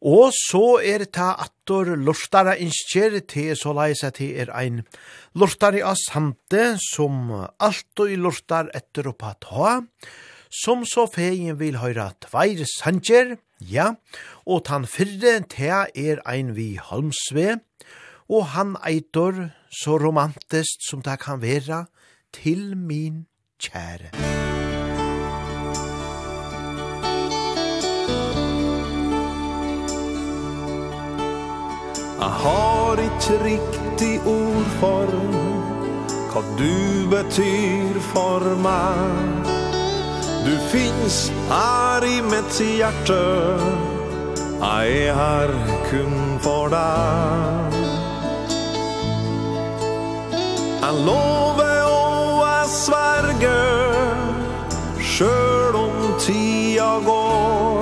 Og 0.04 0.34
så 0.36 0.82
er 0.84 1.06
det 1.06 1.16
ator 1.16 1.94
lortare 1.96 2.58
innskjer 2.60 3.22
til 3.24 3.54
så 3.56 3.72
leis 3.72 4.04
at 4.04 4.18
det 4.20 4.34
er 4.42 4.52
ein 4.52 4.82
lortare 5.40 5.80
av 5.80 5.96
sante 5.96 6.74
som 6.82 7.32
alt 7.32 8.04
og 8.04 8.12
lortar 8.20 8.68
etter 8.76 9.08
oppa 9.08 9.32
ta, 9.40 9.78
som 10.52 10.84
så 10.84 11.06
feien 11.08 11.56
vil 11.58 11.80
høyra 11.80 12.10
tveir 12.20 12.66
sanger, 12.68 13.38
ja, 13.64 13.94
og 14.44 14.66
tan 14.68 14.84
fyrre 14.84 15.38
te 15.48 15.72
er 15.72 16.20
ein 16.28 16.52
vi 16.58 16.74
halmsve, 16.76 17.62
og 18.28 18.52
han 18.52 18.76
eitor 18.84 19.48
så 19.72 19.96
romantisk 19.98 20.84
som 20.84 21.00
det 21.04 21.16
kan 21.24 21.40
vera 21.40 21.86
til 22.34 22.74
min 22.76 23.24
kjære. 23.56 24.23
Jeg 32.24 32.32
har 32.32 32.96
ikke 32.96 33.34
riktig 33.44 34.14
ord 34.26 34.68
for 34.80 35.10
hva 36.32 36.42
du 36.56 37.04
betyr 37.10 37.98
for 38.00 38.46
meg. 38.64 39.50
Du 40.46 40.54
finnes 40.70 41.18
her 41.50 42.06
i 42.08 42.22
mitt 42.24 42.56
hjerte. 42.64 43.18
Jeg 44.62 44.96
er 45.02 45.20
her 45.20 45.52
kun 45.90 46.16
for 46.46 46.72
deg. 46.72 47.76
Jeg 50.80 51.04
lover 51.04 51.84
og 51.92 52.40
jeg 52.46 52.74
sverger 52.78 54.26
Selv 55.12 55.76
om 55.76 56.00
tida 56.24 56.90
går. 57.04 57.73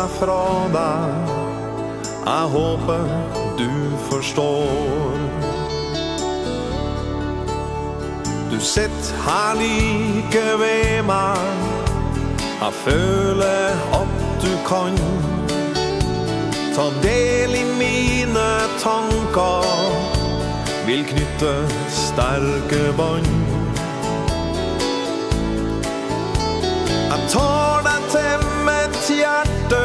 høre 0.00 0.08
fra 0.08 0.68
deg 0.72 1.30
Jeg 2.24 2.44
håper 2.52 3.02
du 3.58 3.70
forstår. 4.08 5.18
Du 8.50 8.60
sitt 8.60 9.14
her 9.24 9.54
like 9.54 10.44
ved 10.58 11.02
meg. 11.02 11.36
Jeg 12.60 12.72
føler 12.72 13.76
at 14.00 14.14
du 14.42 14.52
kan 14.68 14.96
Ta 16.74 16.86
del 17.02 17.54
i 17.54 17.64
mine 17.78 18.48
tanker. 18.80 19.64
Vil 20.86 21.04
knytte 21.04 21.54
sterke 21.88 22.82
bånd. 22.96 23.32
Jeg 27.10 27.20
tar 27.28 27.82
deg 27.84 28.12
til 28.14 28.48
meg 28.64 28.79
hjerte 29.10 29.84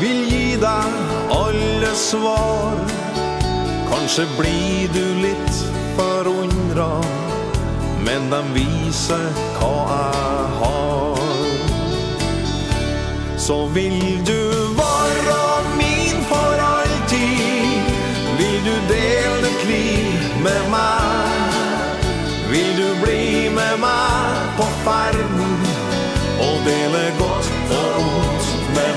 vil 0.00 0.20
gi 0.30 0.56
deg 0.60 0.96
alle 1.34 1.92
svar. 1.94 2.76
Kanskje 3.90 4.26
blir 4.38 4.88
du 4.94 5.04
litt 5.22 5.56
forundra 5.96 7.00
Men 8.04 8.28
de 8.30 8.40
viser 8.54 9.24
hva 9.58 9.72
jeg 9.90 10.44
har. 10.60 11.18
Så 13.36 13.58
vil 13.74 13.98
du 14.28 14.40
være 14.78 15.40
min 15.80 16.24
for 16.30 16.64
alltid. 16.68 17.92
Vil 18.38 18.58
du 18.68 18.74
dele 18.92 19.36
ditt 19.46 19.64
liv 19.72 20.40
med 20.46 20.70
meg? 20.72 21.58
Vil 22.52 22.70
du 22.80 22.88
bli 23.04 23.48
med 23.52 23.76
meg 23.82 24.44
på 24.56 24.68
ferden 24.84 25.56
Og 26.40 26.54
dele 26.64 27.02
godt 27.18 27.57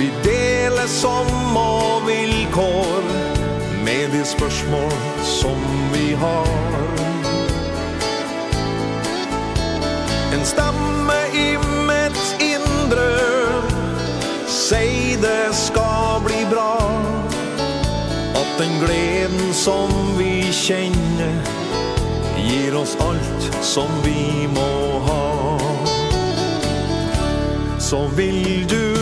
Vi 0.00 0.10
deler 0.24 0.86
som 0.86 1.56
og 1.56 2.06
vilkår 2.06 3.02
Med 3.84 4.08
de 4.12 4.24
spørsmål 4.24 4.92
som 5.24 5.60
vi 5.92 6.14
har. 6.14 6.48
En 10.32 10.44
stamme 10.44 11.18
i 11.34 11.56
mitt 11.84 12.22
indre 12.40 13.10
Sei 14.48 15.18
det 15.20 15.52
skal 15.52 16.24
bli 16.24 16.46
bra. 16.48 16.80
At 18.40 18.56
den 18.56 18.72
gleden 18.80 19.52
som 19.52 19.92
vi 20.16 20.48
kjenner 20.48 21.36
Gir 22.40 22.80
oss 22.80 22.96
alt 23.04 23.52
som 23.60 23.92
vi 24.04 24.48
må 24.56 25.04
ha. 25.10 25.58
Så 27.78 28.06
vil 28.16 28.64
du 28.70 28.99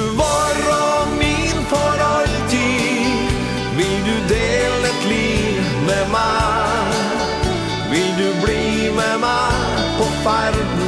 verden 10.28 10.82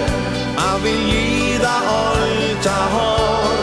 Jeg 0.61 0.78
vil 0.86 1.02
gi 1.11 1.57
deg 1.65 1.90
alt 1.95 2.68
jeg 2.72 2.88
har. 2.95 3.61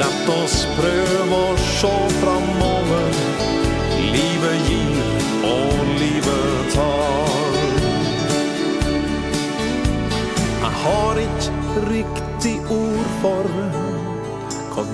Lett 0.00 0.28
oss 0.34 0.56
prøve 0.76 1.38
å 1.38 1.56
se 1.64 1.94
framover 2.20 3.20
Livet 4.14 4.68
gir 4.68 5.00
og 5.46 5.90
livet 6.00 6.74
tar. 6.74 7.58
Jeg 10.60 10.72
har 10.84 11.22
ikke 11.26 11.84
riktig 11.90 12.56
ord 12.70 13.12
for 13.22 13.69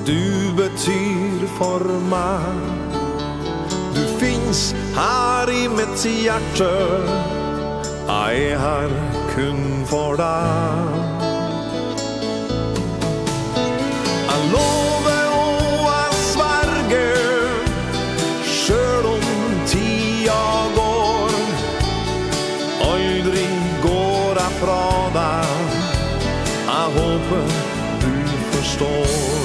du 0.07 0.53
betyr 0.55 1.47
for 1.59 1.83
meg. 2.11 2.95
Du 3.95 4.03
finns 4.21 4.75
her 4.95 5.51
i 5.51 5.67
mitt 5.69 6.05
hjerte. 6.07 6.71
Jeg 8.07 8.43
er 8.53 8.59
her 8.59 8.93
kun 9.35 9.63
for 9.91 10.15
deg. 10.21 10.93
Jeg 14.31 14.43
lover 14.53 15.27
og 15.35 15.83
jeg 15.89 16.21
sverger 16.31 17.51
Selv 18.47 19.09
om 19.17 19.27
tida 19.67 20.43
går. 20.77 21.35
Aldri 22.93 23.49
går 23.83 24.43
jeg 24.43 24.53
fra 24.61 24.85
deg. 25.19 25.81
Jeg 26.69 26.87
håper 27.01 27.51
du 28.05 28.15
forstår. 28.53 29.36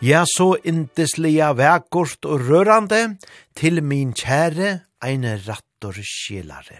Ja, 0.00 0.22
så 0.24 0.54
indeslige 0.64 1.44
vekkort 1.58 2.24
og 2.24 2.46
rørande, 2.48 3.18
til 3.52 3.82
min 3.84 4.14
kjære, 4.16 4.78
eine 5.04 5.34
rattor 5.44 5.92
skjelare. 6.00 6.78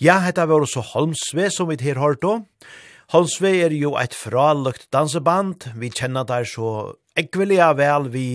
Ja, 0.00 0.14
hetta 0.24 0.46
var 0.48 0.64
også 0.64 0.80
Holmsve 0.94 1.50
som 1.52 1.68
vi 1.68 1.76
her 1.82 2.00
hørt 2.00 2.24
om. 2.24 2.46
Holmsve 3.12 3.50
er 3.60 3.76
jo 3.76 3.92
eit 4.00 4.16
fralukt 4.16 4.86
danseband, 4.88 5.68
vi 5.76 5.90
kjenner 5.92 6.24
der 6.24 6.48
så 6.48 6.94
ekvelia 7.12 7.74
vel 7.76 8.08
vi 8.08 8.26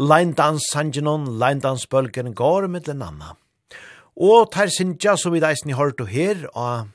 Leindans 0.00 0.70
Sangenon, 0.72 1.28
Leindans 1.36 1.84
Bølgen 1.92 2.32
går 2.32 2.70
med 2.72 2.88
den 2.88 3.04
andre. 3.04 3.34
Og 4.16 4.48
ter 4.54 4.72
sinja 4.72 5.18
som 5.20 5.36
vi 5.36 5.44
deisen 5.44 5.74
i 5.74 5.76
hørt 5.76 6.00
og 6.00 6.08
her, 6.08 6.46
og 6.56 6.88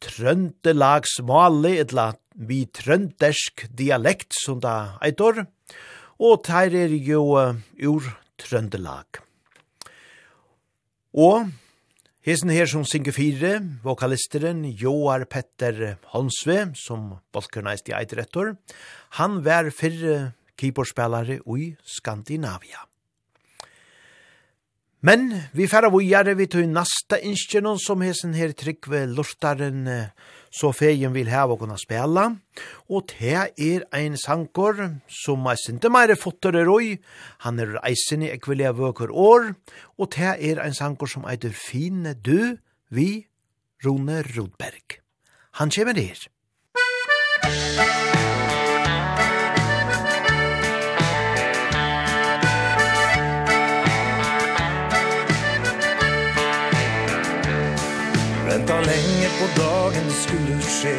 Trøndelags 0.00 1.18
Mali, 1.20 1.76
etla 1.76 2.14
vi 2.40 2.64
trøndersk 2.72 3.66
dialekt, 3.76 4.32
som 4.36 4.60
da 4.62 4.96
eitor, 5.04 5.44
og 6.20 6.42
teir 6.44 6.76
er 6.86 6.94
jo 7.04 7.24
uh, 7.36 7.56
ur 7.84 8.06
trøndelag. 8.40 9.20
Og 11.16 11.50
hesen 12.24 12.52
her 12.54 12.68
som 12.70 12.84
synger 12.86 13.16
fire, 13.16 13.54
vokalisteren 13.84 14.62
Joar 14.68 15.26
Petter 15.30 15.96
Hansve, 16.12 16.70
som 16.78 17.16
balkerneist 17.32 17.90
i 17.90 17.96
eitrettor, 17.96 18.54
han 19.18 19.40
var 19.44 19.72
fyrre 19.74 20.32
keyboardspelare 20.60 21.40
i 21.40 21.72
Skandinavia. 21.82 22.84
Men 25.00 25.30
vi 25.56 25.64
færa 25.64 25.88
vujare 25.88 26.34
vi 26.36 26.44
tog 26.52 26.66
nasta 26.68 27.16
inskjennom 27.24 27.78
som 27.80 28.02
hesen 28.04 28.34
her 28.36 28.52
tryggve 28.52 29.06
lortaren 29.08 29.86
uh, 29.88 30.12
så 30.50 30.72
fegen 30.74 31.14
vil 31.14 31.30
heva 31.30 31.56
kunna 31.58 31.76
spela, 31.78 32.26
og 32.90 33.06
det 33.12 33.36
er 33.54 33.86
ein 33.94 34.18
sankor 34.18 34.78
som 35.06 35.46
er 35.46 35.60
sinte 35.62 35.90
meire 35.92 36.18
fotter 36.18 36.58
er 36.58 36.70
oi, 36.70 36.98
han 37.46 37.62
er 37.62 37.78
eisen 37.86 38.26
i 38.26 38.32
ekvilea 38.34 38.74
vøker 38.74 39.14
år, 39.14 39.52
og 39.98 40.12
det 40.16 40.34
er 40.50 40.62
ein 40.64 40.74
sankor 40.74 41.10
som 41.10 41.28
eitur 41.30 41.54
fine 41.54 42.14
du 42.18 42.58
vi 42.90 43.26
Rune 43.84 44.22
Rodberg. 44.34 45.00
Han 45.62 45.70
kommer 45.70 45.96
her. 45.96 46.28
Musikk 47.40 47.99
og 59.42 59.50
dagen 59.56 60.10
skulle 60.10 60.56
skje. 60.62 60.96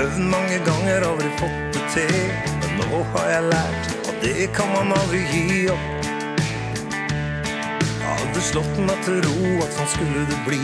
Øvd 0.00 0.18
mange 0.18 0.58
ganger 0.68 1.06
aldri 1.10 1.30
fått 1.38 1.60
det 1.74 1.84
til. 1.94 2.24
Men 2.62 2.72
nå 2.80 3.02
har 3.14 3.28
jeg 3.34 3.44
lært 3.52 3.86
at 4.08 4.16
det 4.22 4.48
kan 4.56 4.68
man 4.76 4.92
aldri 5.00 5.20
gi 5.32 5.68
opp. 5.74 5.86
Hadde 8.04 8.42
slått 8.50 8.76
meg 8.88 8.98
til 9.06 9.20
ro 9.26 9.54
at 9.64 9.76
sånn 9.78 9.90
skulle 9.94 10.24
det 10.30 10.40
bli. 10.48 10.60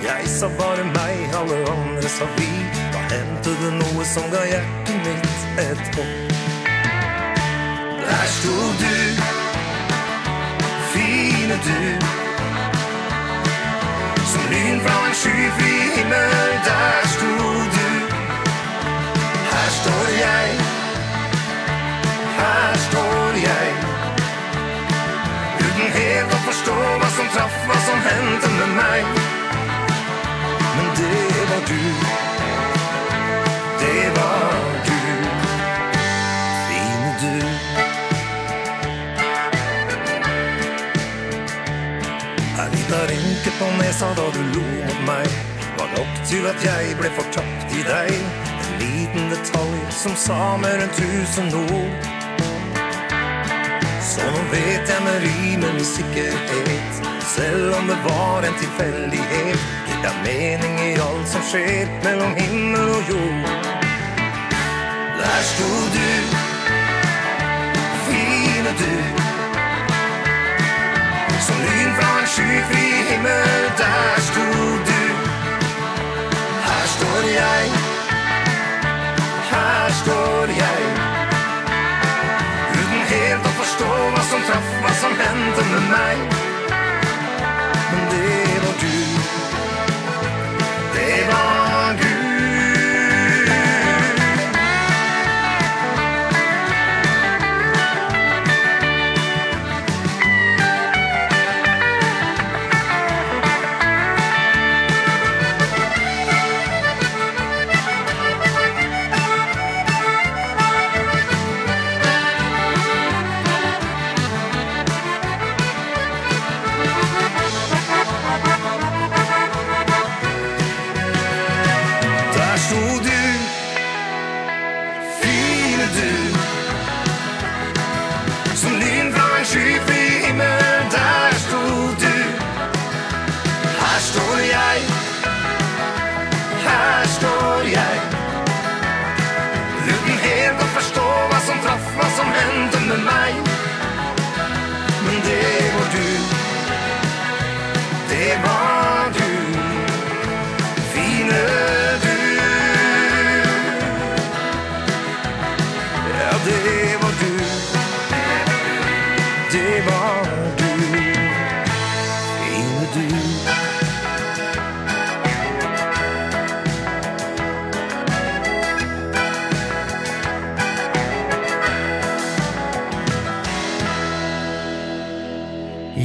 Jeg 0.00 0.28
sa 0.32 0.48
bare 0.58 0.84
meg, 0.94 1.34
alle 1.36 1.60
andre 1.74 2.08
sa 2.08 2.28
vi. 2.38 2.48
Da 2.94 3.04
hentet 3.12 3.60
det 3.64 3.72
noe 3.82 4.06
som 4.14 4.30
ga 4.32 4.42
hjertet 4.48 4.96
mitt 5.04 5.60
et 5.66 5.84
hopp. 5.98 6.16
Der 8.00 8.26
stod 8.38 8.72
du 8.80 8.96
Fine 10.90 11.60
du 11.66 12.29
syn 14.60 14.80
fra 14.80 14.96
en 15.08 15.14
skyfri 15.14 15.74
himmel 15.96 16.32
Der 16.66 17.06
stod 17.14 17.60
du. 17.76 17.88
Her 19.52 19.68
står 19.80 20.06
jeg. 20.24 20.48
Her 22.40 22.76
står 22.86 23.32
jeg. 23.48 23.68
Uten 25.64 25.88
helt 25.98 26.34
å 26.36 26.40
forstå 26.48 26.78
hva 27.02 27.10
som 27.18 27.30
traff, 27.36 27.60
hva 27.68 27.78
som 27.88 28.02
hendte 28.08 28.50
med 28.58 28.74
meg. 28.80 29.22
Men 30.76 30.90
det 31.00 31.46
var 31.52 31.62
du. 31.72 32.29
om 43.62 43.80
jeg 43.84 43.94
sa 43.94 44.08
da 44.16 44.26
du 44.34 44.40
lo 44.54 44.62
mot 44.86 45.00
meg. 45.06 45.28
Var 45.78 45.88
nok 45.96 46.12
til 46.28 46.46
at 46.50 46.64
jeg 46.64 46.96
ble 47.00 47.10
fortapt 47.16 47.74
i 47.76 47.82
deg. 47.86 48.10
En 48.62 48.78
liten 48.80 49.28
detalj 49.32 49.80
som 50.02 50.16
sa 50.16 50.56
mer 50.62 50.80
enn 50.84 50.92
tusen 50.96 51.52
ord. 51.60 52.08
Så 54.10 54.26
nå 54.34 54.42
vet 54.52 54.92
jeg 54.92 55.02
med 55.06 55.26
rimen 55.26 55.80
i 55.80 55.86
sikkerhet. 55.86 57.02
Selv 57.30 57.76
om 57.78 57.86
det 57.86 57.98
var 58.04 58.42
en 58.42 58.56
tilfeldighet 58.58 59.60
Det 60.02 60.08
er 60.10 60.16
mening 60.24 60.80
i 60.82 60.94
alt 60.98 61.28
som 61.30 61.44
skjer 61.46 61.86
mellom 62.04 62.34
himmel 62.36 62.88
og 62.96 63.12
jord. 63.12 63.44
Der 65.20 65.42
stod 65.52 65.96
du 65.96 66.10
Fine 68.08 68.72
du. 68.82 68.94
Som 71.46 71.62
lyn 71.66 71.94
fra 72.00 72.19
skyfri 72.34 72.86
himmel, 73.08 73.62
der 73.78 74.20
stod 74.28 74.78
du. 74.88 75.02
Her 76.66 76.84
står 76.94 77.22
jeg. 77.40 77.64
Her 79.50 79.90
står 80.02 80.46
jeg. 80.62 80.82
Uten 82.80 83.02
helt 83.12 83.48
å 83.50 83.56
forstå 83.62 83.90
hva 84.14 84.28
som 84.34 84.46
traff, 84.50 84.76
hva 84.84 84.94
som 85.02 85.18
hendte 85.24 85.66
med 85.72 85.90
meg. 85.96 86.39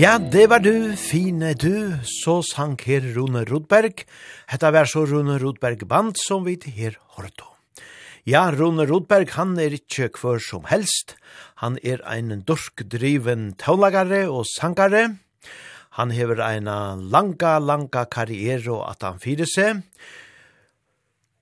Ja, 0.05 0.19
det 0.19 0.51
var 0.51 0.61
du, 0.61 0.93
fine 1.01 1.55
du, 1.57 1.95
så 2.05 2.35
sang 2.45 2.75
her 2.85 3.01
Rune 3.15 3.41
Rodberg. 3.49 4.03
Hetta 4.51 4.69
var 4.69 4.85
så 4.85 5.01
Rune 5.09 5.39
Rodberg 5.41 5.81
band 5.89 6.19
som 6.21 6.43
vi 6.45 6.53
til 6.61 6.75
her 6.75 6.99
hårde 7.15 7.47
Ja, 8.29 8.51
Rune 8.53 8.85
Rodberg, 8.85 9.33
han 9.33 9.57
er 9.57 9.73
ikke 9.73 10.11
kvar 10.13 10.37
som 10.37 10.67
helst. 10.69 11.15
Han 11.63 11.79
er 11.81 12.05
en 12.05 12.43
dorskdriven 12.45 13.55
taulagare 13.57 14.29
og 14.29 14.45
sangare. 14.45 15.17
Han 15.97 16.11
hever 16.11 16.37
en 16.51 16.69
langa, 17.09 17.57
langa 17.57 18.05
karriere 18.05 18.77
og 18.77 18.85
at 18.91 19.01
han 19.01 19.17
fyrer 19.17 19.49
seg. 19.49 19.81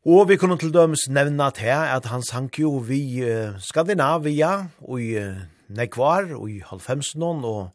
Og 0.07 0.29
vi 0.29 0.39
kunne 0.39 0.55
til 0.55 0.71
dømes 0.71 1.09
nevna 1.09 1.51
til 1.51 1.75
at 1.75 2.05
han 2.05 2.23
sang 2.23 2.47
jo 2.55 2.77
vi 2.79 3.27
Skandinavia 3.59 4.69
og 4.87 5.01
i 5.01 5.15
Nekvar 5.67 6.31
og 6.39 6.47
i 6.47 6.61
Halvfemsnån 6.63 7.43
og 7.43 7.73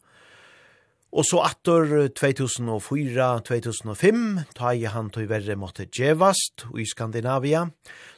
Og 1.08 1.24
så 1.24 1.38
attor 1.40 1.88
2004-2005, 2.18 4.42
ta 4.52 4.74
i 4.76 4.84
han 4.84 5.08
tog 5.08 5.24
verre 5.30 5.54
måtte 5.56 5.86
djevast 5.88 6.66
i 6.76 6.84
Skandinavia, 6.84 7.70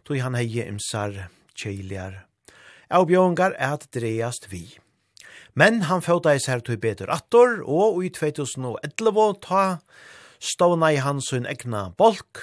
tog 0.03 0.19
han 0.19 0.35
hei 0.35 0.65
imsar 0.65 1.29
kjeiliar. 1.55 2.27
Avbjørngar 2.91 3.55
er 3.55 3.79
at 3.79 3.87
dreiast 3.95 4.51
vi. 4.51 4.65
Men 5.55 5.87
han 5.87 6.03
fauta 6.03 6.35
i 6.35 6.43
sær 6.43 6.65
tog 6.67 6.83
betur 6.83 7.13
attor, 7.15 7.63
og 7.63 8.03
i 8.03 8.11
2011 8.11 9.39
ta 9.47 9.79
stavna 10.43 10.91
i 10.91 10.99
hans 10.99 11.31
sin 11.31 11.47
egna 11.47 11.93
bolk. 11.95 12.43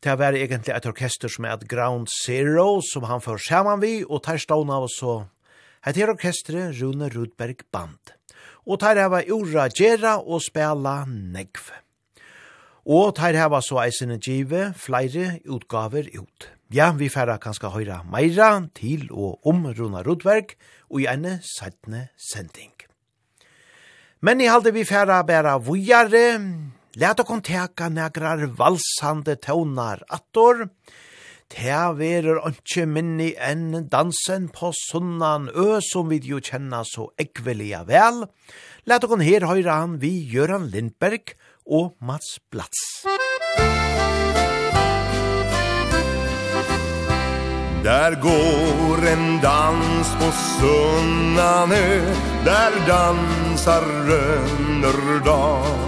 Det 0.00 0.14
var 0.16 0.38
egentlig 0.38 0.76
et 0.76 0.86
orkester 0.86 1.28
som 1.28 1.44
er 1.44 1.58
et 1.58 1.68
Ground 1.68 2.06
Zero, 2.22 2.78
som 2.86 3.02
han 3.10 3.20
får 3.20 3.42
saman 3.50 3.82
vi, 3.82 4.06
og 4.06 4.22
tar 4.24 4.38
stavna 4.38 4.78
av 4.78 4.86
så. 4.94 5.26
heter 5.82 6.14
orkestret 6.14 6.80
Rune 6.80 7.10
Rudberg 7.10 7.66
Band 7.72 8.19
og 8.66 8.80
tar 8.82 8.98
hava 9.00 9.22
ura 9.32 9.68
gjerra 9.68 10.18
og 10.20 10.42
spela 10.44 11.04
negv. 11.08 11.70
Og 12.90 13.14
tar 13.16 13.36
hava 13.38 13.60
så 13.62 13.80
eisene 13.84 14.18
give 14.18 14.70
flere 14.76 15.38
utgaver 15.48 16.10
ut. 16.18 16.48
Ja, 16.70 16.92
vi 16.94 17.08
færa 17.10 17.38
kanska 17.42 17.72
høyra 17.74 18.02
meira 18.06 18.52
til 18.74 19.08
og 19.10 19.46
om 19.46 19.64
Runa 19.66 20.04
Rudberg 20.06 20.54
og 20.90 21.00
i 21.02 21.08
ene 21.10 21.40
sættne 21.42 22.08
sending. 22.16 22.72
Men 24.22 24.40
i 24.40 24.50
halde 24.50 24.72
vi 24.72 24.84
færa 24.84 25.22
bæra 25.26 25.56
vujare, 25.58 26.38
let 26.94 27.20
okon 27.20 27.42
teka 27.42 27.88
negrar 27.88 28.44
valsande 28.58 29.36
tøvnar 29.40 30.04
attor, 30.10 30.66
og 30.66 31.09
Ta 31.50 31.90
verur 31.98 32.38
onkje 32.46 32.84
minni 32.86 33.32
enn 33.34 33.88
dansen 33.90 34.46
på 34.54 34.70
sunnan 34.86 35.48
ø 35.50 35.80
som 35.82 36.06
vi 36.12 36.20
jo 36.22 36.38
kjenna 36.38 36.84
så 36.86 37.08
ekvelia 37.18 37.82
vel. 37.88 38.22
Læt 38.86 39.04
okon 39.04 39.24
her 39.26 39.48
høyra 39.50 39.80
han 39.82 39.98
vi 39.98 40.12
Gjøran 40.30 40.70
Lindberg 40.70 41.34
og 41.66 41.96
Mats 41.98 42.38
Blatz. 42.50 43.02
Där 47.84 48.14
går 48.20 49.06
en 49.08 49.40
dans 49.40 50.08
på 50.20 50.30
sunnan 50.32 51.72
ø 51.72 52.00
Där 52.44 52.72
dansar 52.86 53.82
Rönnerdal 54.08 55.78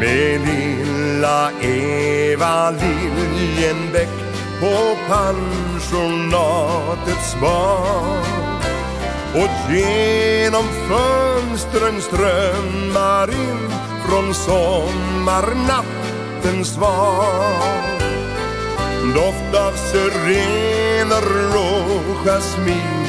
Med 0.00 0.40
lilla 0.40 1.50
Eva 1.62 2.70
Liljenbäck 2.70 4.25
på 4.60 4.96
pensionatets 5.08 7.36
barn 7.40 8.24
Och 9.34 9.72
genom 9.72 10.64
fönstren 10.88 12.00
strömmar 12.00 13.30
in 13.30 13.70
Från 14.08 14.34
sommarnattens 14.34 16.74
svar. 16.74 17.96
Doft 19.14 19.54
av 19.54 19.72
syrener 19.72 21.56
och 21.56 22.26
jasmin 22.26 23.06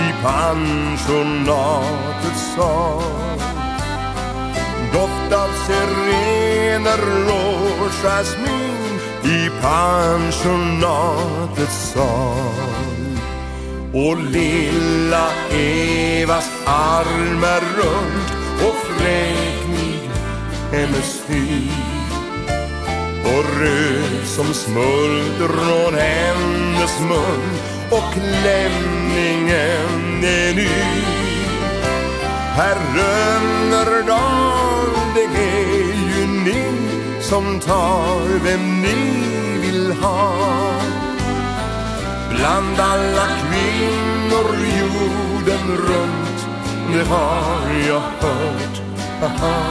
I 0.00 0.12
pensionatets 0.22 2.54
sal. 2.56 3.02
Doft 4.92 5.32
av 5.32 5.50
syrener 5.66 7.00
och 7.28 7.90
jasmin 8.02 8.99
i 9.24 9.50
pensionatets 9.60 11.12
sal. 11.92 12.70
Och 13.94 14.16
lilla 14.22 15.30
Evas 15.52 16.50
armar 16.66 17.60
runt 17.76 18.30
och 18.66 18.74
fräknig 18.74 20.10
hennes 20.72 21.22
hy. 21.26 21.68
Och 23.24 23.44
röd 23.60 24.26
som 24.26 24.54
smulter 24.54 25.48
från 25.48 25.94
hennes 25.94 27.00
mun 27.00 27.58
och 27.90 28.12
klänningen 28.12 29.54
är 30.24 30.54
ny. 30.54 30.68
Här 32.56 32.76
rönner 32.94 34.02
dagen 34.06 34.49
som 37.30 37.60
tar 37.60 38.26
vem 38.44 38.82
ni 38.82 38.94
vill 39.60 39.92
ha? 39.92 40.32
Bland 42.30 42.80
alla 42.80 43.26
kvinnor 43.42 44.48
jorden 44.80 45.76
runt 45.76 46.40
Det 46.92 47.04
har 47.04 47.70
jag 47.88 48.00
hört, 48.00 48.82
aha. 49.22 49.62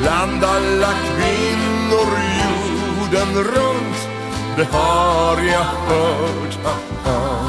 Bland 0.00 0.44
alla 0.44 0.92
kvinnor 1.08 2.10
jorden 2.44 3.44
runt 3.44 4.08
Det 4.56 4.68
har 4.76 5.36
jag 5.42 5.66
hört, 5.88 6.58
aha. 6.64 7.40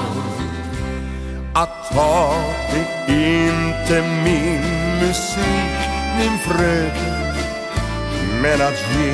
Att 1.54 1.94
ha 1.96 2.36
det 2.72 3.14
inte 3.14 4.02
min 4.24 4.62
musik, 5.02 5.78
min 6.20 6.40
fröken 6.40 7.15
men 8.46 8.62
att 8.62 8.80
ge 8.94 9.14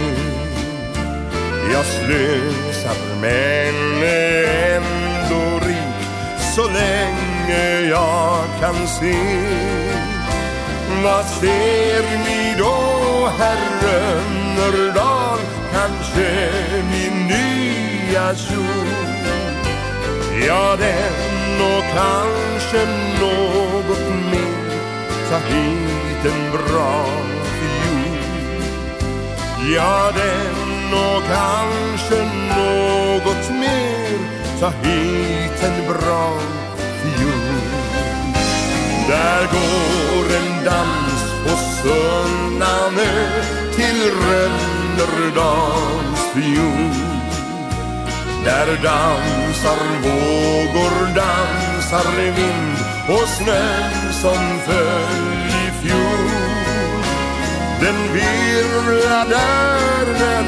Jag 1.74 1.86
slösar 1.86 2.96
men 3.22 4.04
är 4.04 4.76
ändå 4.76 5.66
rik 5.68 6.08
Så 6.56 6.68
länge 6.68 7.80
jag 7.90 8.44
kan 8.60 8.88
se. 8.88 9.16
Vad 11.04 11.26
ser 11.26 12.04
ni 12.26 12.56
då, 12.58 13.30
herre 13.40 14.22
Mördan 14.58 15.40
Kanske 15.74 16.52
min 16.92 17.28
nya 17.28 18.36
kjol? 18.36 18.88
Ja, 20.48 20.76
den 20.80 21.62
och 21.62 21.84
kanske 21.96 22.86
något 23.22 24.08
mer. 24.32 24.76
Ta 25.30 25.38
hit 25.38 26.26
en 26.26 26.52
bra 26.52 27.31
Ja, 29.70 30.12
den 30.16 30.94
och 30.94 31.24
kanske 31.24 32.24
något 32.58 33.50
mer. 33.50 34.02
Ta 34.62 34.70
hit 34.70 35.64
en 35.64 35.88
bra 35.88 36.40
fjol 37.02 37.62
Där 39.08 39.48
går 39.54 40.26
en 40.38 40.66
dans 40.66 41.22
på 41.44 41.54
Sunnanö 41.58 43.14
Till 43.76 44.12
Rönnerdals 44.12 46.22
fjol 46.34 46.94
Där 48.46 48.68
dansar 48.84 49.82
vågor, 50.04 51.16
dansar 51.16 52.12
vind 52.36 52.78
Och 53.10 53.28
snön 53.28 54.14
som 54.14 54.60
följer 54.66 55.51
Den 57.82 58.14
virvlar 58.14 59.26
där 59.30 60.06
när 60.20 60.44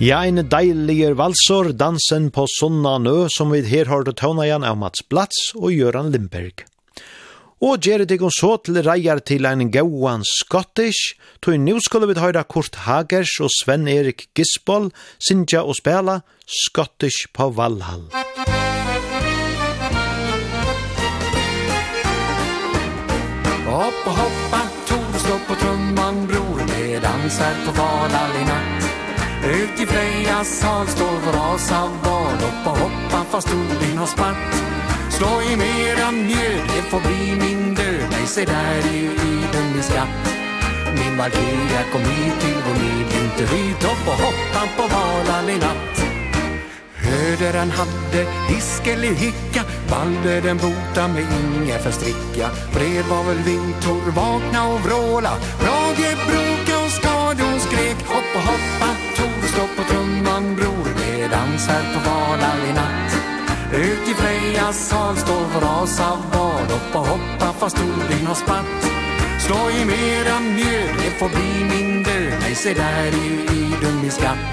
Ja, 0.00 0.22
en 0.24 0.40
deilig 0.48 1.10
valsor, 1.12 1.74
dansen 1.76 2.30
på 2.32 2.46
Sunna 2.48 2.94
Nø, 3.04 3.26
som 3.28 3.50
vi 3.52 3.58
her 3.68 3.90
har 3.92 4.06
til 4.06 4.14
tåna 4.16 4.46
igjen 4.46 4.64
av 4.64 4.78
Mats 4.80 5.02
Blats 5.12 5.50
og 5.58 5.74
Gjøran 5.74 6.08
Lindberg. 6.14 6.62
Og 7.60 7.84
gjør 7.84 8.06
det 8.08 8.16
om 8.24 8.32
så 8.32 8.54
til 8.64 8.80
reier 8.86 9.20
til 9.20 9.44
en 9.44 9.66
gauan 9.68 10.24
Scottish, 10.24 11.18
tog 11.44 11.60
nå 11.60 11.76
skulle 11.84 12.08
vi 12.08 12.16
høre 12.16 12.46
Kurt 12.48 12.80
Hagers 12.86 13.34
og 13.44 13.52
Sven-Erik 13.58 14.30
Gisboll, 14.32 14.88
Sintja 15.20 15.66
og 15.68 15.76
Spela, 15.76 16.22
Scottish 16.48 17.28
på 17.36 17.50
Valhall. 17.60 18.08
Hopp 23.68 24.02
og 24.08 24.18
hoppa, 24.24 24.64
Tore 24.88 25.24
stå 25.28 25.40
på 25.44 25.60
trumman, 25.60 26.26
bror, 26.32 26.68
det 26.72 27.04
dansar 27.04 27.64
på 27.68 27.80
Valhall 27.84 28.38
i 28.40 28.48
natt. 28.48 28.69
Ut 29.44 29.80
i 29.80 29.86
Frejas 29.86 30.48
sal 30.60 30.86
står 30.86 31.10
vår 31.24 31.32
vrasan 31.32 31.90
bar 32.04 32.32
Upp 32.32 32.66
och 32.66 32.78
hoppa 32.78 33.24
fast 33.30 33.48
odin 33.48 33.98
har 33.98 34.06
spatt 34.06 34.54
Slå 35.10 35.42
i 35.42 35.56
mera 35.56 36.10
mjöd, 36.10 36.62
det 36.66 36.82
får 36.82 37.00
bli 37.00 37.36
min 37.40 37.74
död 37.74 38.08
Nej, 38.10 38.26
se 38.26 38.44
där 38.44 38.78
är 38.88 38.92
ju 38.92 39.10
iden 39.12 39.72
min 39.72 39.82
skatt. 39.82 40.34
Min 40.94 41.18
Valkyria 41.18 41.82
kom 41.92 42.00
hit 42.00 42.40
till 42.40 42.56
vår 42.66 42.74
liv 42.74 43.06
Inte 43.22 43.42
Ut 43.42 43.84
upp 43.84 44.08
och 44.08 44.20
hoppa 44.24 44.62
på 44.76 44.82
valan 44.94 45.48
i 45.48 45.58
natt. 45.58 46.04
Höder 46.94 47.58
han 47.58 47.70
hade 47.70 48.26
disk 48.48 48.86
eller 48.86 49.14
hicka 49.14 49.62
Valde 49.90 50.40
den 50.40 50.56
bota 50.56 51.08
med 51.08 51.24
inga 51.40 51.78
förstricka 51.78 52.48
Fred 52.72 53.04
var 53.04 53.24
väl 53.24 53.38
vintor, 53.38 54.10
vakna 54.10 54.68
och 54.68 54.80
vråla. 54.80 55.32
Brage 55.60 56.16
bror 56.26 56.49
lek, 57.80 57.98
hopp 58.12 58.30
och 58.38 58.44
hoppa 58.50 58.88
Tore 59.16 59.48
slå 59.52 59.64
på 59.76 59.82
trumman, 59.90 60.56
bror 60.56 60.88
Det 61.00 61.28
dansar 61.28 61.82
på 61.92 61.98
vardag 62.10 62.58
i 62.68 62.72
natt. 62.72 63.10
Ut 63.72 64.08
i 64.08 64.14
Frejas 64.14 64.88
sal 64.88 65.16
står 65.16 65.44
vår 65.54 65.82
as 65.82 66.00
av 66.00 66.18
bad 66.32 66.70
Hopp 66.70 66.94
och 66.94 67.06
hoppa 67.06 67.52
fast 67.60 67.78
orden 67.78 68.26
har 68.26 68.34
spatt. 68.34 68.80
Slå 69.44 69.60
i 69.70 69.84
mera 69.84 70.40
mjöd, 70.40 70.94
det 71.02 71.10
får 71.18 71.28
bli 71.28 71.52
min 71.72 72.02
död 72.02 72.32
Nej, 72.40 72.54
se 72.54 72.74
där 72.74 73.06
i 73.06 73.26
ju 73.26 73.76
dum 73.82 74.04
i 74.04 74.10
skatt. 74.10 74.52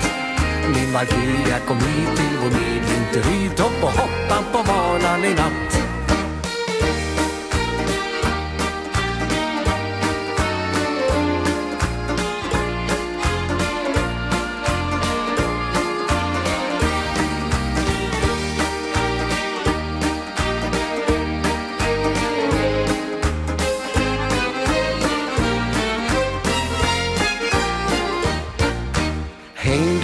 Min 0.76 0.94
Valkyria 0.94 1.60
kom 1.68 1.78
hit 1.78 2.16
till 2.18 2.38
vår 2.42 2.52
midvinterhyd 2.60 3.60
Hopp 3.60 3.84
och 3.84 3.92
hoppa 4.02 4.38
på 4.52 4.58
vardag 4.72 5.26
i 5.26 5.34
natt. 5.34 5.77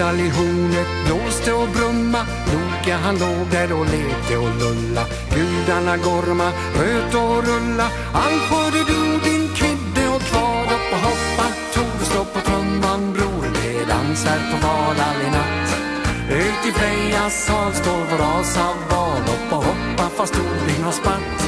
Myrdal 0.03 0.19
i 0.19 0.29
hornet 0.29 0.87
blåste 1.05 1.53
och 1.53 1.69
brumma. 1.69 2.25
Loka 2.53 2.97
han 2.97 3.15
låg 3.17 3.47
där 3.51 3.73
och 3.73 3.85
lekte 3.85 4.37
och 4.37 4.55
lulla. 4.59 5.05
Gudarna 5.35 5.97
gorma, 5.97 6.51
röt 6.79 7.15
och 7.15 7.43
rulla. 7.43 7.87
Allt 8.13 8.43
för 8.49 8.71
du 8.71 8.83
din 9.29 9.49
kidde 9.55 10.09
och 10.15 10.21
kvar 10.21 10.63
upp 10.63 10.89
och 10.93 10.99
hoppa. 11.07 11.45
Tog 11.73 12.01
stå 12.01 12.25
på 12.25 12.39
trumman 12.39 13.13
bror 13.13 13.45
Det 13.53 13.85
dansar 13.85 14.39
på 14.51 14.67
Valhall 14.67 15.21
i 15.27 15.29
natt. 15.31 15.69
Ut 16.29 16.69
i 16.69 16.71
Frejas 16.71 17.45
sal 17.45 17.73
står 17.73 18.03
vår 18.11 18.23
as 18.39 18.57
av 18.57 18.77
val. 18.91 19.21
Upp 19.21 19.53
och 19.53 19.63
hoppa 19.63 20.09
fast 20.17 20.35
Odin 20.35 20.83
har 20.83 20.91
spatt. 20.91 21.39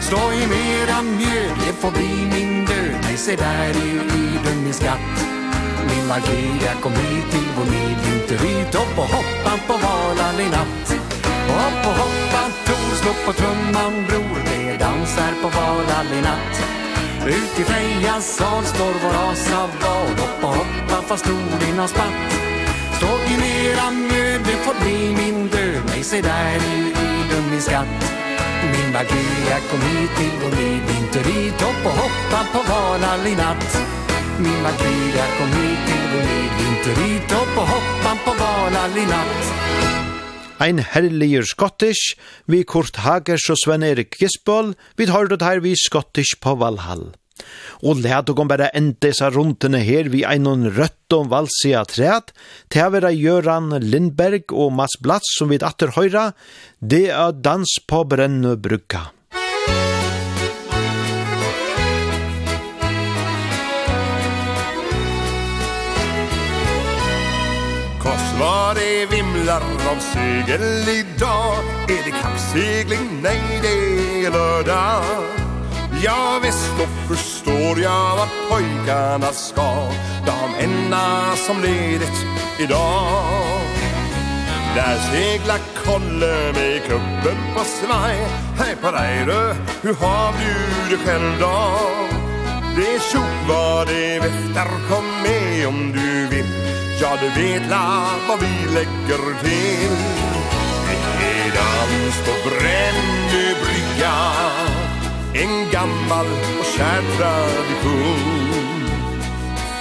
Stå 0.00 0.32
i 0.32 0.46
mera 0.46 1.02
mjöd, 1.02 1.56
det 1.66 1.72
får 1.72 1.90
bli 1.90 2.28
min 2.34 2.64
död. 2.64 2.98
Nej, 3.02 3.16
se 3.16 3.36
där 3.36 3.70
i 3.70 4.38
dum 4.44 4.66
i 4.70 4.72
skatt 4.72 5.37
min 5.90 6.08
Valkyria 6.08 6.72
kom 6.82 6.92
hit 6.92 7.30
till 7.30 7.48
vår 7.56 7.64
liv 7.64 7.96
Inte 8.12 8.34
vid 8.44 8.74
upp 8.82 8.98
och 9.02 9.10
hoppa 9.16 9.52
på 9.66 9.74
valan 9.86 10.40
i 10.46 10.48
natt. 10.56 10.86
Och 11.50 11.60
upp 11.68 11.82
och 11.90 11.96
hoppa, 12.02 12.42
tor, 12.66 12.90
slå 13.00 13.12
på 13.26 13.32
trumman 13.32 13.94
bror 14.08 14.38
Det 14.48 14.76
dansar 14.84 15.32
på 15.42 15.48
valan 15.58 16.06
i 16.18 16.20
natt. 16.28 16.54
Ut 17.26 17.60
i 17.60 17.64
Frejas 17.64 18.36
sal 18.36 18.64
står 18.64 18.94
vår 19.02 19.14
asa 19.30 19.60
val 19.82 20.12
Upp 20.26 20.44
och 20.44 20.54
hoppa 20.60 21.02
fast 21.08 21.26
nordin 21.26 21.78
har 21.78 21.86
spatt 21.86 22.30
Stå 22.96 23.06
i 23.06 23.36
mera 23.44 23.90
mjöd, 23.90 24.40
det 24.44 24.58
får 24.64 24.74
bli 24.84 25.14
min 25.14 25.48
död. 25.48 25.82
Nej, 25.86 26.02
se 26.02 26.20
där 26.20 26.56
i 26.56 26.78
idun 26.78 27.50
min 27.50 27.62
skatt. 27.62 28.12
Min 28.72 28.92
Valkyria 28.92 29.58
kom 29.70 29.80
hit 29.80 30.10
till 30.16 30.32
vår 30.42 30.56
liv 30.56 30.82
Inte 31.00 31.18
vid 31.28 31.52
upp 31.52 31.86
och 31.86 31.92
hoppa 31.92 32.40
på 32.52 32.72
valan 32.72 33.26
i 33.26 33.34
natt 33.36 33.97
min 34.38 34.62
Matilda 34.62 35.24
Kom 35.38 35.50
hit 35.58 35.80
till 35.86 36.06
vår 36.12 36.22
ned 36.28 37.32
upp 37.42 37.58
och 37.58 37.68
hoppan 37.74 38.18
på 38.24 38.32
valan 38.42 38.98
i 39.02 39.06
natt 39.06 39.54
Ein 40.58 40.78
herligur 40.82 41.44
skottish, 41.46 42.16
vi 42.50 42.64
Kurt 42.66 42.96
Hagers 43.04 43.44
og 43.52 43.60
Sven-Erik 43.60 44.16
Gisbøl, 44.18 44.72
vi 44.98 45.06
tar 45.06 45.28
det 45.30 45.38
her 45.38 45.60
vi 45.62 45.76
skottish 45.78 46.40
på 46.42 46.56
Valhall. 46.58 47.12
Og 47.86 48.00
let 48.02 48.32
og 48.32 48.40
om 48.42 48.50
bare 48.50 48.72
enda 48.74 49.12
seg 49.14 49.36
rundene 49.36 49.78
her 49.86 50.10
vi 50.10 50.24
er 50.26 50.40
noen 50.42 50.66
rødt 50.74 51.14
om 51.14 51.30
valsia 51.30 51.84
træt, 51.86 52.32
til 52.74 52.88
å 52.88 52.94
være 52.96 53.14
Gjøran 53.14 53.70
Lindberg 53.84 54.50
og 54.50 54.74
Mats 54.80 54.98
Blatz 54.98 55.36
som 55.38 55.54
vi 55.54 55.60
atter 55.62 55.94
høyra, 55.94 56.32
det 56.82 57.06
er 57.14 57.38
dans 57.38 57.78
på 57.86 58.02
Brennø 58.10 58.56
Brugga. 58.58 59.12
Var 68.40 68.74
det 68.74 69.06
vimlar 69.06 69.62
av 69.90 69.98
segel 69.98 70.88
idag 70.88 71.54
Är 71.88 72.04
det 72.04 72.10
kappsegling? 72.10 73.20
Nej, 73.22 73.60
det 73.62 74.26
är 74.26 74.30
lördag 74.30 75.04
Ja, 76.04 76.40
visst 76.42 76.72
då 76.78 77.14
förstår 77.14 77.80
jag 77.80 78.16
vad 78.16 78.28
pojkarna 78.50 79.32
ska 79.32 79.92
De 80.26 80.64
enda 80.64 81.36
som 81.36 81.62
ledigt 81.62 82.26
idag 82.58 83.60
Där 84.74 84.98
seglar 84.98 85.58
Kolle 85.84 86.52
med 86.52 86.82
kuppen 86.82 87.38
på 87.54 87.64
svaj 87.64 88.16
Hej 88.58 88.76
på 88.82 88.90
dig 88.90 89.24
du, 89.26 89.54
hur 89.88 89.94
har 89.94 90.32
du 90.32 90.96
det 90.96 91.02
själv 91.04 91.40
då? 91.40 91.78
Det 92.76 92.94
är 92.94 93.12
tjock 93.12 93.48
vad 93.48 93.86
det 93.86 94.18
väftar, 94.18 94.68
kom 94.88 95.04
med 95.22 95.68
om 95.68 95.92
du 95.92 96.26
vill 96.36 96.67
Ja, 97.00 97.16
du 97.20 97.28
vet 97.42 97.70
la 97.70 98.06
vad 98.28 98.40
vi 98.40 98.74
lägger 98.74 99.42
till. 99.42 99.96
Det 101.18 101.26
är 101.26 101.50
dans 101.58 102.16
på 102.26 102.48
Brännö 102.48 103.54
brygga 103.62 104.14
En 105.34 105.70
gammal 105.70 106.26
och 106.58 106.64
kär 106.76 107.02
tradition. 107.16 108.50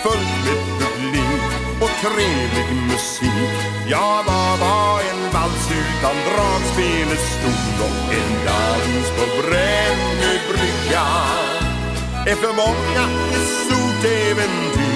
Fullt 0.03 0.45
med 0.45 0.61
publik 0.79 1.81
och 1.81 1.89
trevlig 2.01 2.81
musik. 2.87 3.51
Ja, 3.89 4.23
vad 4.27 4.59
var 4.59 4.99
en 4.99 5.33
vals 5.33 5.71
utan 5.71 6.15
dragspel 6.15 7.11
är 7.11 7.21
stor 7.33 7.85
Och 7.85 8.13
en 8.13 8.45
dans 8.45 9.09
på 9.17 9.41
Brännö 9.41 10.33
brygga. 10.49 11.07
Är 12.25 12.35
för 12.35 12.53
många 12.53 13.03
ett 13.33 13.47
stort 13.47 14.05
äventyr. 14.05 14.86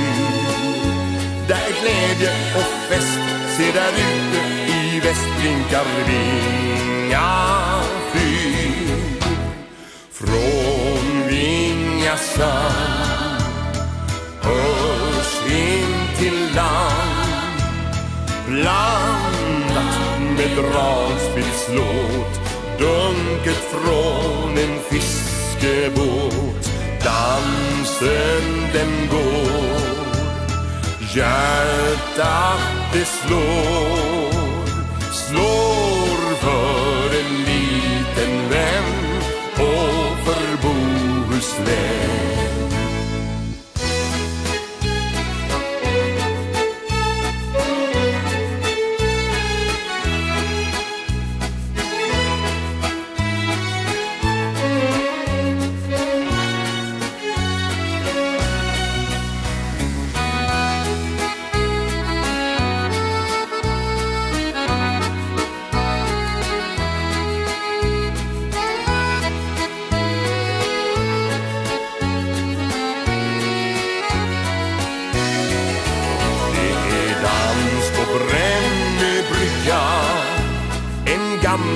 Där 1.47 1.55
är 1.55 1.81
glädje 1.81 2.31
och 2.55 2.89
fest. 2.89 3.19
Se 3.57 3.71
där 3.71 3.91
ute 3.91 4.41
i 4.71 4.99
väst 4.99 5.27
blinkar 5.39 5.85
vinga 6.07 7.81
fyr 8.13 8.95
Från 10.11 11.27
vinga 11.27 12.17
sand 12.17 13.43
Hörs 14.41 15.51
in 15.51 16.17
till 16.17 16.55
land. 16.55 17.61
Blandat 18.47 20.19
med 20.37 20.57
dragspilslåt 20.57 22.41
Dunket 22.81 23.63
från 23.71 24.57
en 24.57 24.79
fiskebåt. 24.89 26.71
Dansen 27.03 28.67
den 28.73 29.07
går 29.11 29.80
hjärtat 31.15 32.59
det 32.93 33.05
slår 33.05 34.31
Slår 35.11 36.35
för 36.35 37.19
en 37.19 37.35
liten 37.43 38.49
vän 38.49 39.21
och 39.55 40.25
för 40.25 40.57
Bohuslän. 40.61 42.00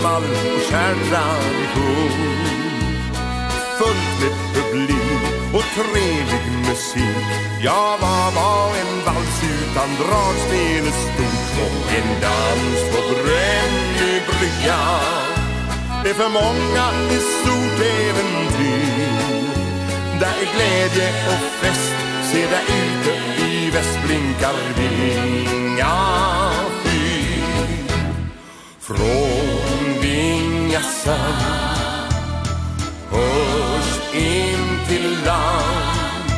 gammal 0.05 0.23
och 0.23 0.61
kär 0.69 0.95
tradition 1.09 2.11
Fullt 3.77 4.21
med 4.21 4.33
publik 4.53 5.53
och 5.53 5.63
trevlig 5.75 6.45
musik. 6.67 7.25
Ja, 7.61 7.97
vad 8.01 8.33
var 8.33 8.67
en 8.67 9.05
vals 9.05 9.43
utan 9.43 9.89
dragspel 9.95 10.85
stort 10.91 11.65
Och 11.65 11.93
en 11.97 12.21
dans 12.21 12.81
på 12.91 13.01
brännlig 13.13 14.21
brygga. 14.27 14.79
Det 16.03 16.09
är 16.09 16.13
för 16.13 16.29
många 16.29 16.85
ett 17.15 17.27
stort 17.41 17.79
äventyr. 17.79 19.05
Där 20.19 20.35
är 20.41 20.55
glädje 20.55 21.09
och 21.27 21.41
fest 21.61 21.95
Se 22.31 22.41
där 22.41 22.63
ute 22.63 23.43
i 23.45 23.69
väst 23.69 23.99
blinkar 24.07 24.55
vinga 24.77 25.95
fyr 26.83 27.87
Från 28.79 29.74
jag 30.75 31.13
Hörs 33.11 34.13
in 34.13 34.79
till 34.87 35.17
land 35.25 36.31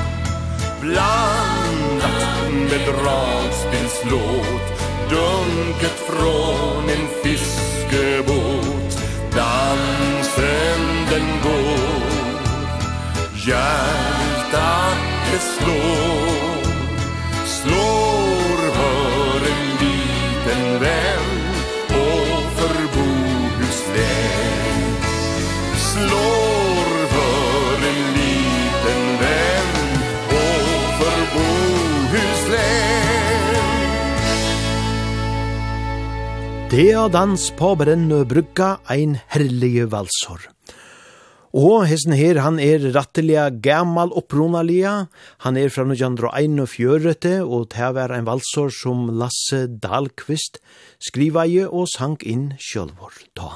Blandat 0.81 2.51
med 2.51 2.81
dragspinslåt 2.95 4.67
Dunket 5.09 5.99
från 6.07 6.89
en 6.89 7.07
fiskebåt 7.23 8.77
Dansen 9.35 10.81
den 11.09 11.27
går. 11.43 12.07
Hjärtat 13.47 14.97
det 15.31 15.39
slår 15.39 16.67
Slår 17.45 18.75
hör 18.75 19.41
en 19.51 19.69
liten 19.79 20.79
vän. 20.79 21.16
slår 25.97 27.07
för 27.15 27.75
en 27.91 28.03
liten 28.19 29.01
vän 29.21 29.71
och 30.41 30.87
för 30.99 31.21
Bohuslän 31.33 32.97
Det 36.69 36.91
er 36.91 37.07
dans 37.09 37.51
på 37.51 37.75
Brennø 37.75 38.23
Brygga, 38.25 38.77
ein 38.89 39.17
herlige 39.31 39.85
valsor. 39.91 40.41
Og 41.57 41.87
hesten 41.87 42.13
her, 42.13 42.41
han 42.43 42.59
er 42.59 42.83
ratteliga 42.93 43.47
gammal 43.49 44.11
opprunalia, 44.11 45.07
han 45.45 45.57
er 45.57 45.71
fra 45.73 45.87
1941, 45.87 47.39
og 47.41 47.69
det 47.73 47.87
var 47.95 48.11
en 48.13 48.27
valsor 48.27 48.69
som 48.69 49.07
Lasse 49.09 49.63
Dahlqvist 49.65 50.59
skriva 50.99 51.47
i 51.47 51.63
og 51.65 51.87
sang 51.89 52.19
inn 52.21 52.51
sjølvor 52.59 53.15
da 53.33 53.55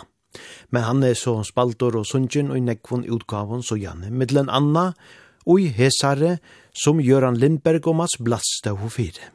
men 0.72 0.86
han 0.88 1.04
er 1.04 1.18
så 1.20 1.38
spaltor 1.48 2.00
og 2.00 2.08
sundjen 2.08 2.52
og 2.52 2.58
i 2.58 2.64
nekvun 2.66 3.06
utgavun 3.12 3.64
så 3.64 3.78
janne, 3.80 4.12
middelen 4.12 4.50
anna 4.50 4.92
og 5.46 5.62
i 5.62 5.70
hesare 5.76 6.38
som 6.74 7.02
Göran 7.02 7.38
Lindberg 7.40 7.88
og 7.88 8.00
Mats 8.02 8.18
Blasta 8.20 8.76
ho 8.78 8.90
fire. 8.90 9.32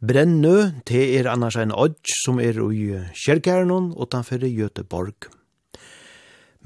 Brennø, 0.00 0.82
det 0.88 1.04
er 1.16 1.30
annars 1.30 1.56
en 1.56 1.72
odds 1.72 2.20
som 2.24 2.40
er 2.40 2.58
i 2.72 3.00
Kjerkærnon 3.14 3.94
utanfor 3.96 4.44
Göteborg. 4.44 5.30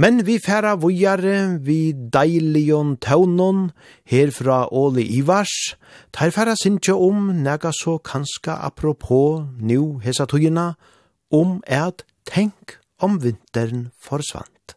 Men 0.01 0.23
vi 0.27 0.39
færa 0.41 0.79
vujare 0.81 1.61
vi 1.61 1.93
deilion 1.93 2.97
taunon 2.97 3.71
herfra 4.09 4.73
Åle 4.73 5.05
Ivars. 5.05 5.77
Ter 6.13 6.31
færa 6.33 6.55
sindsja 6.57 6.95
om 6.97 7.29
nega 7.45 7.71
så 7.73 7.99
kanska 7.99 8.57
apropå 8.65 9.47
nu 9.61 10.01
hesa 10.01 10.25
tugina 10.25 10.73
om 11.31 11.61
at 11.67 12.05
tenk 12.25 12.80
om 13.01 13.19
vinteren 13.21 13.91
forsvant. 13.99 14.75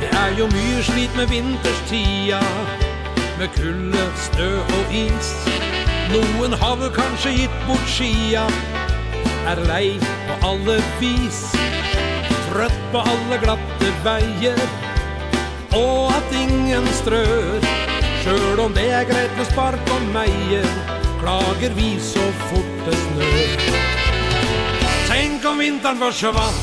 Det 0.00 0.10
er 0.12 0.36
jo 0.38 0.48
mye 0.52 0.82
slit 0.84 1.16
med 1.16 1.30
vinterstida 1.32 2.40
Med 3.40 3.48
kulle, 3.56 4.04
snø 4.26 4.50
og 4.60 4.94
is. 4.94 5.32
Noen 6.12 6.52
har 6.60 6.76
vel 6.80 6.92
kanskje 6.92 7.32
gitt 7.38 7.56
bort 7.68 7.88
skia 7.88 8.44
Er 9.48 9.64
lei 9.70 9.96
på 10.28 10.38
alle 10.50 10.76
vis. 11.00 11.42
Trøtt 12.50 12.80
på 12.92 13.04
alle 13.14 13.40
glatte 13.40 13.92
veier 14.04 14.60
Og 15.72 16.12
at 16.12 16.36
ingen 16.36 16.86
strør. 17.00 17.68
Sjøl 18.20 18.66
om 18.66 18.76
det 18.76 18.90
er 18.92 19.08
greit 19.08 19.36
med 19.38 19.48
spark 19.48 19.94
og 19.96 20.08
meier 20.12 20.89
klager 21.20 21.70
vi 21.76 22.00
så 22.00 22.20
fort 22.48 22.84
det 22.86 22.96
snør. 22.96 23.60
Tenk 25.08 25.44
om 25.44 25.58
vintern 25.58 25.98
försvann 25.98 26.60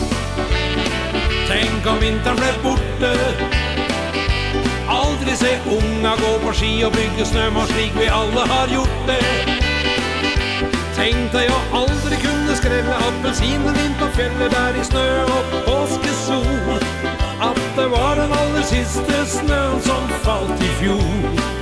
Tenk 1.48 1.86
om 1.88 2.00
vintern 2.02 2.36
ble 2.40 2.50
borte. 2.64 3.12
Aldri 4.88 5.36
se 5.36 5.54
unga 5.66 6.16
gå 6.22 6.32
på 6.46 6.54
ski 6.54 6.72
och 6.86 6.92
bygga 6.92 7.26
snømål 7.26 7.68
slik 7.68 7.94
vi 8.00 8.08
alla 8.08 8.46
har 8.54 8.68
gjort 8.68 9.00
det. 9.08 9.22
Tänk 10.96 11.32
dig 11.32 11.46
jag 11.46 11.82
aldrig 11.82 12.20
kunde 12.22 12.56
skrälla 12.56 12.96
apelsinen 13.10 13.76
in 13.86 13.94
på 14.00 14.08
fjellet 14.18 14.52
där 14.52 14.82
i 14.82 14.84
snö 14.84 15.24
och 15.24 15.46
påskesol. 15.66 16.82
Att 17.42 17.76
det 17.76 17.88
var 17.88 18.16
den 18.16 18.32
allra 18.32 18.64
sista 18.64 19.26
snön 19.26 19.82
som 19.82 20.08
fallt 20.24 20.62
i 20.62 20.68
fjol 20.80 21.57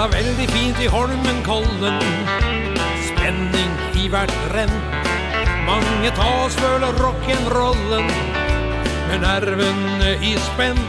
var 0.00 0.08
det 0.08 0.16
veldig 0.16 0.46
fint 0.48 0.78
i 0.80 0.86
Holmenkollen 0.88 1.98
Spenning 3.04 3.72
i 4.00 4.06
hvert 4.08 4.32
renn. 4.54 4.72
Mange 5.66 6.08
tas 6.16 6.54
føler 6.56 6.96
rock'n'rollen 7.02 8.08
Med 9.10 9.20
nervene 9.20 10.14
i 10.24 10.30
spenn. 10.46 10.80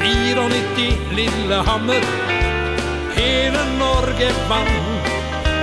94 0.00 1.12
Lillehammer 1.18 2.08
Hele 3.18 3.66
Norge 3.76 4.30
vann. 4.48 4.72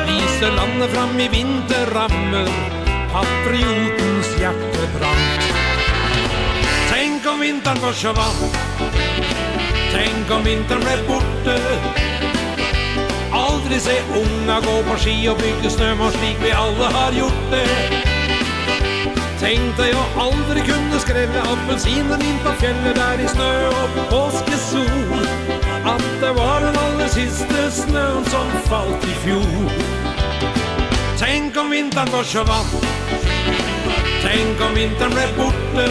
Vise 0.06 0.53
landet 0.60 0.93
fram 0.93 1.18
i 1.18 1.27
vinterrammer. 1.34 2.53
Patriotens 3.15 4.35
hjerte 4.38 4.91
brant 4.93 5.49
Tänk 6.93 7.26
om 7.34 7.39
vintern 7.39 7.81
försvann 7.81 8.53
Tänk 9.91 10.31
om 10.31 10.43
vintern 10.43 10.80
ble 10.85 10.95
borte 11.07 12.11
aldri 13.52 13.80
se 13.80 13.98
unga 14.15 14.60
gå 14.60 14.84
på 14.84 14.98
ski 14.98 15.30
och 15.30 15.38
bygga 15.38 15.69
snömar 15.69 16.11
slik 16.11 16.38
vi 16.44 16.52
alla 16.52 16.90
har 16.90 17.11
gjort 17.11 17.44
det. 17.52 17.68
Tenkte 19.40 19.86
jeg 19.88 19.98
aldri 20.18 20.61
kunne 20.61 20.99
skrelle 20.99 21.41
appelsinen 21.53 22.19
min 22.19 22.38
på 22.44 22.52
fjellet 22.61 22.95
der 22.95 23.23
i 23.23 23.28
snø 23.28 23.53
og 23.68 23.95
påskesol. 24.11 25.23
At 25.86 26.03
det 26.22 26.34
var 26.38 26.61
den 26.61 26.78
aller 26.78 27.07
siste 27.10 27.72
snøen 27.72 28.26
som 28.30 28.52
falt 28.68 29.07
i 29.10 29.15
fjor. 29.23 29.73
Tenk 31.18 31.57
om 31.57 31.69
vinteren 31.69 32.11
var 32.11 32.23
så 32.23 32.44
vann 32.44 32.69
Tenk 34.22 34.61
om 34.61 34.78
vinteren 34.78 35.14
ble 35.14 35.26
borte. 35.38 35.88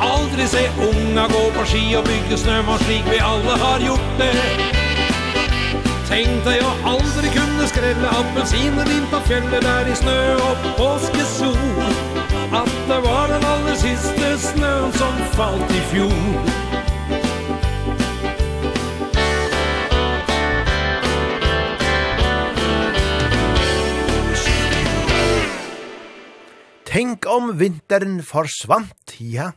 Aldri 0.00 0.46
se 0.46 0.66
unga 0.88 1.26
gå 1.30 1.44
på 1.54 1.64
ski 1.70 1.84
og 1.98 2.04
bygge 2.10 2.38
snømann 2.38 2.82
slik 2.86 3.06
vi 3.10 3.22
alle 3.22 3.62
har 3.62 3.86
gjort 3.86 4.12
det. 4.18 4.77
Tenk 6.08 6.38
deg 6.46 6.62
å 6.64 6.68
aldri 6.88 7.28
kunne 7.34 7.66
skrelle 7.68 8.10
appelsinen 8.16 8.88
inn 8.94 9.04
på 9.12 9.18
fjellet 9.28 9.60
der 9.60 9.90
i 9.92 9.96
snø 9.98 10.20
og 10.40 10.62
påskesol. 10.78 11.58
At 12.48 12.70
det 12.88 12.96
var 13.04 13.28
den 13.28 13.44
aller 13.44 13.76
siste 13.76 14.30
snøen 14.40 14.94
som 14.96 15.18
falt 15.34 15.68
i 15.68 15.82
fjor 15.90 16.48
Tenk 26.88 27.28
om 27.28 27.52
vinteren 27.60 28.22
forsvant, 28.24 29.18
ja. 29.20 29.50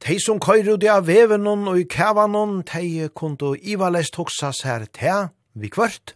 Tei 0.00 0.16
som 0.16 0.40
køyru 0.40 0.78
de 0.80 0.88
av 0.90 1.04
vevenon 1.06 1.68
og 1.68 1.84
i 1.84 1.84
kavanon, 1.84 2.62
tei 2.64 3.10
kundu 3.12 3.52
ivalest 3.60 4.16
hoksa 4.16 4.48
sær 4.56 4.88
tei 4.96 5.28
vi 5.54 5.70
kvart, 5.72 6.14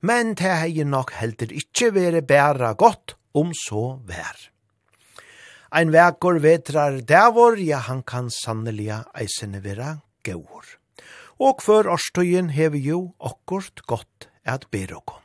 men 0.00 0.34
te 0.38 0.50
hei 0.60 0.84
nok 0.84 1.14
heldur 1.18 1.52
ikkje 1.52 1.90
vere 1.94 2.22
bæra 2.22 2.74
godt 2.78 3.16
om 3.34 3.52
så 3.56 4.00
vær. 4.06 4.50
Ein 5.74 5.90
vekor 5.90 6.38
vetrar 6.38 7.00
dævor, 7.02 7.58
ja 7.58 7.80
han 7.82 8.04
kan 8.06 8.30
sanneliga 8.30 9.02
eisene 9.18 9.62
vera 9.64 9.98
gaur. 10.22 10.64
Og 11.42 11.62
før 11.62 11.90
årstøyen 11.96 12.52
hever 12.54 12.78
jo 12.78 13.00
okkort 13.18 13.82
godt 13.86 14.28
at 14.44 14.68
berokon. 14.70 15.20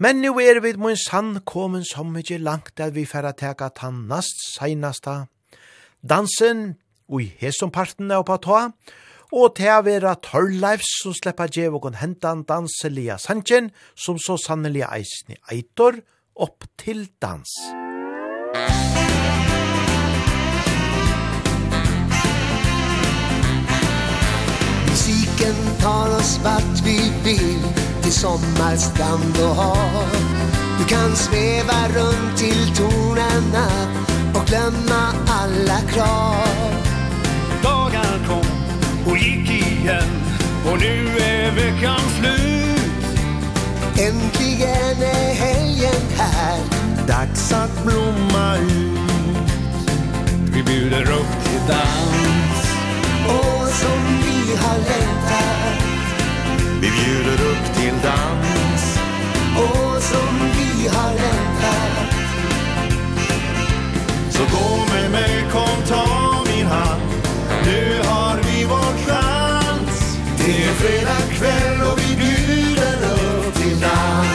Men 0.00 0.20
nu 0.20 0.36
er 0.40 0.60
vi 0.60 0.74
mun 0.76 0.96
sann 0.96 1.40
komin 1.44 1.84
som 1.84 2.12
mykje 2.12 2.38
langt 2.40 2.80
at 2.80 2.94
vi 2.94 3.04
færa 3.04 3.32
teka 3.32 3.68
tann 3.68 4.06
nast 4.08 4.36
seinasta 4.54 5.26
dansen 6.00 6.76
og 7.08 7.22
i 7.22 7.28
hesum 7.40 7.72
parten 7.74 8.10
av 8.14 8.24
patoa, 8.24 8.70
og 9.32 9.54
til 9.58 9.70
å 9.70 9.82
være 9.86 10.16
Torleifs 10.26 10.96
som 11.02 11.14
slipper 11.14 11.50
djev 11.52 11.76
og 11.78 11.90
hentan 12.00 12.42
danselige 12.48 13.18
sannsjen, 13.22 13.70
som 13.94 14.18
så 14.18 14.38
sannelig 14.40 14.86
eisen 14.90 15.36
i 15.36 15.40
eitor, 15.54 16.00
opp 16.34 16.66
til 16.80 17.06
dans. 17.22 17.50
Musiken 24.90 25.60
tar 25.80 26.16
oss 26.18 26.38
vart 26.42 26.82
vi 26.84 26.98
vill 27.24 27.62
Till 28.02 28.12
sommarstrand 28.12 29.36
och 29.42 29.54
hav 29.54 30.08
Du 30.78 30.84
kan 30.84 31.16
sveva 31.16 31.88
runt 31.88 32.38
till 32.38 32.76
tornarna 32.76 33.66
Och 34.34 34.46
glömma 34.46 35.02
alla 35.28 35.80
krav 35.80 36.79
och 39.06 39.16
gick 39.18 39.50
igen. 39.50 40.10
Och 40.66 40.78
nu 40.80 41.18
är 41.18 41.50
veckan 41.50 42.00
slut. 42.20 42.60
Äntligen 43.98 45.02
är 45.02 45.34
helgen 45.34 46.02
här. 46.16 46.58
Dags 47.06 47.52
att 47.52 47.84
blomma 47.84 48.56
ut. 48.56 49.00
Vi 50.54 50.62
bjuder 50.62 51.02
upp 51.02 51.44
till 51.44 51.60
dans. 51.68 52.74
Och 53.26 53.68
som 53.68 54.00
vi 54.24 54.56
har 54.56 54.78
längtat. 54.78 55.84
Vi 56.80 56.90
bjuder 56.90 57.44
upp 57.50 57.74
till 57.76 57.94
dans. 58.02 58.98
Och 59.56 60.02
som 60.02 60.50
vi 60.56 60.88
har 60.88 61.14
längtat. 61.14 62.14
Så 64.30 64.42
gå 64.42 64.76
med 64.94 65.10
mig, 65.10 65.44
kom 65.52 65.86
ta 65.88 66.09
fredag 70.80 71.22
kväll 71.32 71.80
och 71.92 71.98
vi 71.98 72.16
bjuder 72.16 72.96
upp 73.12 73.54
till 73.54 73.80
dans 73.80 74.26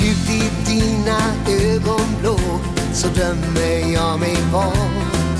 Djupt 0.00 0.30
i 0.30 0.50
dina 0.66 1.18
ögonblå 1.48 2.38
så 2.92 3.08
dömer 3.08 3.92
jag 3.92 4.20
mig 4.20 4.36
bort 4.52 5.38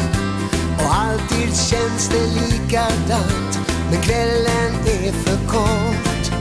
Och 0.79 0.95
alltid 0.95 1.57
känns 1.57 2.09
det 2.09 2.27
likadant 2.27 3.59
Men 3.91 4.03
kvällen 4.03 4.75
är 4.87 5.13
för 5.13 5.47
kort. 5.47 6.41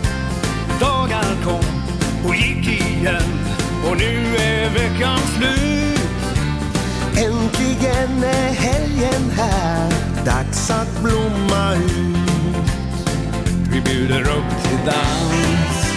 Dagar 0.80 1.44
kom 1.44 1.66
och 2.30 2.36
gick 2.36 2.68
igen 2.68 3.57
Och 3.86 3.98
nu 3.98 4.36
är 4.38 4.70
veckan 4.70 5.18
slut. 5.18 6.00
Äntligen 7.18 8.24
är 8.24 8.54
helgen 8.54 9.32
här. 9.36 9.92
Dags 10.26 10.72
att 10.72 11.02
blomma 11.04 11.74
ut. 11.74 12.18
Vi 13.72 13.82
bjuder 13.82 14.22
upp 14.22 14.64
till 14.64 14.80
dans. 14.86 15.92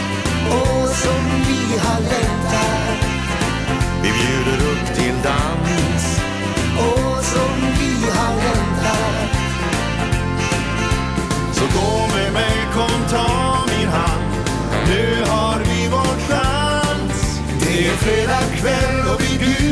Och 0.51 0.89
som 0.89 1.25
vi 1.49 1.79
har 1.79 2.01
längtat. 2.01 3.07
Vi 4.03 4.09
bjuder 4.09 4.73
upp 4.73 4.97
till 4.97 5.15
dans. 5.23 5.70
fredag 18.01 18.43
kväll 18.57 19.15
och 19.15 19.21
vi 19.21 19.39
bjuder 19.39 19.70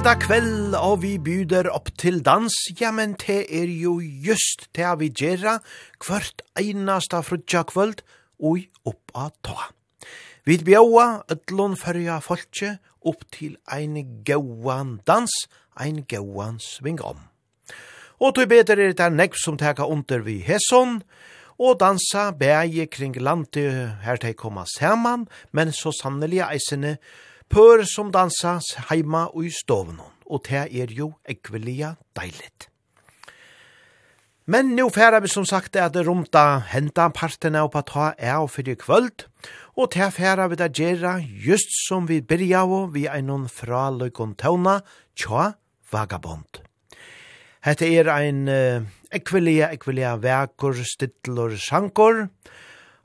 fredag 0.00 0.22
kveld, 0.22 0.74
og 0.80 1.02
vi 1.02 1.18
byder 1.20 1.66
opp 1.76 1.90
til 2.00 2.22
dans. 2.24 2.54
Ja, 2.80 2.88
men 2.88 3.18
det 3.20 3.42
er 3.52 3.68
jo 3.68 3.98
just 4.00 4.62
det 4.72 4.88
vi 4.96 5.10
gjerra 5.12 5.58
hvert 6.00 6.40
einasta 6.56 7.20
frutja 7.20 7.66
kveld, 7.68 8.00
og 8.40 8.64
opp 8.88 9.12
av 9.12 9.34
ta. 9.44 9.68
Vi 10.48 10.56
bjaua 10.64 11.26
ødlån 11.28 11.76
førja 11.76 12.16
folke 12.24 12.78
opp 13.04 13.28
til 13.28 13.58
ein 13.68 14.24
gauan 14.24 15.02
dans, 15.04 15.36
ein 15.76 16.06
gauan 16.08 16.56
sving 16.64 17.04
om. 17.04 17.20
Og 18.24 18.38
til 18.38 18.48
bedre 18.48 18.80
er 18.80 18.96
det 18.96 19.12
nekv 19.12 19.36
som 19.36 19.60
teka 19.60 19.84
under 19.84 20.24
vi 20.24 20.40
hesson, 20.40 21.02
og 21.60 21.76
dansa 21.84 22.30
bæge 22.32 22.88
kring 22.88 23.20
landet 23.20 24.00
her 24.00 24.16
til 24.16 24.32
koma 24.32 24.64
saman, 24.78 25.28
men 25.52 25.76
så 25.76 25.92
sannelig 25.92 26.46
eisene 26.48 26.96
er 26.96 27.28
Pør 27.50 27.82
som 27.82 28.12
dansas 28.14 28.76
heima 28.86 29.24
og 29.34 29.48
i 29.48 29.50
stovene, 29.50 30.04
og 30.30 30.44
det 30.46 30.68
er 30.70 30.92
jo 30.94 31.08
ekvelia 31.26 31.96
deiligt. 32.14 32.68
Men 34.46 34.76
nu 34.76 34.86
færa 34.90 35.18
vi 35.18 35.28
som 35.28 35.44
sagt 35.44 35.74
at 35.76 35.94
det 35.94 36.04
rumta 36.06 36.60
henta 36.70 37.08
partene 37.10 37.64
oppa 37.66 37.82
at 37.82 38.14
er 38.18 38.36
og 38.38 38.50
fyrir 38.50 38.76
kvöld, 38.78 39.26
og 39.76 39.90
til 39.90 40.10
færa 40.10 40.46
vi 40.46 40.56
da 40.56 40.68
gjerra 40.68 41.18
just 41.18 41.74
som 41.88 42.06
vi 42.08 42.20
byrja 42.20 42.62
av 42.62 42.94
vi 42.94 43.06
er 43.06 43.22
noen 43.22 43.48
fra 43.48 43.90
løykontauna, 43.90 44.80
tja 45.16 45.52
vagabond. 45.90 46.62
Hette 47.66 47.86
er 47.86 48.08
ein 48.14 48.46
uh, 48.48 48.86
ekvelia, 49.10 49.72
ekvelia 49.74 50.14
vekur, 50.22 50.84
stittlor, 50.84 51.58
sankor, 51.58 52.28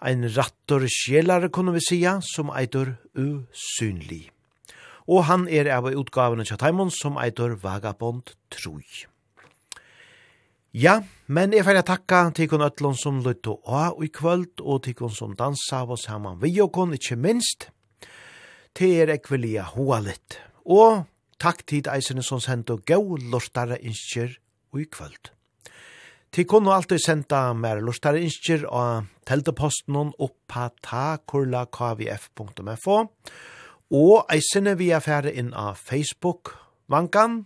ein 0.01 0.29
rattor 0.37 0.85
sjelare, 0.85 1.49
kunne 1.49 1.73
vi 1.73 1.81
sia, 1.81 2.19
som 2.21 2.53
eitur 2.53 2.93
usynlig 3.17 4.34
og 5.05 5.25
han 5.29 5.45
er 5.47 5.69
av 5.73 5.89
utgavene 5.91 6.45
til 6.47 6.57
Taimon 6.61 6.91
som 6.93 7.19
eitur 7.21 7.57
Vagabond 7.61 8.33
Troi. 8.53 9.05
Ja, 10.75 10.97
men 11.31 11.53
jeg 11.55 11.63
får 11.63 11.85
takka 11.87 12.25
til 12.35 12.49
kun 12.51 12.65
øtlån 12.65 12.97
som 12.99 13.21
lytte 13.23 13.53
og 13.53 14.03
i 14.03 14.09
kvöld, 14.11 14.59
og 14.59 14.83
til 14.83 14.97
kun 14.97 15.13
som 15.13 15.35
dansa 15.37 15.85
av 15.85 15.93
oss 15.95 16.03
saman 16.09 16.41
vi 16.41 16.51
og 16.59 16.73
kun, 16.75 16.91
ikkje 16.91 17.15
minst, 17.15 17.69
til 18.75 18.91
er 18.99 19.13
ek 19.13 19.29
hoa 19.71 20.01
litt. 20.03 20.39
Og 20.65 21.05
takk 21.39 21.63
til 21.65 21.87
eisene 21.87 22.23
som 22.23 22.41
sendte 22.41 22.73
og 22.73 22.83
gau 22.85 23.15
lortare 23.15 23.79
innskjer 23.79 24.35
og 24.73 24.81
i 24.81 24.85
kvöld. 24.91 25.31
Til 26.31 26.45
kun 26.45 26.67
og 26.67 26.75
alltid 26.75 26.99
senda 26.99 27.53
mer 27.53 27.79
lortare 27.79 28.19
innskjer 28.19 28.65
og 28.67 29.05
telteposten 29.25 30.11
oppa 30.19 30.71
ta 30.83 31.17
kurla 31.23 31.67
kvf.fo 31.71 32.97
og 32.99 33.54
og 33.95 34.25
eisene 34.33 34.75
vi 34.79 34.89
er 34.91 35.03
færre 35.03 35.31
inn 35.31 35.53
av 35.55 35.79
Facebook-vankan, 35.79 37.45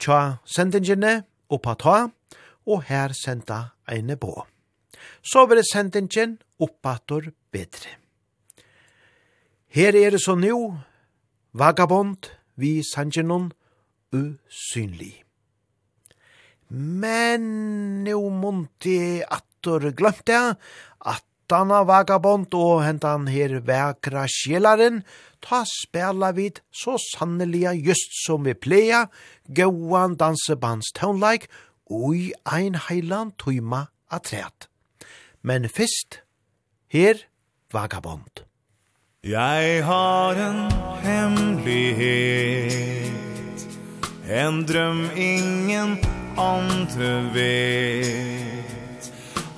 tja 0.00 0.38
sendingene 0.48 1.22
oppa 1.52 1.74
ta, 1.76 1.96
og 2.68 2.84
her 2.88 3.12
senda 3.16 3.60
eine 3.88 4.16
bå. 4.16 4.46
Så 5.22 5.44
vil 5.48 5.62
sendingen 5.64 6.38
oppator 6.60 7.30
bedre. 7.52 7.96
Her 9.68 9.96
er 9.96 10.16
det 10.16 10.22
så 10.24 10.34
nu, 10.34 10.78
vagabond 11.52 12.30
vi 12.56 12.82
sangenon 12.82 13.50
usynlig. 14.12 15.24
Men 16.70 17.44
nu 18.04 18.28
munti 18.30 19.20
attor 19.24 19.90
glemte 19.96 20.56
at 21.00 21.27
Dana 21.48 21.80
Vagabond 21.88 22.52
og 22.52 22.82
hentan 22.84 23.22
her 23.32 23.54
vekra 23.64 24.26
sjelaren, 24.28 25.00
ta 25.40 25.62
spela 25.64 26.28
vid 26.36 26.60
så 26.68 26.98
sanneliga 27.00 27.72
just 27.72 28.12
som 28.26 28.44
vi 28.44 28.52
pleia, 28.52 29.08
gauan 29.48 30.16
dansebands 30.20 30.92
tånleik, 30.92 31.48
ui 31.88 32.32
ein 32.44 32.74
heilan 32.88 33.32
tuima 33.40 33.88
atret. 34.12 34.68
Men 35.40 35.68
fyrst, 35.72 36.20
her 36.92 37.14
Vagabond. 37.72 38.44
Jeg 39.24 39.84
har 39.84 40.32
en 40.36 40.70
hemmelighet, 41.00 42.12
en 44.28 44.64
drøm 44.68 45.10
ingen 45.16 45.98
andre 46.36 47.32
vet. 47.32 48.67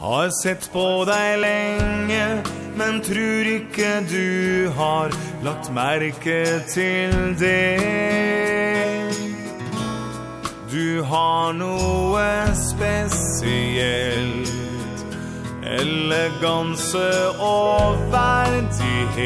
Har 0.00 0.30
sett 0.42 0.72
på 0.72 1.04
deg 1.04 1.34
lenge 1.42 2.42
Men 2.76 3.02
tror 3.04 3.48
ikke 3.52 4.00
du 4.08 4.70
har 4.72 5.12
Lagt 5.44 5.68
merke 5.76 6.60
til 6.68 7.12
det. 7.40 7.80
Du 10.72 11.02
har 11.04 11.52
noe 11.52 12.24
spesielt 12.56 14.48
Eleganse 15.70 17.10
og 17.36 18.00
verdighet. 18.12 19.20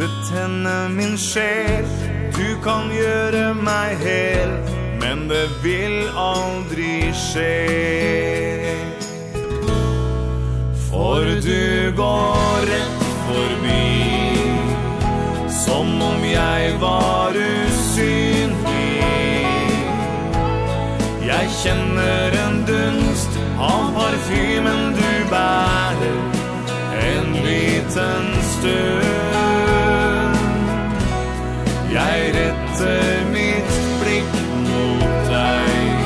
Betenne 0.00 0.88
min 0.96 1.16
sjel 1.20 1.84
Du 2.36 2.56
kan 2.64 2.88
gjøre 2.92 3.54
meg 3.60 3.96
hel 4.00 4.56
Men 5.00 5.28
det 5.28 5.48
vil 5.62 6.08
aldri 6.16 7.12
skje. 7.12 8.45
For 10.96 11.24
du 11.24 11.92
går 11.96 12.60
rett 12.66 13.02
forbi 13.26 14.40
Som 15.48 16.02
om 16.02 16.24
jeg 16.24 16.72
var 16.80 17.36
usynlig. 17.36 19.04
Jeg 21.26 21.50
kjenner 21.60 22.36
en 22.44 22.56
dunst 22.70 23.36
Av 23.60 23.92
parfymen 23.98 24.96
du 24.96 25.12
bærer 25.34 26.16
En 27.10 27.28
liten 27.44 28.32
stund. 28.54 30.40
Jeg 31.92 32.32
retter 32.38 33.20
mitt 33.36 33.76
blikk 34.00 34.40
mot 34.64 35.20
deg 35.28 36.00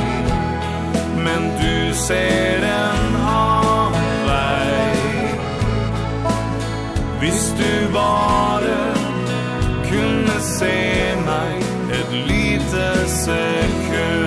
Men 1.22 1.42
du 1.62 1.94
ser 1.94 2.66
det 2.66 2.69
søker 13.30 14.26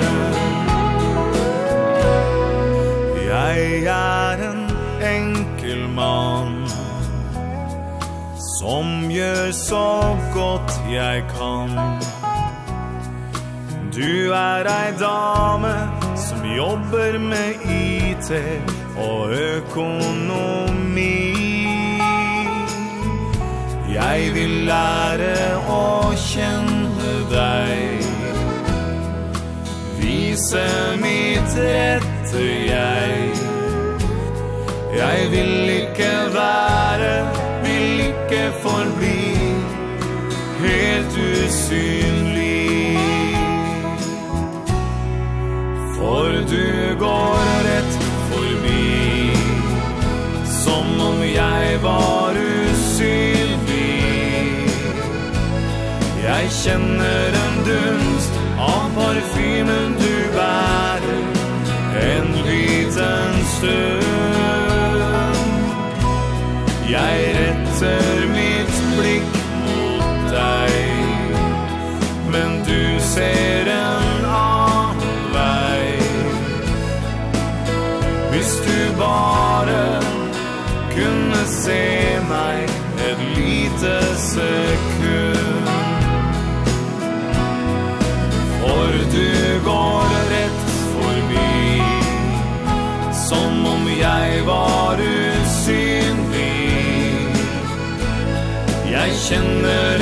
Jeg 3.28 3.84
er 3.86 4.44
en 4.50 4.64
enkel 5.16 5.90
mann 5.90 6.68
Som 8.60 9.10
gjør 9.12 9.52
så 9.52 10.18
godt 10.34 10.72
jeg 10.92 11.24
kan. 11.38 11.70
Du 13.96 14.32
er 14.34 14.70
ei 14.72 14.92
dame 15.00 15.74
Som 16.18 16.46
jobber 16.58 17.20
med 17.20 17.52
IT 17.70 18.32
Og 18.98 19.30
økonomi. 19.30 21.20
Jeg 23.94 24.34
vil 24.34 24.54
lære 24.68 25.36
å 25.70 26.14
kjenne 26.18 27.12
deg 27.30 27.93
vise 30.34 30.98
mitt 31.02 31.54
rette 31.58 32.44
jeg. 32.68 33.30
Jeg 34.98 35.32
vil 35.32 35.70
ikke 35.70 36.14
være, 36.34 37.14
vil 37.64 38.00
ikke 38.08 38.44
forbli 38.62 39.22
Helt 40.64 41.18
usynlig. 41.18 42.98
For 45.98 46.30
du 46.54 46.96
går 47.00 47.44
rett 47.68 47.98
forbi 48.32 49.34
Som 50.46 50.88
om 51.10 51.20
jeg 51.24 51.80
var 51.84 52.40
usynlig. 52.40 54.00
Jeg 56.24 56.50
kjenner 56.64 57.42
en 57.44 57.62
dunst 57.68 58.42
av 58.58 58.90
parfymen 58.96 59.98
du 60.00 60.13
en 62.24 62.32
liten 62.46 63.46
stund. 63.56 64.04
Jeg 66.88 67.36
retter 67.38 68.28
mitt 68.32 68.76
blikk 68.94 69.38
mot 69.66 70.32
deg 70.32 70.72
Men 72.34 72.62
du 72.68 73.00
ser 73.00 73.70
en 73.74 74.26
annen 74.38 75.20
vei. 75.34 75.90
Hvis 78.32 78.56
du 78.68 78.80
bare 79.02 79.84
kunne 80.96 81.46
se 81.60 81.84
meg 82.30 82.76
et 83.10 83.30
lite 83.38 83.96
sekund. 84.32 84.93
känner 99.30 99.93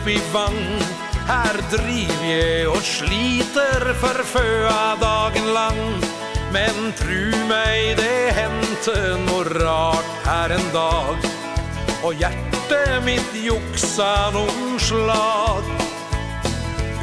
opp 0.00 0.08
i 0.08 0.18
vang 0.32 0.80
Her 1.28 1.56
driv 1.70 2.22
jeg 2.24 2.68
og 2.68 2.80
sliter 2.82 3.84
for 4.00 4.22
føa 4.24 4.96
dagen 5.00 5.52
lang. 5.54 5.80
Men 6.50 6.90
tru 6.98 7.30
meg 7.46 7.98
det 8.00 8.32
hente 8.34 8.96
noe 9.28 9.44
rart 9.60 10.10
her 10.24 10.56
en 10.56 10.66
dag. 10.74 11.28
Og 12.02 12.16
hjertet 12.18 12.96
mitt 13.04 13.34
juksa 13.36 14.30
noen 14.32 14.78
slag 14.80 15.66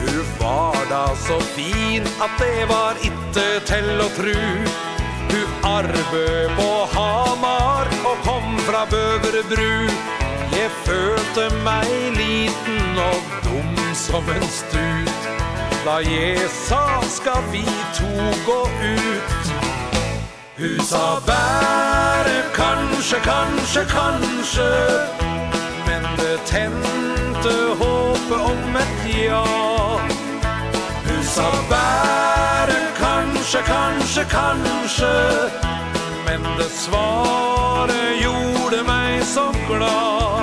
Du 0.01 0.23
var 0.41 0.79
da 0.89 1.05
så 1.21 1.37
fin 1.53 2.07
at 2.23 2.33
det 2.41 2.65
var 2.71 2.97
itte 3.05 3.47
til 3.69 3.91
å 4.01 4.09
tru 4.17 4.35
Du 5.29 5.41
arbe 5.69 6.27
på 6.57 6.69
Hamar 6.97 7.91
og 8.01 8.23
kom 8.25 8.55
fra 8.65 8.87
Bøverbru. 8.89 10.16
Jeg 10.57 10.71
følte 10.71 11.55
meg 11.63 11.89
liten 12.17 12.97
og 12.97 13.21
dum 13.45 13.75
som 13.93 14.29
en 14.35 14.47
stut. 14.49 15.27
Da 15.85 15.99
jeg 16.01 16.47
sa 16.49 16.97
skal 17.05 17.43
vi 17.51 17.61
to 17.93 18.09
gå 18.47 18.61
ut. 18.65 19.51
Hun 20.57 20.79
sa 20.81 21.19
bare 21.27 22.37
kanskje, 22.57 23.19
kanskje, 23.21 23.83
kanskje. 23.91 24.71
Men 25.85 26.09
det 26.17 26.39
tente 26.49 27.53
håpet 27.81 28.41
om 28.51 28.81
et 28.81 28.97
ja. 29.13 29.45
Hun 31.05 31.23
sa 31.35 31.51
bare 31.69 32.79
kanskje, 32.97 33.61
kanskje, 33.69 34.25
kanskje. 34.33 35.13
Men 36.25 36.41
det 36.57 36.71
svaret 36.73 38.09
gjorde 38.25 38.83
meg 38.89 39.21
så 39.23 39.51
glad. 39.69 40.36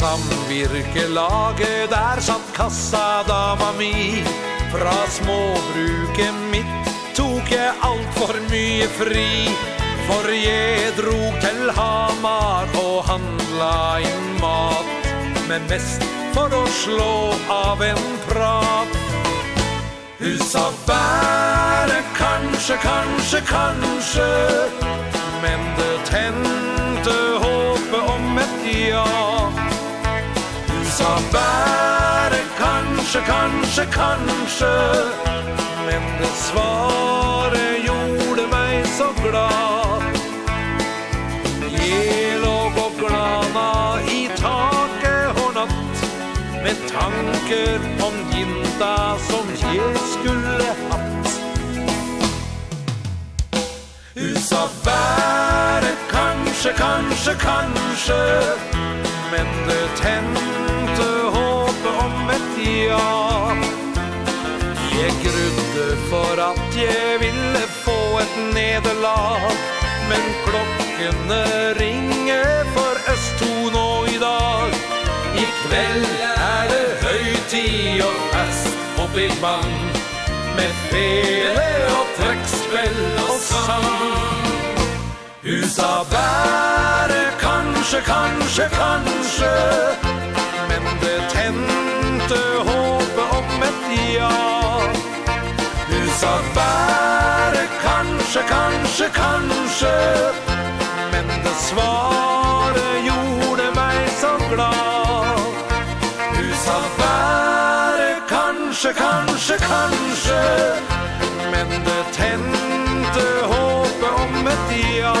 samvirkelaget 0.00 1.90
Der 1.90 2.20
satt 2.20 2.46
kassadama 2.56 3.72
mi 3.78 4.24
Fra 4.72 4.98
småbruket 5.08 6.34
mitt 6.52 6.72
Tok 7.14 7.50
jeg 7.52 7.74
alt 7.82 8.14
for 8.16 8.36
mye 8.52 8.86
fri. 8.96 9.30
For 10.06 10.30
jeg 10.32 10.94
drog 10.96 11.32
til 11.44 11.70
Hamar 11.76 12.70
Og 12.84 13.04
handla 13.10 13.98
inn 14.00 14.30
mat 14.40 14.88
Men 15.50 15.68
mest 15.68 16.06
for 16.34 16.52
å 16.54 16.62
slå 16.70 17.14
av 17.50 17.80
en 17.82 18.04
prat. 18.28 18.92
Husa 20.20 20.62
bare 20.86 21.98
kanskje, 22.14 22.76
kanskje, 22.84 23.40
kanskje 23.50 24.30
Men 25.42 25.66
det 25.80 25.92
tente 26.12 27.18
håpet 27.42 28.14
om 28.14 28.42
et 28.44 28.72
ja 28.92 29.39
sa 31.00 31.16
bare 31.32 32.40
kanskje, 32.58 33.20
kanskje, 33.26 33.84
kanskje. 33.92 34.74
Men 35.86 36.02
det 36.20 36.32
svaret 36.46 37.84
gjorde 37.86 38.44
meg 38.50 38.86
så 38.98 39.08
glad. 39.24 40.02
Jeg 41.72 42.40
lå 42.42 42.58
og 42.84 42.92
glana 43.00 43.70
i 44.12 44.28
taket 44.36 45.40
og 45.42 45.54
natt 45.56 46.04
Med 46.64 46.76
tanker 46.92 47.80
om 48.06 48.16
jinta 48.34 48.94
som 49.28 49.48
jeg 49.62 50.04
skulle 50.12 50.74
hatt. 50.90 51.30
Hun 54.20 54.36
sa 54.48 54.66
bare 54.84 55.94
kanskje, 56.12 56.72
kanskje, 56.84 57.34
kanskje. 57.46 58.22
Men 59.32 59.46
det 59.68 59.84
tenner 60.02 60.69
ja. 62.64 63.56
Jeg 65.00 65.12
grudde 65.24 65.96
for 66.10 66.42
at 66.50 66.76
jeg 66.76 67.20
ville 67.20 67.62
få 67.84 68.18
et 68.18 68.34
nederlag 68.54 69.52
Men 70.10 70.24
klokkene 70.44 71.42
ringer 71.80 72.64
for 72.74 73.12
Østtone 73.12 73.72
nå 73.72 74.04
i 74.04 74.18
dag. 74.18 74.68
I 75.42 75.46
kveld 75.62 76.06
er 76.26 76.64
det 76.72 76.88
høytid 77.04 78.02
og 78.04 78.16
fest 78.34 79.00
opp 79.04 79.16
i 79.16 79.28
vann 79.42 79.76
Med 80.58 80.72
fele 80.90 81.68
og 81.96 82.06
trekkspill 82.18 83.00
og 83.28 83.38
sang. 83.40 84.50
Husa 85.44 85.92
bære 86.12 87.22
kanskje, 87.40 88.00
kanskje, 88.12 88.68
kanskje 88.80 89.54
Men 90.68 90.82
det 91.00 91.18
møtte 92.30 92.70
håpet 92.70 93.32
om 93.34 93.62
et 93.66 93.86
ja 94.14 94.28
Du 95.90 96.10
sa 96.18 96.34
bare 96.54 97.64
kanskje, 97.82 98.42
kanskje, 98.48 99.08
kanskje 99.14 99.94
Men 101.12 101.26
det 101.44 101.54
svaret 101.58 103.02
gjorde 103.04 103.66
meg 103.74 103.98
så 104.20 104.30
glad. 104.52 105.42
Du 106.38 106.46
sa 106.64 106.78
bare 107.00 108.14
kanskje, 108.28 108.92
kanskje, 108.94 109.58
kanskje 109.66 110.40
Men 111.50 111.68
det 111.86 112.02
tente 112.14 113.26
håpet 113.50 114.22
om 114.22 114.54
et 114.54 114.76
ja 115.00 115.16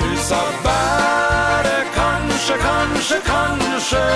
Du 0.00 0.16
sa 0.16 0.40
bare 0.64 1.76
kanskje, 1.94 2.56
kanskje, 2.56 3.20
kanskje 3.26 4.06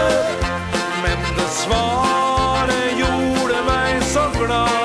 men 1.06 1.36
det 1.38 1.48
svaret 1.62 2.98
gjorde 2.98 3.58
meg 3.66 4.02
så 4.02 4.24
glad. 4.38 4.76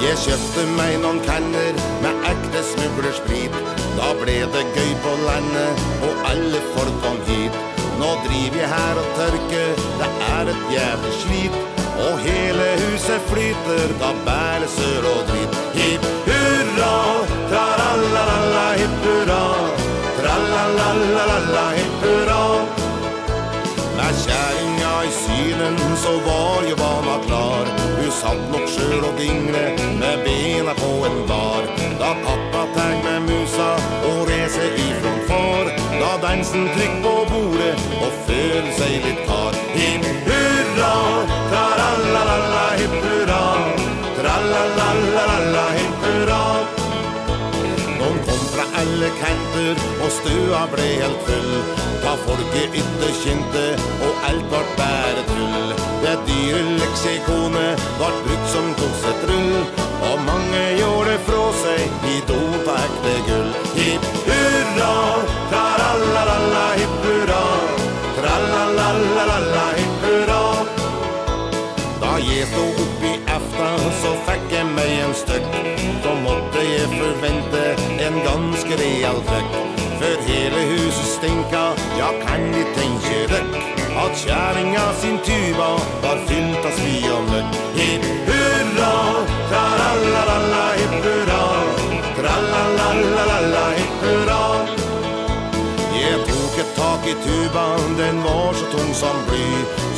Jeg 0.00 0.16
kjøpte 0.24 0.64
meg 0.78 0.96
noen 1.04 1.20
kanner 1.28 1.76
med 2.02 2.26
ekte 2.32 2.64
smuglersprit. 2.72 3.79
Da 4.00 4.14
ble 4.16 4.38
det 4.52 4.62
gøy 4.72 4.92
på 5.04 5.10
landet, 5.26 5.82
og 6.06 6.22
alle 6.30 6.60
folk 6.74 6.94
kom 7.04 7.18
hit. 7.26 7.56
Nå 8.00 8.14
driver 8.24 8.56
jeg 8.62 8.70
her 8.72 9.00
og 9.02 9.10
tørker, 9.18 9.82
det 10.00 10.08
er 10.28 10.50
et 10.52 10.62
jævlig 10.74 11.12
slit. 11.18 11.58
Og 12.00 12.22
hele 12.24 12.68
huset 12.80 13.26
flyter, 13.28 13.92
da 14.00 14.14
bære 14.28 14.70
sør 14.76 15.08
og 15.10 15.20
dritt. 15.28 15.58
Hipp 15.76 16.06
hurra, 16.30 16.94
tralalalala, 17.50 18.64
hipp 18.80 19.04
hurra. 19.04 19.42
Tralalalala, 20.22 21.66
hipp 21.76 22.06
hurra. 22.06 22.40
Med 24.00 24.24
kjæringa 24.24 24.96
i 25.10 25.14
synen, 25.20 25.78
så 26.06 26.16
var 26.24 26.68
jo 26.70 26.80
vana 26.80 27.20
klar 27.28 27.79
saltlocksjøl 28.18 29.04
og 29.08 29.18
dingre 29.18 29.64
Med 30.00 30.24
bena 30.24 30.74
på 30.78 30.90
en 31.08 31.18
bar. 31.30 31.66
Da 32.00 32.12
pappa 32.24 32.62
teg 32.76 32.96
med 33.06 33.26
musa 33.28 33.70
Og 34.10 34.22
rese 34.30 34.70
ifrån 34.86 35.20
far. 35.28 35.72
Da 36.00 36.12
dansen 36.26 36.68
trykk 36.76 36.96
på 37.04 37.16
bordet 37.32 37.74
Og 38.00 38.24
føl 38.28 38.72
seg 38.78 38.96
litt 39.06 39.26
kar. 39.28 39.60
Hipp 39.76 40.08
hurra, 40.28 40.94
tra-la-la-la 41.52 42.59
alle 49.00 49.10
kanter 49.20 49.76
Og 50.04 50.10
stua 50.12 50.64
ble 50.72 50.88
helt 51.00 51.22
full 51.24 51.52
Ta 52.02 52.12
folket 52.24 52.76
ytter 52.80 53.12
kjente 53.22 53.64
Og 54.04 54.26
alt 54.28 54.46
var 54.52 54.66
bære 54.78 55.24
tull. 55.30 55.72
Det 56.04 56.16
dyre 56.28 56.62
leksikonet 56.82 57.86
Var 58.00 58.18
brukt 58.24 58.48
som 58.52 58.68
kosetrull 58.80 59.56
Og 60.10 60.24
mange 60.28 60.64
gjorde 60.80 61.16
fra 61.28 61.46
seg 61.62 62.08
I 62.12 62.20
don 62.28 62.60
på 62.66 62.76
ekte 62.84 63.16
gull. 63.28 63.69
ikke 78.70 78.82
det 78.82 79.04
all 79.04 79.22
trøkk. 79.28 79.54
Før 80.00 80.20
hele 80.26 80.60
huset 80.70 81.08
stinka, 81.16 81.62
ja 81.98 82.10
kan 82.22 82.42
de 82.54 82.62
tenke 82.76 83.16
røkk. 83.32 83.56
At 84.02 84.12
kjæringa 84.22 84.84
sin 85.00 85.18
tuba 85.26 85.70
var 86.04 86.18
fyllt 86.28 86.68
av 86.68 86.76
svi 86.78 86.94
og 87.10 87.24
møkk. 87.32 87.58
Hipp 87.78 88.06
hurra, 88.28 88.92
tralalalala, 89.50 90.62
hipp 90.78 90.96
hurra. 91.06 91.42
Tralalalala, 92.20 93.66
hipp 93.80 94.06
hurra. 94.06 94.40
Jeg 95.98 96.22
tok 96.30 96.62
et 96.62 96.72
tak 96.78 97.10
i 97.10 97.18
tuban, 97.26 97.98
den 97.98 98.22
var 98.24 98.54
så 98.54 98.70
tung 98.72 98.94
som 99.02 99.22
bly. 99.28 99.46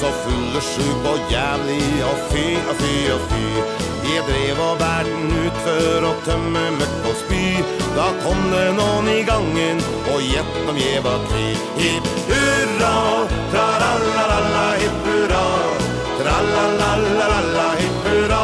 Så 0.01 0.17
full 0.25 0.51
og 0.57 0.69
sjuk 0.73 1.09
og 1.13 1.33
jævlig, 1.37 1.89
og 2.09 2.29
fy, 2.33 2.47
og 2.69 2.77
fy, 2.81 2.95
og 3.13 3.27
fy 3.31 3.92
Jeg 4.03 4.23
drev 4.27 4.61
og 4.63 4.79
bær 4.81 5.07
den 5.07 5.31
ut 5.45 5.59
for 5.65 6.07
å 6.09 6.13
tømme 6.27 6.63
møkk 6.79 7.07
og 7.11 7.17
spy. 7.21 7.45
Da 7.97 8.09
kom 8.25 8.41
det 8.51 8.65
noen 8.79 9.11
i 9.13 9.21
gangen 9.29 9.83
og 10.13 10.25
gjennom 10.27 10.79
jeg 10.81 11.03
var 11.05 11.23
kry 11.29 11.45
Hipp 11.79 12.09
hurra, 12.31 12.95
tralalalala, 13.53 14.65
hipp 14.83 15.07
hurra. 15.09 15.45
Tralalalala, 16.19 17.69
hipp 17.83 18.09
hurra. 18.09 18.43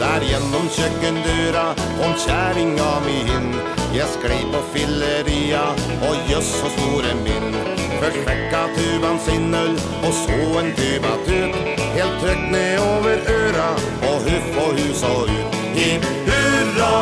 Der 0.00 0.24
gjennom 0.30 0.70
kjøkkendøra 0.78 1.66
kom 1.98 2.16
kjæringa 2.24 2.90
mi 3.04 3.20
inn. 3.36 3.52
Jeg 3.92 4.08
sklei 4.16 4.40
på 4.54 4.64
filleria 4.72 5.66
og 6.08 6.30
jøss 6.30 6.56
og 6.64 6.74
store 6.78 7.14
minn 7.24 7.79
Först 8.00 8.16
skäcka 8.26 8.68
tuban 8.76 9.18
sin 9.18 9.54
øl 9.54 9.74
och 10.02 10.14
så 10.14 10.58
en 10.58 10.74
tuba 10.76 11.12
tut. 11.26 11.54
Helt 11.94 12.20
trögt 12.20 12.50
ned 12.50 12.80
över 12.80 13.18
öra 13.38 13.70
och 14.08 14.20
huff 14.26 14.50
og 14.64 14.72
hus 14.78 15.02
og 15.02 15.24
ut. 15.24 15.54
Hipp 15.74 16.04
hurra, 16.28 16.92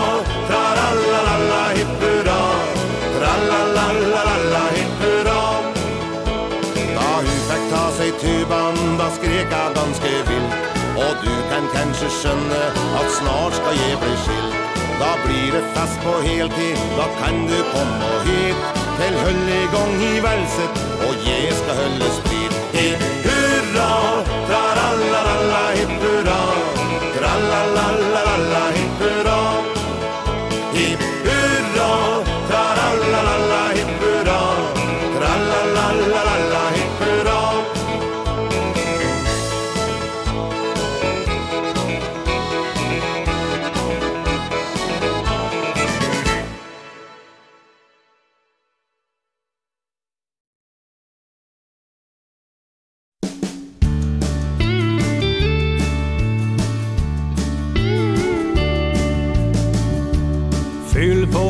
la 1.50 1.64
hipp 1.76 2.02
hurra. 2.02 2.40
La 4.52 4.64
hipp 4.76 5.02
hurra. 5.02 5.42
Da 6.94 7.10
hun 7.26 7.40
fikk 7.48 7.64
ta 7.72 7.84
seg 7.98 8.12
tuban, 8.22 8.98
da 8.98 9.08
skrek 9.10 9.54
av 9.62 9.74
danske 9.74 10.14
vill 10.28 10.48
Och 11.04 11.16
du 11.24 11.34
kan 11.50 11.64
kanske 11.76 12.08
skjønne 12.08 12.64
att 12.98 13.10
snart 13.18 13.54
ska 13.54 13.70
ge 13.72 13.96
bli 14.02 14.16
skilt. 14.24 14.54
Da 15.00 15.12
blir 15.24 15.52
det 15.52 15.64
fast 15.74 16.00
på 16.04 16.20
heltid, 16.26 16.78
da 16.96 17.06
kan 17.20 17.46
du 17.46 17.58
komme 17.72 18.10
hit 18.26 18.77
till 18.98 19.16
höllegång 19.16 20.02
i 20.02 20.20
velset 20.20 20.74
och 21.08 21.14
ge 21.26 21.52
ska 21.52 21.72
hölles 21.72 22.22
blir 22.24 22.80
Hipp 22.80 23.02
hurra, 23.24 24.24
trarallalalla, 24.46 25.70
hipp 25.74 26.02
hurra, 26.02 26.40
trallalalla 27.18 28.27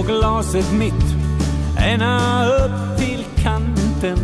glaset 0.09 0.73
mitt 0.73 1.15
Ända 1.79 2.47
upp 2.65 2.99
till 2.99 3.25
kanten. 3.43 4.19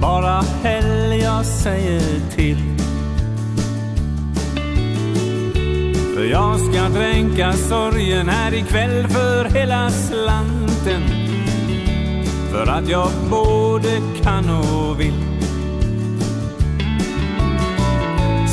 Bara 0.00 0.40
häll 0.62 1.20
jag 1.22 1.46
säger 1.46 2.20
till. 2.30 2.58
För 6.14 6.24
jag 6.24 6.60
ska 6.60 6.88
dränka 6.88 7.52
sorgen 7.52 8.28
här 8.28 8.54
ikväll 8.54 9.08
för 9.08 9.44
hela 9.44 9.90
slanten. 9.90 11.02
För 12.50 12.66
att 12.66 12.88
jag 12.88 13.08
både 13.30 14.00
kan 14.22 14.50
och 14.50 15.00
vill. 15.00 15.24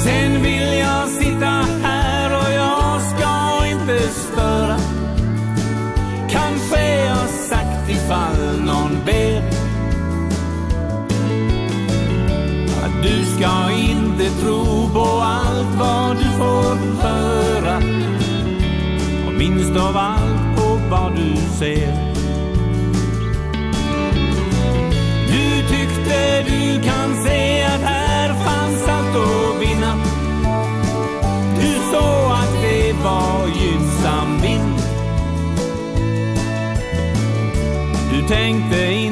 Sen 0.04 0.44
vill 0.44 0.80
jag 0.80 1.10
sitta 1.10 1.66
här 1.84 2.38
och 2.38 2.54
jag 2.54 3.02
ska 3.02 3.68
inte 3.68 4.00
störa 4.08 4.93
buffé 6.74 7.08
har 7.08 7.28
sagt 7.28 7.90
ifall 7.90 8.66
någon 8.66 9.06
ber 9.06 9.44
Att 12.86 13.04
du 13.04 13.26
ska 13.26 13.72
inte 13.72 14.42
tro 14.42 14.90
på 14.94 15.22
allt 15.22 15.80
vad 15.80 16.18
du 16.18 16.24
får 16.24 17.02
höra 17.02 17.78
Och 19.28 19.34
minst 19.34 19.78
av 19.78 19.98
allt 19.98 20.58
på 20.58 20.80
vad 20.90 21.16
du 21.16 21.36
ser. 21.60 22.13
tänkte 38.34 39.03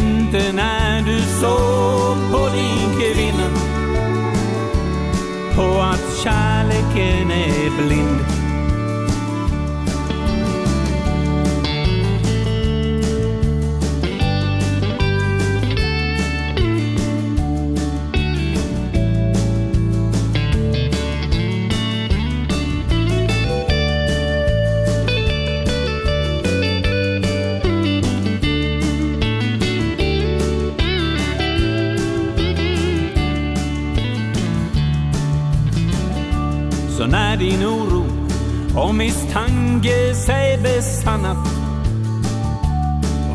besannat 40.82 41.38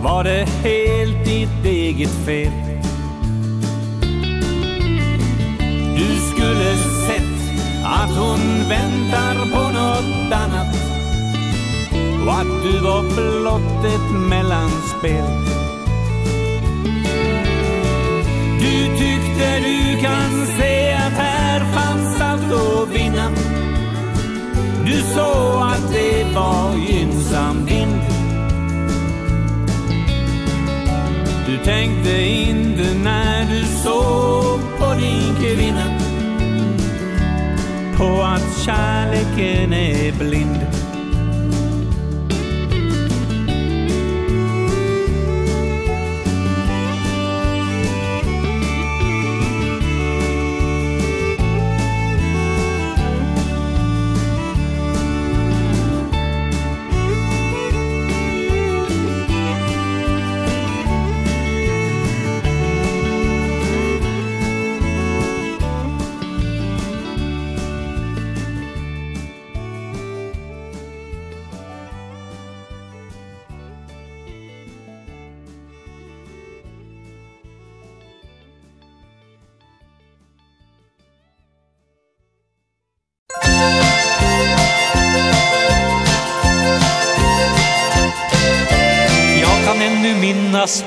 Var 0.03 0.25
det 0.25 0.45
helt 0.63 1.25
ditt 1.25 1.65
eget 1.65 2.11
fel? 2.27 2.53
Du 5.97 6.09
skulle 6.31 6.77
sett 7.07 7.37
att 7.85 8.17
hon 8.17 8.69
väntar 8.69 9.35
på 9.55 9.63
något 9.79 10.33
annat. 10.33 10.77
Och 12.27 12.33
att 12.33 12.63
du 12.63 12.79
var 12.79 13.03
blott 13.03 13.85
ett 13.85 14.29
mellanspel. 14.29 15.25
Du 18.61 18.97
tyckte 18.99 19.59
du 19.59 20.03
kan 20.03 20.47
se 20.59 20.93
att 20.93 21.13
här 21.13 21.61
fanns 21.61 22.21
allt 22.21 22.53
att 22.53 22.89
vinna. 22.89 23.56
Du 24.87 25.01
så 25.03 25.63
att 25.63 25.93
det 25.93 26.25
var 26.35 26.77
gynnsam 26.77 27.65
vind. 27.67 28.01
Du 31.47 31.57
tänkte 31.65 32.23
inte 32.23 32.95
när 33.05 33.45
du 33.51 33.65
såg 33.65 34.61
på 34.79 34.95
din 34.95 35.35
kvinna. 35.35 35.99
På 37.97 38.23
att 38.23 38.65
kärleken 38.65 39.73
är 39.73 40.13
blind. 40.13 40.76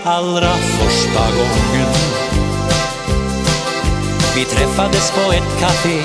allra 0.10 0.54
första 0.54 1.24
gången. 1.38 1.94
Vi 4.36 4.46
träffades 4.46 5.12
på 5.12 5.32
ett 5.32 5.60
café 5.60 6.02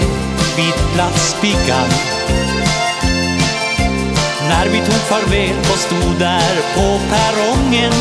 vid 0.56 0.74
platspikan 0.94 1.89
När 4.48 4.68
vi 4.72 4.78
tog 4.78 4.94
farväl 4.94 5.59
och 5.59 5.78
stod 5.78 6.18
där 6.18 6.55
på 6.74 7.01
perrongen 7.10 7.93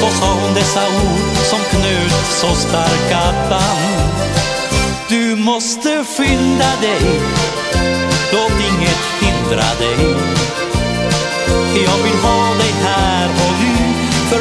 Då 0.00 0.06
sa 0.06 0.26
hon 0.26 0.54
dessa 0.54 0.86
ord 0.86 1.36
som 1.50 1.58
knöt 1.58 2.26
så 2.40 2.54
starka 2.54 3.20
band 3.50 4.10
Du 5.08 5.36
måste 5.36 6.04
skynda 6.04 6.70
dig 6.80 7.20
Låt 8.32 8.52
inget 8.52 9.04
hindra 9.20 9.68
dig. 9.78 10.16
Jag 11.74 11.98
vill 12.04 12.18
ha 12.22 12.54
dig 12.54 12.74
här 12.82 13.28
och 13.28 13.53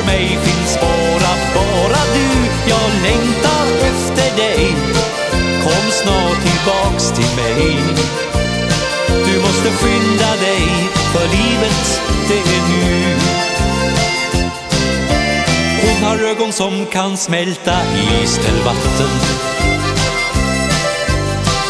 för 0.04 0.12
mig 0.12 0.28
finns 0.28 0.78
bara, 0.82 1.34
bara 1.56 2.02
du. 2.14 2.30
Jag 2.70 2.92
längtar 3.04 3.66
efter 3.82 4.38
dig. 4.38 4.76
Kom 5.64 5.92
snart 5.92 6.42
tillbaks 6.42 7.12
till 7.12 7.36
mig. 7.44 7.78
Du 9.26 9.40
måste 9.40 9.70
skynda 9.72 10.32
dig 10.42 10.68
För 11.14 11.28
livet, 11.28 12.02
det 12.28 12.38
är 12.38 12.62
nu. 12.70 13.16
Hon 15.82 16.04
har 16.04 16.18
ögon 16.18 16.54
som 16.54 16.86
kan 16.86 17.18
smälta 17.18 17.78
is 18.24 18.38
till 18.38 18.64
vatten. 18.66 19.10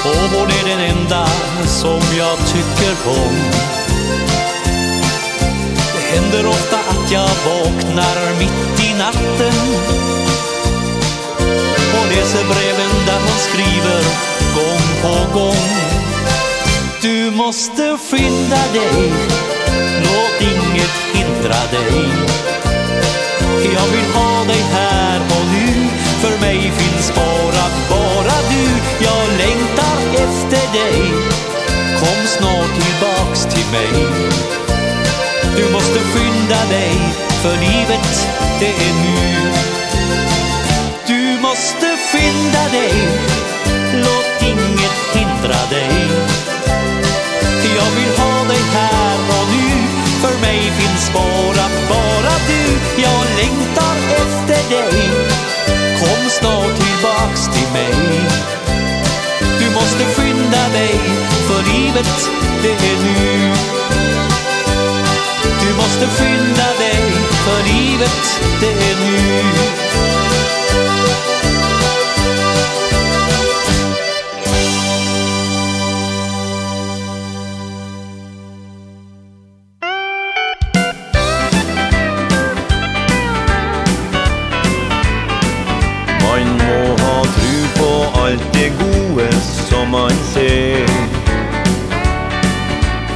Och 0.06 0.40
hon 0.40 0.48
är 0.48 0.78
den 0.78 0.98
enda 0.98 1.28
som 1.68 2.02
jag 2.18 2.38
tycker 2.38 3.10
om 3.10 3.83
händer 6.14 6.46
ofta 6.46 6.78
att 6.78 7.12
jag 7.12 7.30
vaknar 7.46 8.40
mitt 8.40 8.80
i 8.88 8.94
natten. 8.94 9.58
Och 11.98 12.08
läser 12.16 12.44
breven 12.44 12.94
där 13.06 13.20
hon 13.28 13.40
skriver 13.48 14.04
gång 14.56 14.86
på 15.02 15.40
gång. 15.40 15.70
Du 17.02 17.32
måste 17.32 17.98
skynda 17.98 18.62
dig 18.74 19.14
Låt 20.04 20.42
inget 20.42 20.96
hindra 21.14 21.60
dig. 21.72 22.12
Jag 23.74 23.88
vill 23.94 24.10
ha 24.16 24.44
dig 24.44 24.64
här 24.72 25.20
och 25.20 25.46
nu 25.54 25.88
För 26.22 26.40
mig 26.42 26.72
finns 26.72 27.14
bara, 27.16 27.66
bara 27.90 28.38
du. 28.50 28.66
Jag 29.06 29.28
längtar 29.38 29.98
efter 30.24 30.74
dig. 30.74 31.12
Kom 32.00 32.28
snart 32.28 32.74
tillbaks 32.82 33.46
till 33.46 33.72
mig. 33.72 34.43
Du 35.56 35.72
måste 35.72 36.00
skynda 36.00 36.66
dig 36.70 36.94
För 37.42 37.58
livet 37.58 38.28
det 38.60 38.68
är 38.68 38.94
nu. 39.06 39.52
Du 41.08 41.42
måste 41.42 41.98
skynda 42.12 42.64
dig 42.72 42.94
Låt 43.94 44.42
inget 44.42 45.00
hindra 45.14 45.60
dig. 45.70 45.94
Jag 47.78 47.92
vill 47.98 48.18
ha 48.18 48.44
dig 48.44 48.64
här 48.74 49.18
och 49.30 49.48
nu 49.52 49.70
För 50.22 50.42
mig 50.42 50.62
finns 50.80 51.14
bara, 51.14 51.66
bara 51.90 52.36
du. 52.48 52.64
Jag 53.02 53.24
längtar 53.38 53.96
efter 54.22 54.70
dig. 54.76 54.94
Kom 56.00 56.30
snart 56.30 56.76
tillbaks 56.76 57.48
till 57.54 57.72
mig. 57.74 58.22
Du 59.60 59.70
måste 59.74 60.04
skynda 60.06 60.70
dig 60.74 61.00
För 61.48 61.74
livet 61.74 62.30
det 62.62 62.72
är 62.72 62.98
nu. 63.04 63.54
Du 65.68 65.74
måste 65.76 66.08
skynda 66.08 66.68
dig 66.80 67.12
För 67.46 67.64
livet 67.74 68.42
det 68.62 68.68
är 68.68 68.96
nu. 69.00 69.44
Man 86.22 86.58
må 86.58 87.04
ha 87.04 87.24
tru 87.24 87.68
på 87.78 88.20
alt 88.20 88.54
det 88.54 88.70
gode 88.70 89.32
som 89.70 89.90
man 89.92 90.12
ser. 90.34 90.88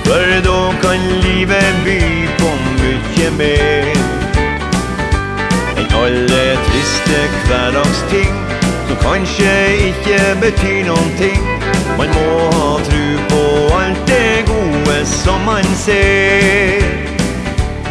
For 0.03 0.41
då 0.43 0.73
kan 0.81 1.19
livet 1.19 1.83
bli 1.83 2.26
mer 3.37 3.93
Enn 5.77 5.93
alle 6.01 6.43
triste 6.69 7.19
hverdagsting 7.47 8.33
Som 8.87 8.97
kanskje 9.01 9.53
ikke 9.89 10.19
betyr 10.41 10.85
noen 10.87 11.09
ting. 11.19 11.41
Man 11.97 12.13
må 12.15 12.27
ha 12.53 12.69
tru 12.87 13.05
på 13.31 13.41
alt 13.75 13.99
det 14.07 14.45
gode 14.47 14.95
som 15.09 15.41
man 15.45 15.67
ser. 15.75 16.85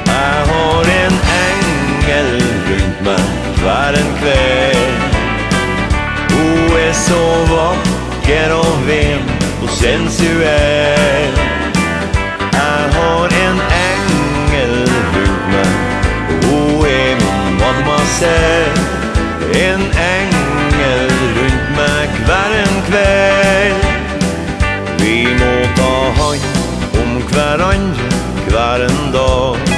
Jeg 0.07 0.47
har 0.51 0.89
en 0.95 1.19
engel 1.35 2.31
rundt 2.71 3.05
meg 3.09 3.53
hver 3.61 4.01
en 4.01 4.11
kveld. 4.23 5.05
Hun 6.33 6.79
er 6.81 6.97
så 7.03 7.23
vakker 7.53 8.57
og 8.57 8.87
ven 8.89 9.29
og 9.63 9.71
sensuell. 9.83 11.66
ser 18.19 18.69
En 19.53 19.83
engel 20.15 21.11
rundt 21.37 21.69
meg 21.77 22.15
hver 22.27 22.53
en 22.63 22.77
kveld. 22.89 23.85
Vi 25.01 25.17
må 25.41 25.53
ta 25.79 25.93
hand 26.19 26.47
om 27.03 27.13
hverandre 27.31 28.09
hver 28.49 28.87
en 28.89 29.03
dag. 29.17 29.75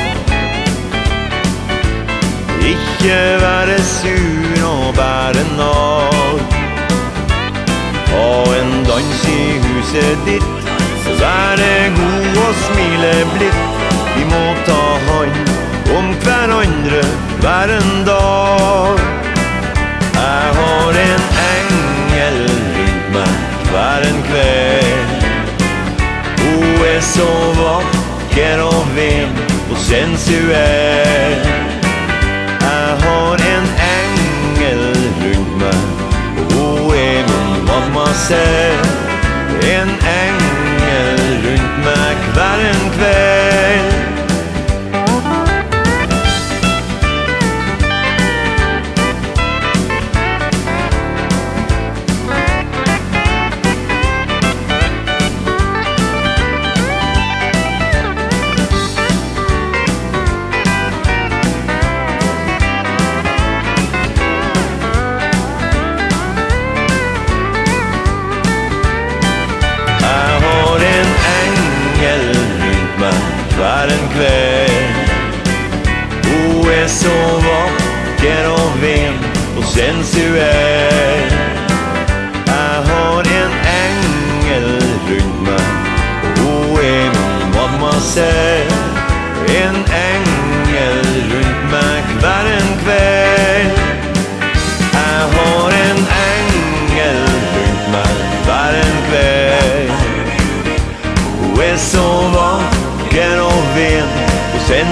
Ikke 2.72 3.18
være 3.42 3.78
sur 3.90 4.62
og 4.70 4.94
bære 5.00 5.44
nag. 5.58 6.56
Ha 8.12 8.30
en 8.60 8.72
dans 8.88 9.26
i 9.28 9.42
huset 9.66 10.24
ditt 10.26 10.48
Være 11.20 11.74
god 11.98 12.40
og 12.46 12.54
smile 12.64 13.12
blitt 13.34 13.60
Vi 14.16 14.24
må 14.32 14.42
ta 14.66 14.82
hand 15.10 15.47
om 15.96 16.14
hver 16.22 16.52
andre 16.52 17.02
hver 17.40 17.68
en 17.78 18.04
dag. 18.06 18.98
Jeg 20.14 20.48
har 20.58 20.98
en 21.02 21.24
engel 21.44 22.38
rundt 22.76 23.12
meg 23.14 23.32
hver 23.70 24.06
en 24.08 24.20
kveld. 24.28 25.24
Hun 26.40 26.84
er 26.88 27.00
så 27.00 27.28
vakker 27.60 28.62
og 28.64 28.90
ven 28.96 29.32
og 29.70 29.78
sensuell. 29.86 31.46
Jeg 32.60 32.98
har 33.04 33.46
en 33.52 33.70
engel 33.92 34.84
rundt 35.22 35.56
meg. 35.62 35.80
Hun 36.52 36.92
er 36.98 37.24
min 37.30 37.64
mamma 37.70 38.06
selv. 38.26 38.92
En 39.62 39.96
engel 40.18 41.26
rundt 41.46 41.82
meg 41.86 42.30
hver 42.34 42.68
en 42.72 42.86
kveld. 42.98 43.27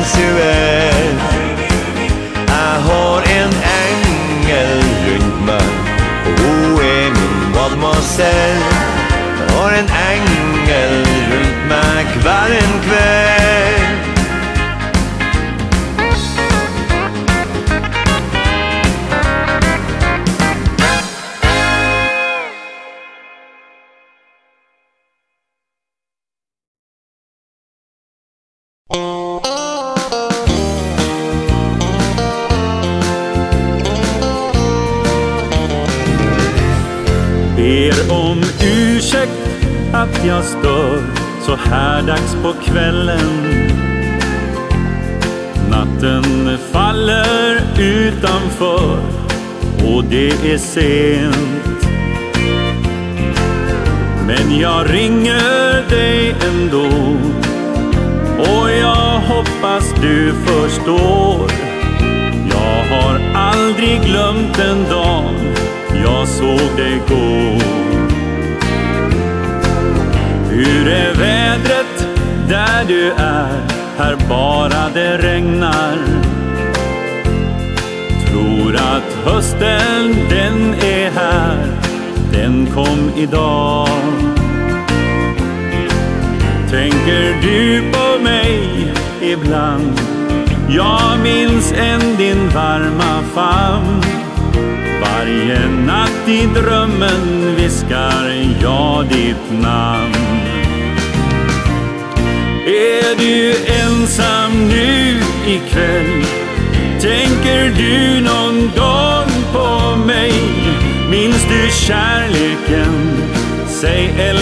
sensuell 0.06 1.18
Jeg 2.48 2.76
har 2.88 3.22
en 3.38 3.52
engel 3.86 4.82
rundt 5.06 5.44
meg 5.48 5.68
Og 6.26 6.32
hun 6.40 6.80
er 6.84 7.10
min 7.16 7.36
mademoiselle. 7.54 8.74
Jeg 9.38 9.48
har 9.56 9.70
en 9.80 9.90
engel 10.12 10.96
rundt 11.30 11.62
meg 11.70 12.18
hver 12.22 12.58
en 12.62 12.76
kveld 12.88 13.25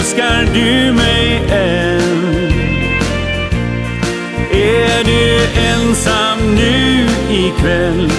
älskar 0.05 0.53
du 0.53 0.93
mig 0.93 1.41
än? 1.49 2.51
Är 4.51 5.03
du 5.03 5.45
ensam 5.59 6.55
nu 6.55 7.07
ikväll? 7.29 8.11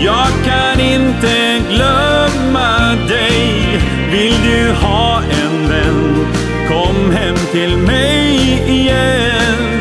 Jag 0.00 0.28
kan 0.44 0.80
inte 0.80 1.62
glömma 1.70 2.94
dig. 3.08 3.80
Vill 4.12 4.34
du 4.42 4.72
ha 4.72 5.22
en 5.22 5.68
vän? 5.68 6.26
Kom 6.68 7.10
hem 7.10 7.36
till 7.52 7.76
mig 7.76 8.62
igen. 8.68 9.80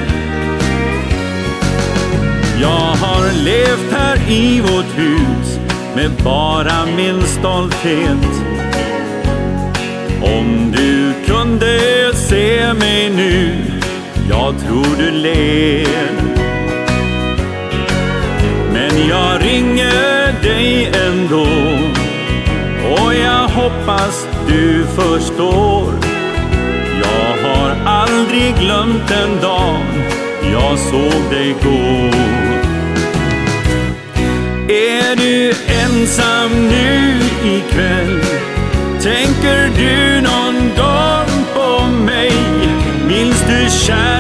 Jag 2.62 2.96
har 2.96 3.44
levt 3.44 3.92
här 3.92 4.32
i 4.32 4.62
vårt 4.62 4.98
hus 4.98 5.60
Med 5.96 6.12
bara 6.24 6.86
min 6.98 7.22
stolthet. 7.22 8.57
tror 14.54 14.98
du 14.98 15.12
ler? 15.12 16.12
Men 18.74 19.08
jag 19.08 19.46
ringer 19.46 20.42
dig 20.42 20.92
ändå. 21.08 21.48
Och 22.92 23.14
jag 23.14 23.48
hoppas 23.48 24.28
du 24.48 24.86
förstår. 24.86 25.94
Jag 27.02 27.50
har 27.50 27.76
aldrig 27.86 28.56
glömt 28.60 29.08
den 29.08 29.42
dagen 29.42 30.04
Jag 30.52 30.80
såg 30.80 31.32
dig 31.32 31.56
gå. 31.64 32.18
Är 34.74 35.16
du 35.16 35.54
ensam 35.84 36.68
nu 36.70 37.20
ikväll? 37.44 38.22
Tänker 39.04 39.70
du 39.78 40.22
någon 40.22 40.72
gång 40.78 41.46
på 41.56 41.88
mig? 41.88 42.32
Minns 43.08 43.42
du 43.48 43.70
kärlek 43.86 44.17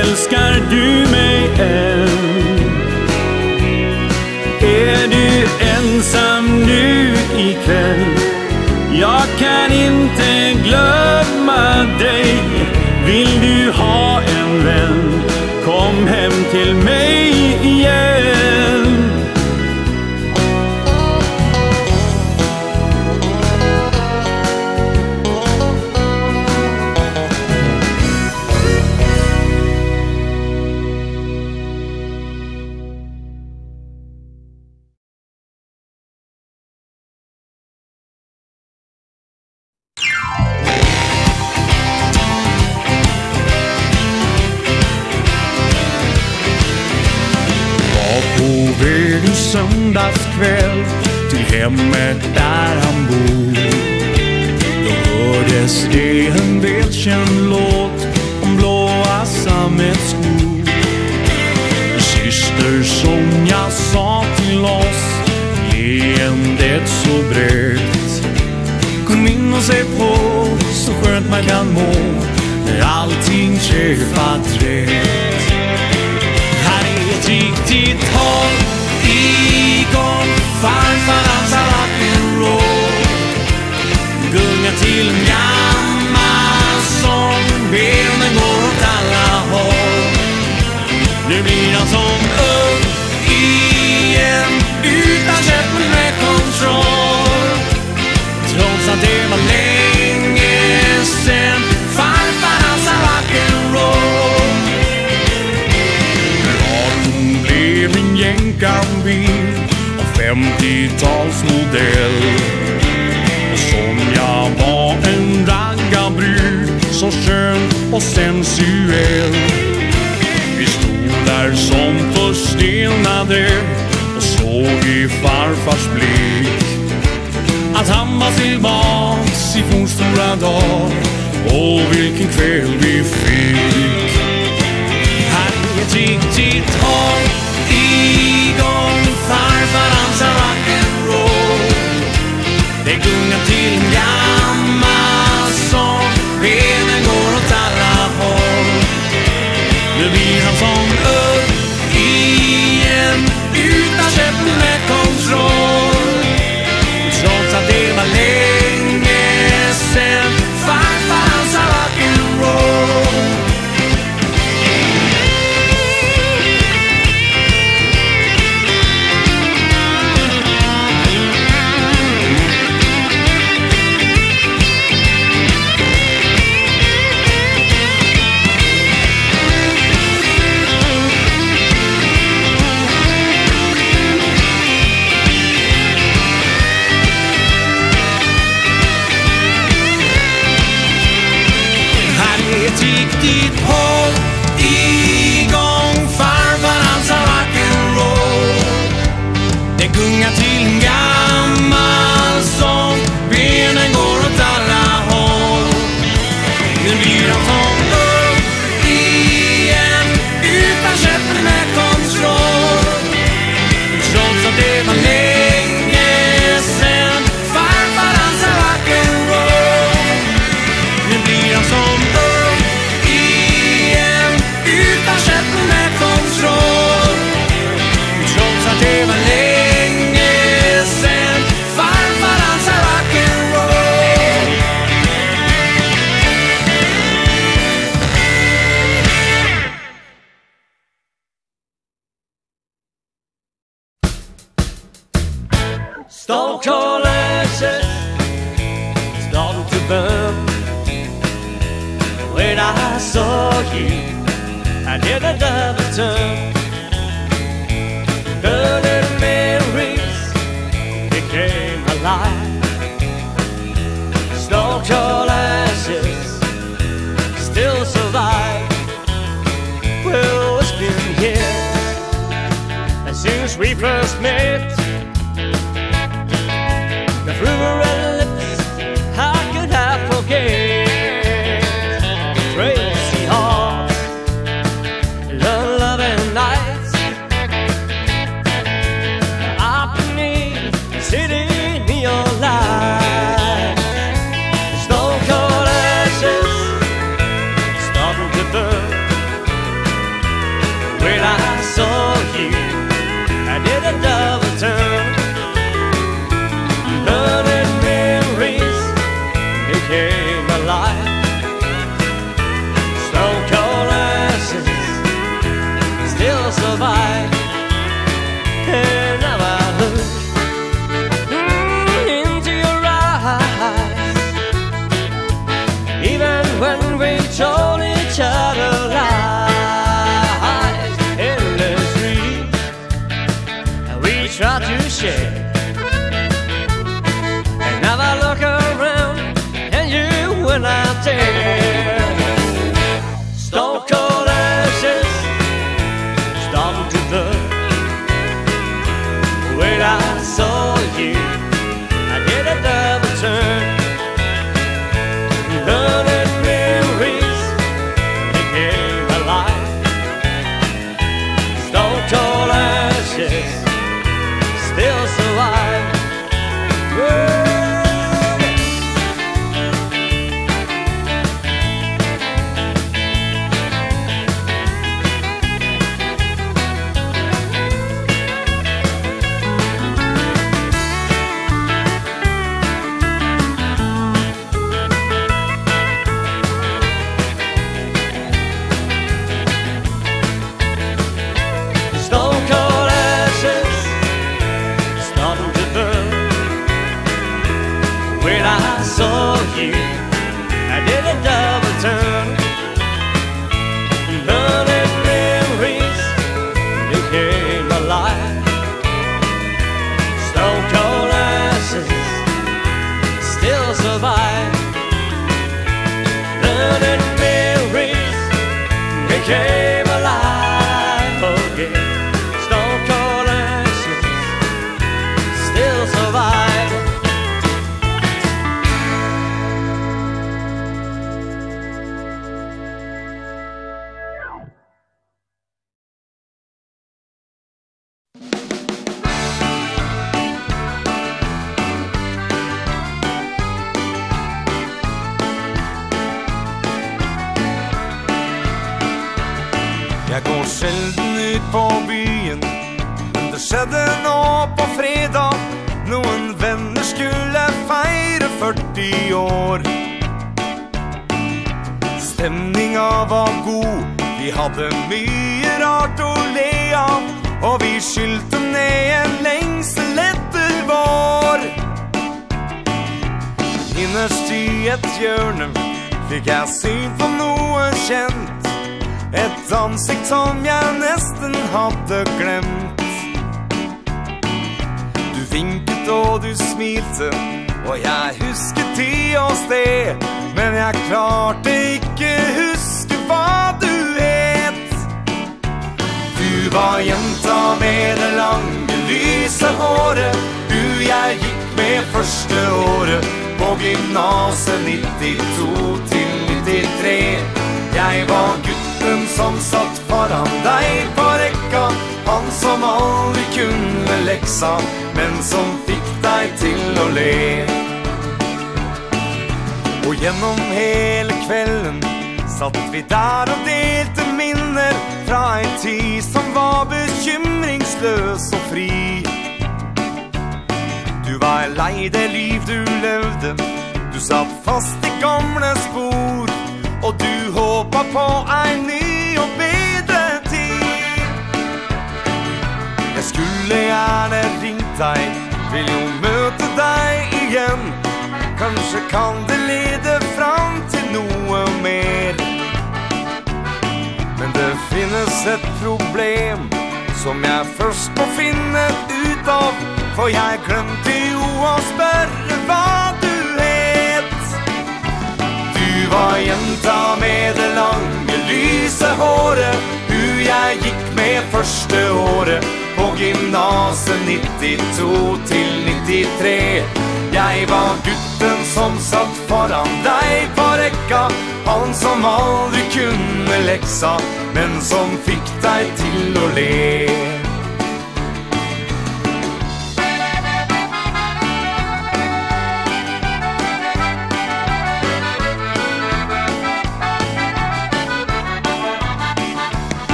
älskar 0.00 0.52
du 0.70 1.10
mig 1.10 1.38
än? 1.60 2.08
Är 4.60 5.08
du 5.08 5.46
ensam 5.76 6.66
nu 6.66 7.14
ikväll? 7.38 8.18
Jag 8.92 9.22
kan 9.38 9.72
inte 9.72 9.93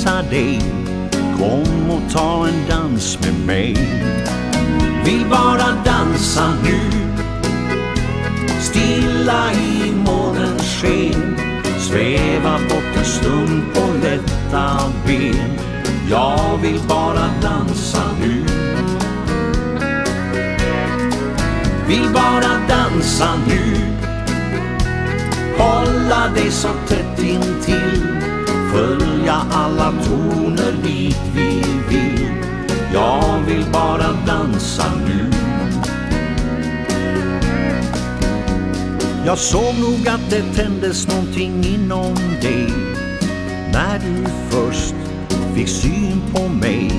visa 0.00 0.22
dig. 0.30 0.60
Kom 1.38 1.90
och 1.90 2.12
ta 2.12 2.46
en 2.46 2.68
dans 2.68 3.18
med 3.20 3.46
mig. 3.46 3.74
Vi 5.04 5.24
bara 5.30 5.84
dansa 5.84 6.52
nu. 6.64 6.80
Stilla 8.60 9.52
i 9.52 9.92
månens 10.04 10.62
sken. 10.62 11.36
Sveva 11.78 12.58
bort 12.68 12.96
en 12.96 13.04
stund 13.04 13.62
på 13.74 13.80
lätta 14.02 14.92
ben. 15.06 15.58
Jag 16.10 16.58
vill 16.62 16.80
bara 16.88 17.30
dansa 17.42 18.02
nu. 18.20 18.44
Vill 21.88 22.08
bara 22.14 22.52
dansa 22.68 23.28
nu. 23.48 23.76
Hålla 25.58 26.28
dig 26.34 26.50
så 26.50 26.68
tätt 26.88 27.18
in 27.18 27.59
följa 29.30 29.46
alla 29.50 29.92
toner 30.04 30.72
dit 30.82 31.20
vi 31.34 31.62
vill. 31.88 32.28
Jag 32.92 33.40
vill 33.46 33.64
bara 33.72 34.12
dansa 34.26 34.84
nu. 35.06 35.30
Jag 39.26 39.38
såg 39.38 39.74
nog 39.80 40.08
att 40.08 40.30
det 40.30 40.42
tändes 40.54 41.08
någonting 41.08 41.64
inom 41.64 42.14
dig 42.40 42.68
När 43.72 43.98
du 43.98 44.26
först 44.50 44.94
fick 45.54 45.68
syn 45.68 46.22
på 46.32 46.48
mig. 46.48 46.90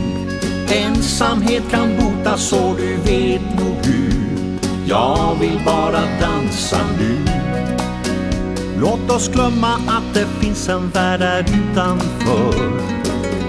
Ensamhet 0.69 1.64
kan 1.72 1.90
bota 1.98 2.38
så 2.38 2.76
du 2.77 2.95
vet 2.95 3.60
nog 3.60 3.85
hur. 3.85 4.60
Jag 4.85 5.35
vill 5.40 5.61
bara 5.66 6.01
dansa 6.19 6.80
nu. 7.00 7.41
Låt 8.82 9.11
oss 9.11 9.27
glömma 9.27 9.74
att 9.74 10.14
det 10.14 10.27
finns 10.40 10.69
en 10.69 10.90
värld 10.90 11.19
där 11.19 11.40
utanför. 11.40 12.53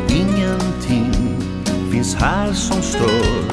Ingenting 0.09 1.13
finns 1.93 2.15
här 2.15 2.53
som 2.53 2.83
stör. 2.83 3.45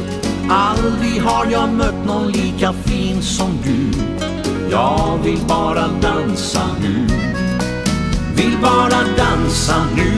Aldrig 0.49 1.21
har 1.21 1.51
jag 1.51 1.69
mött 1.69 2.05
någon 2.05 2.31
lika 2.31 2.73
fin 2.73 3.21
som 3.21 3.57
du. 3.63 3.91
Jag 4.71 5.19
vill 5.23 5.39
bara 5.47 5.87
dansa 6.01 6.61
nu. 6.81 7.07
Vill 8.35 8.57
bara 8.61 8.99
dansa 9.17 9.75
nu. 9.95 10.11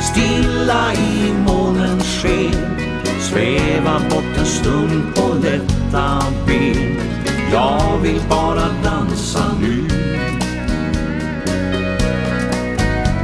Stilla 0.00 0.92
i 0.92 1.32
månens 1.46 2.04
sken. 2.04 2.76
Sveva 3.20 4.00
bort 4.10 4.38
en 4.38 4.46
stund 4.46 5.14
på 5.14 5.34
detta 5.42 6.22
ben. 6.46 7.17
Jag 7.52 7.98
vill 8.02 8.20
bara 8.28 8.68
dansa 8.82 9.44
nu. 9.60 9.88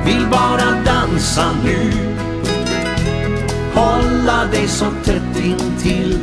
Vill 0.05 0.27
bara 0.31 0.83
dansa 0.85 1.51
nu. 1.65 1.93
Hålla 3.75 4.45
dig 4.53 4.69
så 4.69 4.87
tätt 5.05 5.45
intill 5.45 6.19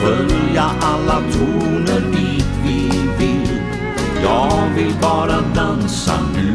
Följa 0.00 0.70
alla 0.80 1.22
toner 1.32 2.00
dit 2.12 2.46
vi 2.64 2.90
vill. 3.18 3.60
Jag 4.22 4.68
vill 4.76 4.94
bara 5.00 5.40
dansa 5.54 6.18
nu. 6.34 6.45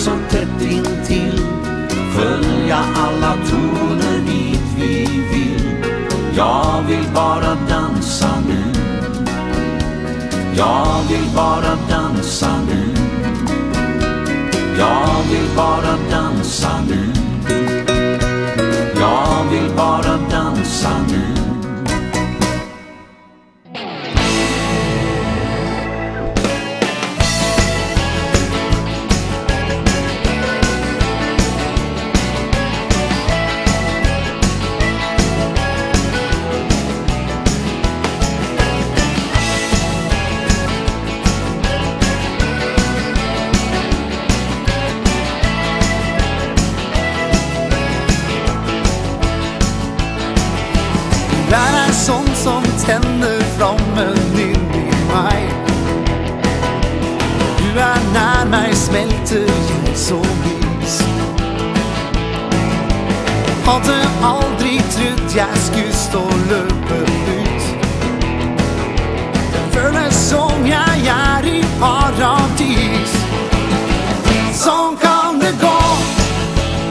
så 0.00 0.10
tätt 0.30 0.62
in 0.62 0.84
till 1.06 1.40
Följa 2.16 2.78
alla 2.94 3.34
toner 3.50 4.18
dit 4.26 4.62
vi 4.76 5.04
vill. 5.32 5.70
Jag 6.36 6.82
vill 6.88 7.04
bara 7.14 7.54
dansa 7.68 8.28
nu. 8.48 8.80
Jag 10.56 11.02
vill 11.08 11.34
bara 11.36 11.76
dansa 11.88 12.50
nu. 12.68 12.94
Jag 14.78 15.22
vill 15.30 15.56
bara 15.56 15.96
dansa 16.10 16.70
nu. 16.88 17.12
Jag 19.00 19.44
vill 19.50 19.70
bara 19.76 20.16
dansa 20.30 20.90
nu. 21.08 21.29
hender 52.90 53.40
flammen 53.56 54.16
inn 54.34 54.70
i 54.74 54.86
meg 55.10 55.50
Du 57.60 57.78
er 57.78 58.06
nær 58.14 58.48
meg, 58.50 58.72
smelter 58.74 59.46
inn 59.46 59.90
så 59.94 60.18
vis 60.42 60.96
Hadde 63.68 63.98
aldri 64.26 64.80
trudd 64.96 65.36
jeg 65.36 65.62
skulle 65.66 65.94
stå 65.94 66.22
løpe 66.50 66.98
ut 67.04 67.68
Det 69.52 69.62
føles 69.76 70.18
som 70.24 70.66
jeg 70.66 71.04
er 71.14 71.46
i 71.46 71.60
paradis 71.82 73.14
Sånn 74.64 74.98
kan 75.04 75.38
det 75.44 75.52
gå 75.62 75.78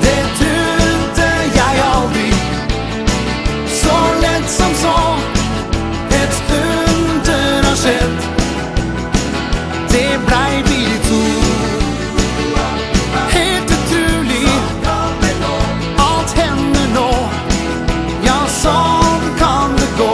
Det 0.06 0.22
trodde 0.40 1.28
jeg 1.58 1.84
aldri 1.90 2.32
Så 3.82 4.00
lett 4.24 4.50
som 4.56 4.80
så. 4.86 4.96
det 10.00 10.20
bleibe 10.26 10.70
ich 10.70 11.02
zu 11.08 11.22
Helt 13.30 13.72
utrolig. 13.78 14.50
Alt 15.98 16.32
hender 16.42 16.88
nå. 16.94 17.12
Ja, 18.24 18.40
sånn 18.62 19.26
kan 19.42 19.76
det 19.80 19.90
gå. 19.98 20.14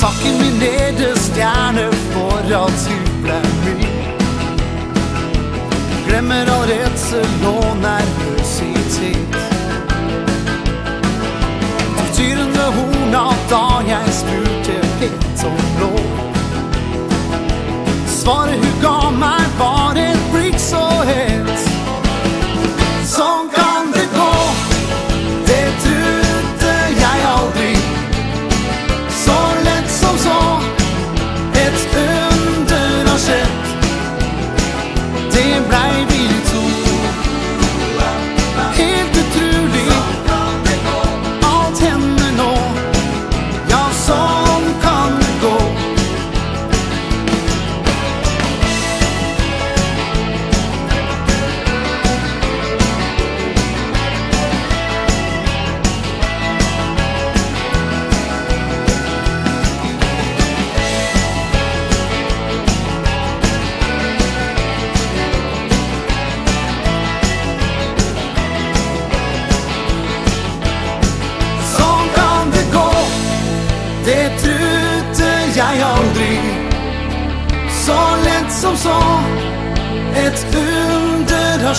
Takken 0.00 0.40
min 0.40 0.66
er 0.70 0.90
det 0.98 1.14
stjerne 1.26 1.86
foran 2.10 2.78
syvler 2.84 3.48
min. 3.64 3.86
Glemmer 6.08 6.50
all 6.56 6.66
redsel 6.72 7.48
og 7.54 7.70
nerv 7.84 8.21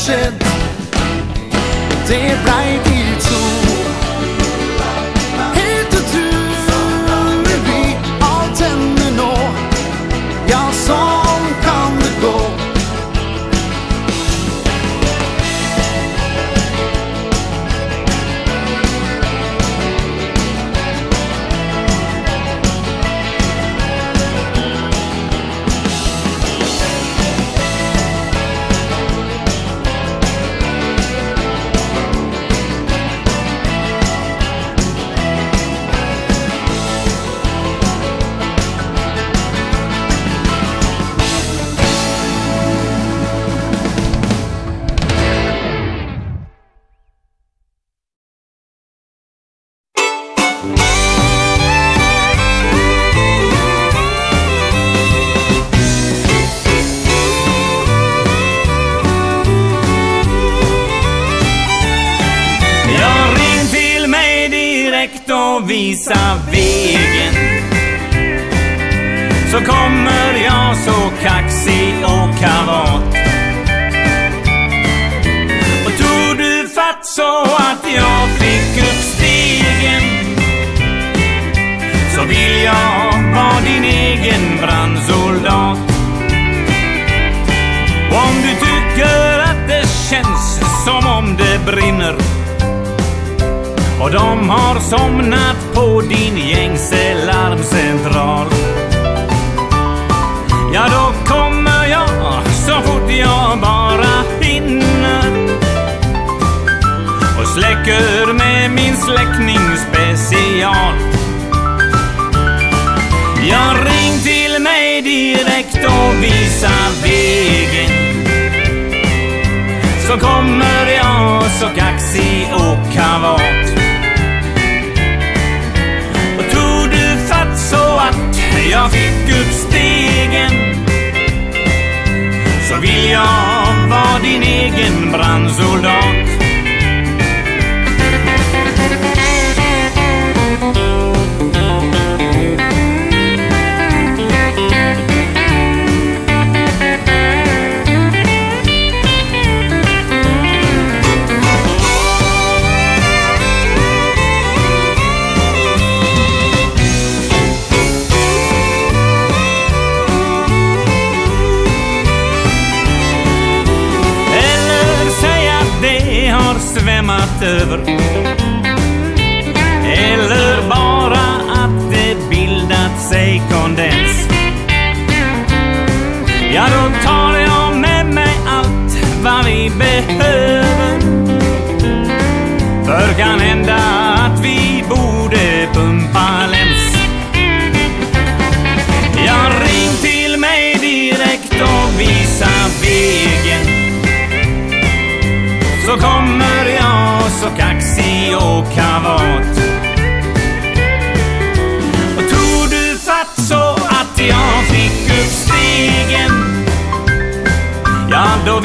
passion 0.06 0.34
Det 2.08 2.32
er 2.32 2.38
breit 2.46 3.03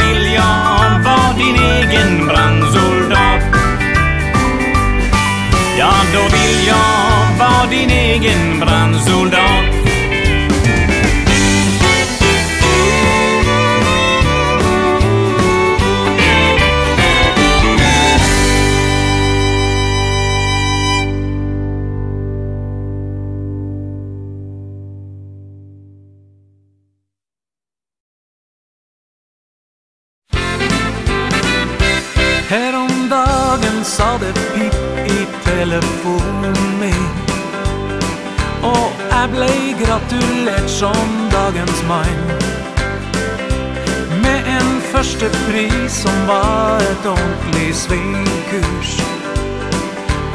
viljan 0.09 1.03
var 1.05 1.39
din 1.39 1.57
egen 1.57 2.27
brandsoldat 2.27 3.43
Ja, 5.79 5.93
då 6.13 6.23
vill 6.37 6.67
jag 6.67 7.39
vara 7.39 7.67
din 7.71 7.91
egen 7.91 8.61
brandsoldat 8.61 9.88
sa 33.99 34.19
det 34.19 34.35
pip 34.55 34.75
i 35.11 35.27
telefonen 35.45 36.59
min. 36.81 37.07
Og 38.63 38.87
jeg 39.11 39.31
ble 39.33 39.49
gratulert 39.81 40.71
som 40.71 41.09
dagens 41.33 41.81
mann. 41.89 42.21
Med 44.23 44.51
en 44.55 44.71
første 44.93 45.31
pris 45.49 45.99
som 46.05 46.21
var 46.31 46.85
et 46.93 47.09
ordentlig 47.15 47.73
svingkurs. 47.83 48.93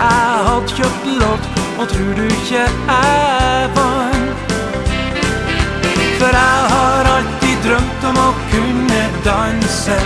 Jeg 0.02 0.44
hadde 0.50 0.76
kjøpt 0.76 1.08
lott, 1.22 1.48
og 1.80 1.88
tror 1.94 2.12
du 2.20 2.24
ikke 2.28 2.66
jeg 2.66 3.70
vann 3.78 4.26
For 6.20 6.36
jeg 6.42 6.68
har 6.74 7.10
alltid 7.14 7.64
drømt 7.68 8.08
om 8.12 8.20
å 8.24 8.30
kunne 8.52 9.02
danse 9.26 9.98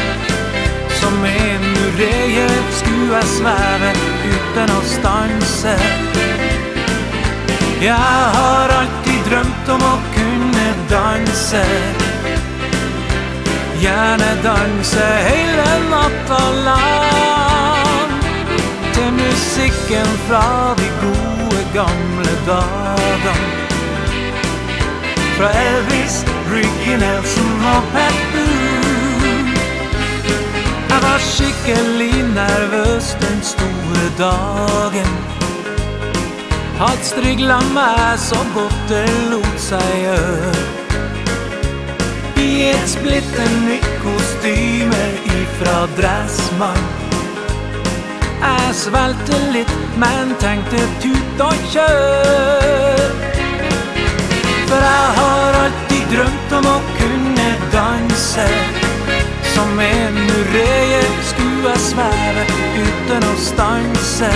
Som 0.99 1.25
en 1.31 1.66
greie 1.97 2.47
skua 2.77 3.21
sveve 3.25 3.91
uten 4.29 4.73
å 4.73 4.81
stanse. 4.85 5.73
Jeg 7.81 8.33
har 8.37 8.73
alltid 8.75 9.25
drømt 9.29 9.71
om 9.73 9.85
å 9.85 9.95
kunne 10.13 10.67
danse. 10.91 11.63
Gjerne 13.81 14.29
danse 14.45 15.07
hele 15.29 15.67
natta 15.89 16.41
lang. 16.67 18.15
Til 18.93 19.11
musikken 19.17 20.09
fra 20.27 20.73
de 20.77 20.87
gode 21.01 21.59
gamle 21.73 22.33
dagen 22.47 23.43
Fra 25.37 25.51
Elvis, 25.53 26.23
Ricky 26.49 26.97
Nelson 26.97 27.67
og 27.75 27.93
Pat 27.93 28.26
var 31.17 31.23
skikkelig 31.23 32.23
nervøs 32.35 33.17
den 33.21 33.39
store 33.41 34.07
dagen 34.17 35.13
Hatt 36.77 37.05
strigla 37.05 37.57
meg 37.73 38.19
så 38.21 38.37
godt 38.53 38.83
det 38.89 39.05
lot 39.31 39.55
seg 39.57 39.87
gjør 40.03 40.59
I 42.43 42.49
et 42.67 42.89
splitte 42.91 43.47
nytt 43.65 43.89
kostyme 44.03 45.03
ifra 45.39 45.77
Dressmann 45.97 46.85
Jeg 48.43 48.75
svelte 48.77 49.39
litt, 49.55 49.77
men 49.97 50.35
tenkte 50.43 50.83
tut 51.01 51.45
og 51.47 51.69
kjør 51.73 53.07
For 54.69 54.85
jeg 54.85 55.15
har 55.21 55.63
alltid 55.63 56.13
drømt 56.13 56.59
om 56.59 56.69
å 56.75 56.81
kunne 56.99 57.49
danse 57.73 58.47
som 59.57 59.79
ännu 59.79 60.43
rejer 60.53 61.09
skua 61.21 61.75
sväve 61.75 62.43
uten 62.75 63.23
å 63.23 63.35
stanse. 63.37 64.29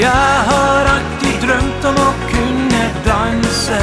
Jeg 0.00 0.36
har 0.48 0.88
alltid 0.94 1.36
drømt 1.44 1.84
om 1.90 1.98
å 2.00 2.12
kunne 2.30 2.82
danse. 3.04 3.80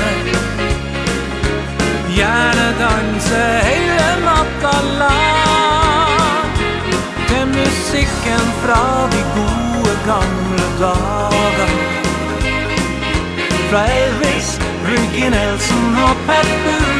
Gjerne 2.18 2.68
danse 2.82 3.44
hela 3.68 4.10
natta 4.26 4.76
lang. 5.02 6.58
Den 7.30 7.54
musikken 7.54 8.46
fra 8.64 8.84
de 9.14 9.22
gode 9.36 9.96
gamle 10.08 10.68
dagar 10.80 11.74
Fra 13.70 13.82
Elvis, 13.86 14.56
Ryggen 14.88 15.34
Elson 15.34 16.00
og 16.08 16.16
Pat 16.26 16.54
Boone 16.64 16.97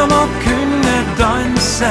utom 0.00 0.12
å 0.16 0.26
kunne 0.40 0.96
danse 1.18 1.90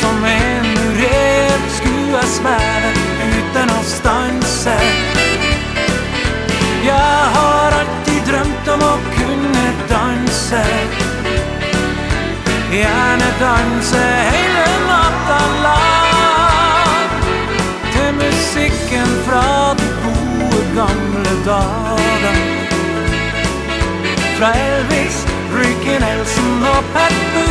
Som 0.00 0.24
en 0.24 0.66
rev 0.98 1.62
skua 1.76 2.20
svære 2.28 2.90
uten 3.30 3.72
å 3.72 3.80
stanse. 3.86 4.74
Jeg 6.84 7.20
har 7.36 7.76
alltid 7.78 8.20
drømt 8.28 8.68
om 8.74 8.84
å 8.84 8.92
kunne 9.14 9.64
danse. 9.88 10.62
Gjerne 12.74 13.32
danse 13.40 14.04
hele 14.28 14.66
natta 14.90 15.40
lang 15.64 17.18
Til 17.90 18.14
musikken 18.20 19.18
fra 19.26 19.74
de 19.80 19.90
gode 20.04 20.64
gamle 20.76 21.36
dager. 21.48 22.40
Fra 24.36 24.56
Elvis 24.68 25.24
bryggen 25.60 26.02
Elsen 26.02 26.62
og 26.74 26.84
Petter. 26.94 27.50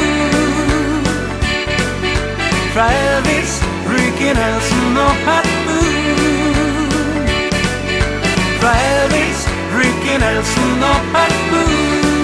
Fra 2.74 2.86
Elvis, 2.94 3.52
bryggen 3.88 4.38
Elsen 4.38 4.98
og 4.98 5.16
Petter. 5.26 5.84
Fra 8.62 8.74
Elvis, 8.94 9.50
bryggen 9.72 10.24
Elsen 10.32 10.84
og 10.94 11.00
Petter. 11.14 12.19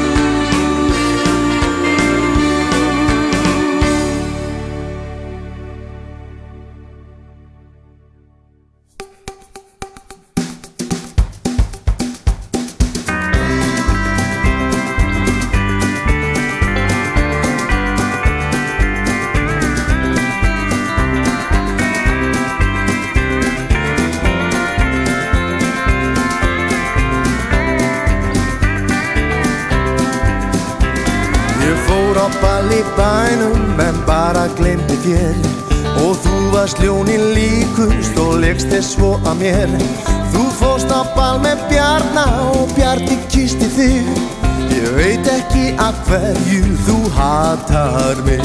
bænum 32.98 33.60
Men 33.78 33.96
bara 34.08 34.48
glemdi 34.58 34.98
þér. 35.06 35.36
Og 36.04 36.16
þú 36.24 36.36
varst 36.54 36.80
ljónin 36.84 37.24
líkust 37.36 38.18
Og 38.20 38.40
legst 38.44 38.72
þess 38.72 38.96
svo 38.96 39.16
að 39.26 39.42
mér. 39.42 39.76
Þú 40.34 40.46
fóst 40.60 40.92
á 40.92 41.02
bal 41.16 41.40
með 41.44 41.62
Bjarna 41.70 42.26
Og 42.52 42.74
Bjarni 42.76 43.20
kisti 43.32 43.70
þig. 43.78 44.10
Ég 44.76 44.90
veit 44.98 45.30
ekki 45.32 45.66
að 45.82 46.02
hverju 46.08 46.78
Þú 46.88 46.98
hatar 47.18 48.22
mig. 48.28 48.44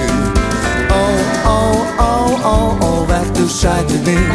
Ó, 0.90 1.02
ó, 1.46 1.60
ó, 1.98 2.12
ó, 2.54 2.56
ó 2.86 2.92
Vertu 3.10 3.48
sæti 3.48 3.98
mig. 4.06 4.30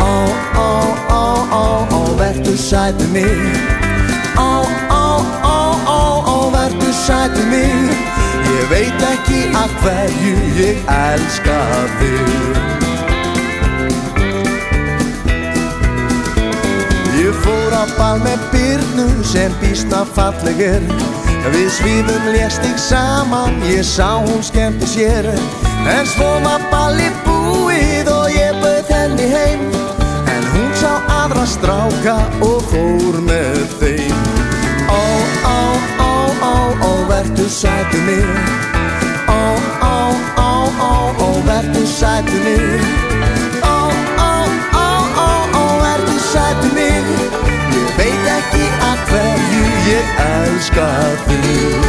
Ó, 0.00 0.14
ó, 0.54 0.70
ó, 1.08 1.24
ó, 1.60 1.64
ó 1.98 2.02
Vertu 2.18 2.56
sæti 2.56 3.06
mig. 3.12 3.38
Ó, 4.36 4.64
ó, 4.90 5.04
ó, 5.42 5.58
ó, 5.86 6.00
ó 6.34 6.50
Vertu 6.56 6.92
sæti 6.92 7.46
mig. 7.50 8.13
Jeg 8.54 8.66
veit 8.70 9.06
ekki 9.10 9.40
af 9.58 9.72
hverju 9.82 10.36
ég 10.60 10.76
elska 10.98 11.58
þig. 11.98 12.62
Ég 17.18 17.42
fór 17.44 17.74
á 17.74 17.84
ball 17.98 18.22
með 18.24 18.48
Byrnu 18.54 19.10
sem 19.26 19.52
býstna 19.62 20.04
fallegir 20.14 20.82
Við 21.52 21.66
svíðum 21.76 22.30
lest 22.32 22.64
saman, 22.80 23.58
ég 23.68 23.84
sá 23.84 24.16
hún 24.16 24.40
skemmti 24.42 24.86
sér. 24.88 25.28
En 25.92 26.08
svo 26.08 26.30
var 26.40 26.64
balli 26.72 27.10
búið 27.26 28.08
og 28.08 28.32
ég 28.32 28.56
bauð 28.62 28.88
henni 28.88 29.28
heim. 29.28 29.68
En 30.32 30.48
hún 30.54 30.72
sá 30.80 30.96
aðra 31.20 31.44
stráka 31.44 32.16
og 32.40 32.64
fór 32.72 33.20
með 33.28 33.60
þeim. 33.76 34.26
Ó, 34.88 35.04
ó, 35.44 35.60
ó 36.00 36.13
vertu 37.24 37.48
oh, 37.48 38.20
oh, 39.28 39.28
Ó, 39.28 39.56
ó, 39.80 40.12
ó, 40.36 40.68
ó, 40.78 41.14
ó, 41.18 41.42
vertu 41.46 41.86
me. 42.44 42.56
Oh, 43.62 43.68
Ó, 43.68 43.90
ó, 44.18 44.46
ó, 44.72 44.88
ó, 45.16 45.30
ó, 45.54 45.64
vertu 45.82 46.18
sæti 46.32 46.68
mér 46.74 47.04
Ég 47.72 47.96
veit 47.96 48.28
ekki 48.36 48.66
að 48.90 48.98
hverju 49.08 49.64
ég 49.88 50.06
elska 50.28 50.88
þig 51.26 51.83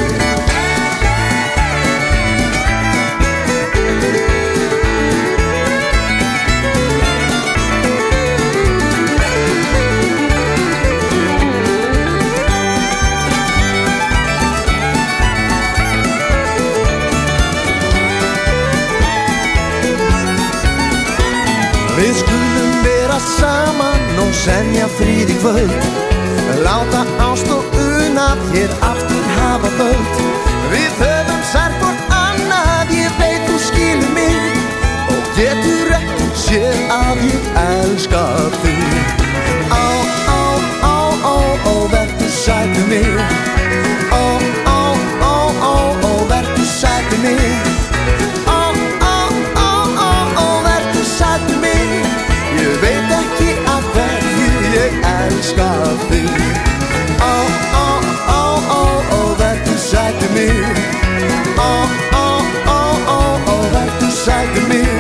allt 23.26 23.40
saman. 23.40 24.02
Og 24.20 24.34
semja 24.34 24.88
fríð 24.98 25.30
í 25.30 25.38
kvöld. 25.42 25.72
Láta 26.64 27.06
ást 27.20 27.50
og 27.50 27.64
unað 27.74 28.40
hér 28.54 28.72
aftur 28.86 29.26
hafa 29.36 29.70
völd 29.78 30.20
Við 30.72 30.92
höfum 31.00 31.42
sært 31.52 31.76
hvort 31.82 32.14
annað, 32.14 32.94
ég 32.94 33.12
veit 33.20 33.42
þú 33.48 33.58
skilur 33.60 34.14
mig. 34.14 34.62
Og 35.10 35.34
getur 35.38 35.95
ekki 35.98 36.30
sér 36.36 36.78
að 36.94 37.26
ég 37.32 37.50
elska 37.66 38.24
þig. 38.62 38.95
Á, 39.74 39.86
á, 40.30 40.42
á, 40.86 40.98
á, 41.26 41.36
á, 41.66 41.74
verður 41.92 42.34
sættu 42.44 42.88
mig. 42.90 43.55
me. 56.24 56.30
Oh, 57.19 57.48
oh, 57.74 58.00
oh, 58.27 58.68
oh, 58.77 59.10
oh, 59.11 59.35
that 59.35 59.66
to 59.66 60.27
me. 60.35 60.48
Oh, 61.58 61.85
oh, 62.14 62.42
oh, 62.68 63.06
oh, 63.08 63.45
oh, 63.48 63.69
that 63.74 64.00
to 64.56 64.61
me. 64.69 64.94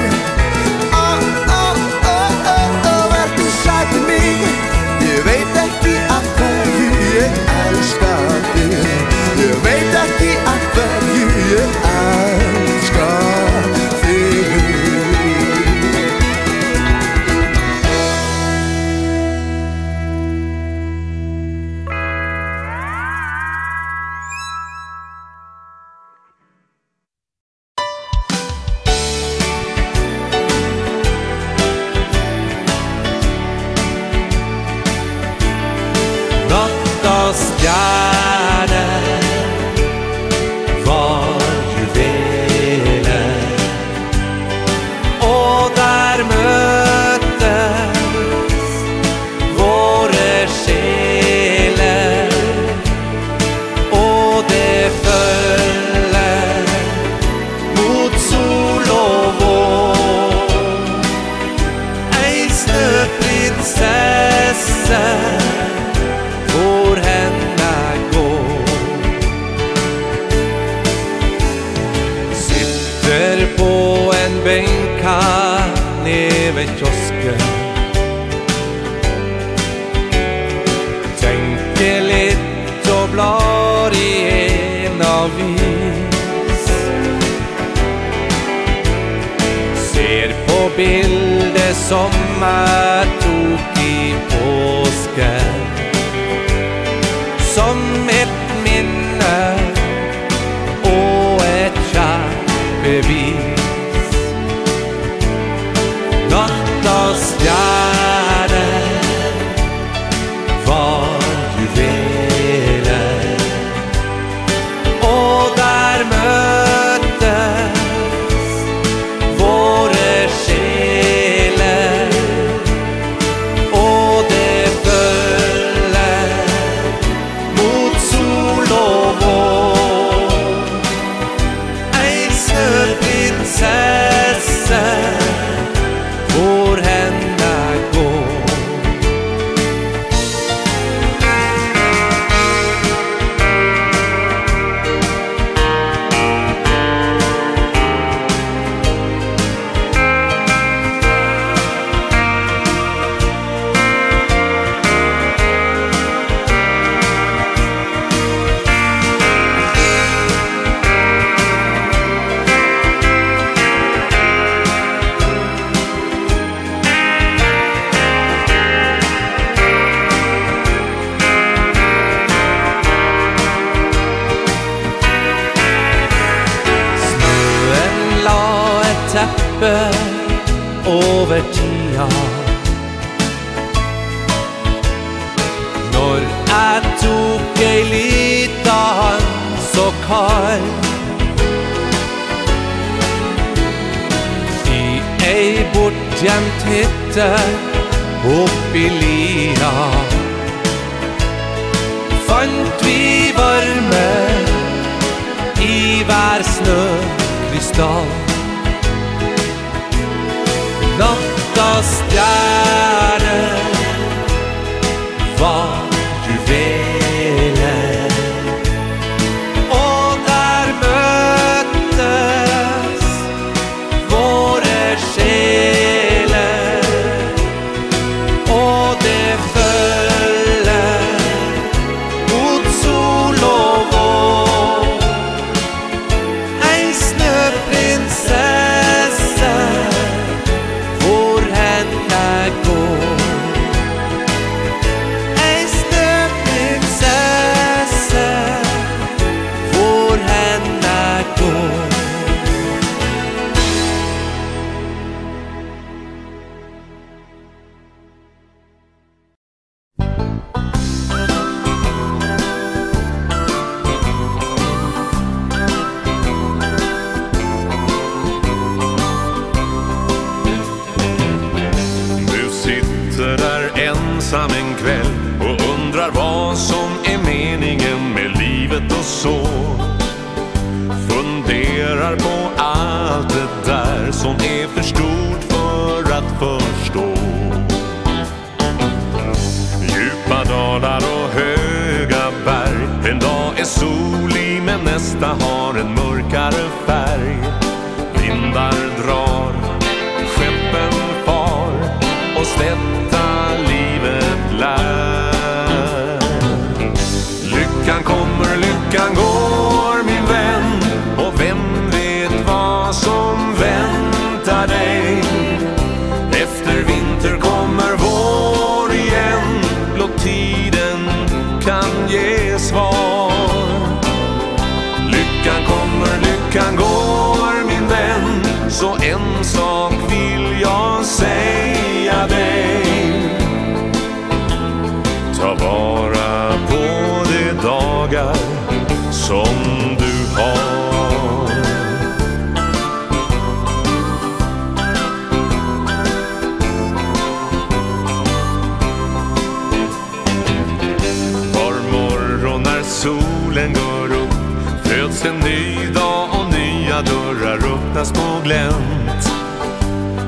glömt 358.45 359.31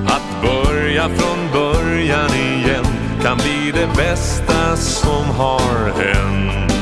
Att 0.08 0.42
börja 0.42 1.10
från 1.10 1.52
början 1.54 2.30
igen 2.30 2.86
Kan 3.22 3.38
bli 3.38 3.72
det 3.74 3.88
bästa 3.98 4.76
som 4.76 5.26
har 5.26 5.92
hänt. 6.00 6.74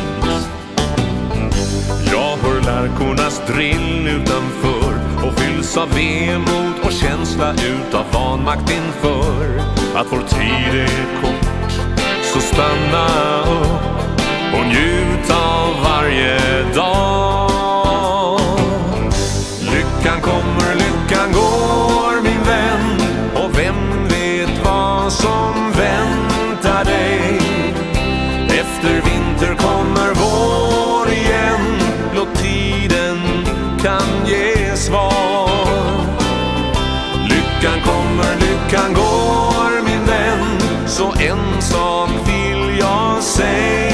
Jag 2.12 2.38
hör 2.38 2.62
lärkornas 2.62 3.42
drill 3.48 4.08
utanför 4.08 4.94
Och 5.28 5.40
fylls 5.40 5.78
av 5.78 5.90
vemod 5.90 6.74
och 6.84 6.92
känsla 6.92 7.54
utav 7.54 8.06
vanmakt 8.14 8.72
inför. 8.72 9.60
Att 9.96 10.08
vår 10.12 10.28
tid 10.28 10.80
är 10.82 11.22
kort 11.22 11.72
Så 12.24 12.40
stanna 12.40 13.08
upp 13.40 14.60
Och 14.60 14.66
njut 14.68 15.32
av 15.32 15.84
varje 15.84 16.40
dag. 16.76 17.85
Veckan 38.76 38.94
går 38.94 39.84
min 39.84 40.06
vän 40.06 40.60
Så 40.88 41.14
en 41.20 41.62
sak 41.62 42.10
vill 42.28 42.80
jag 42.80 43.24
säga 43.24 43.85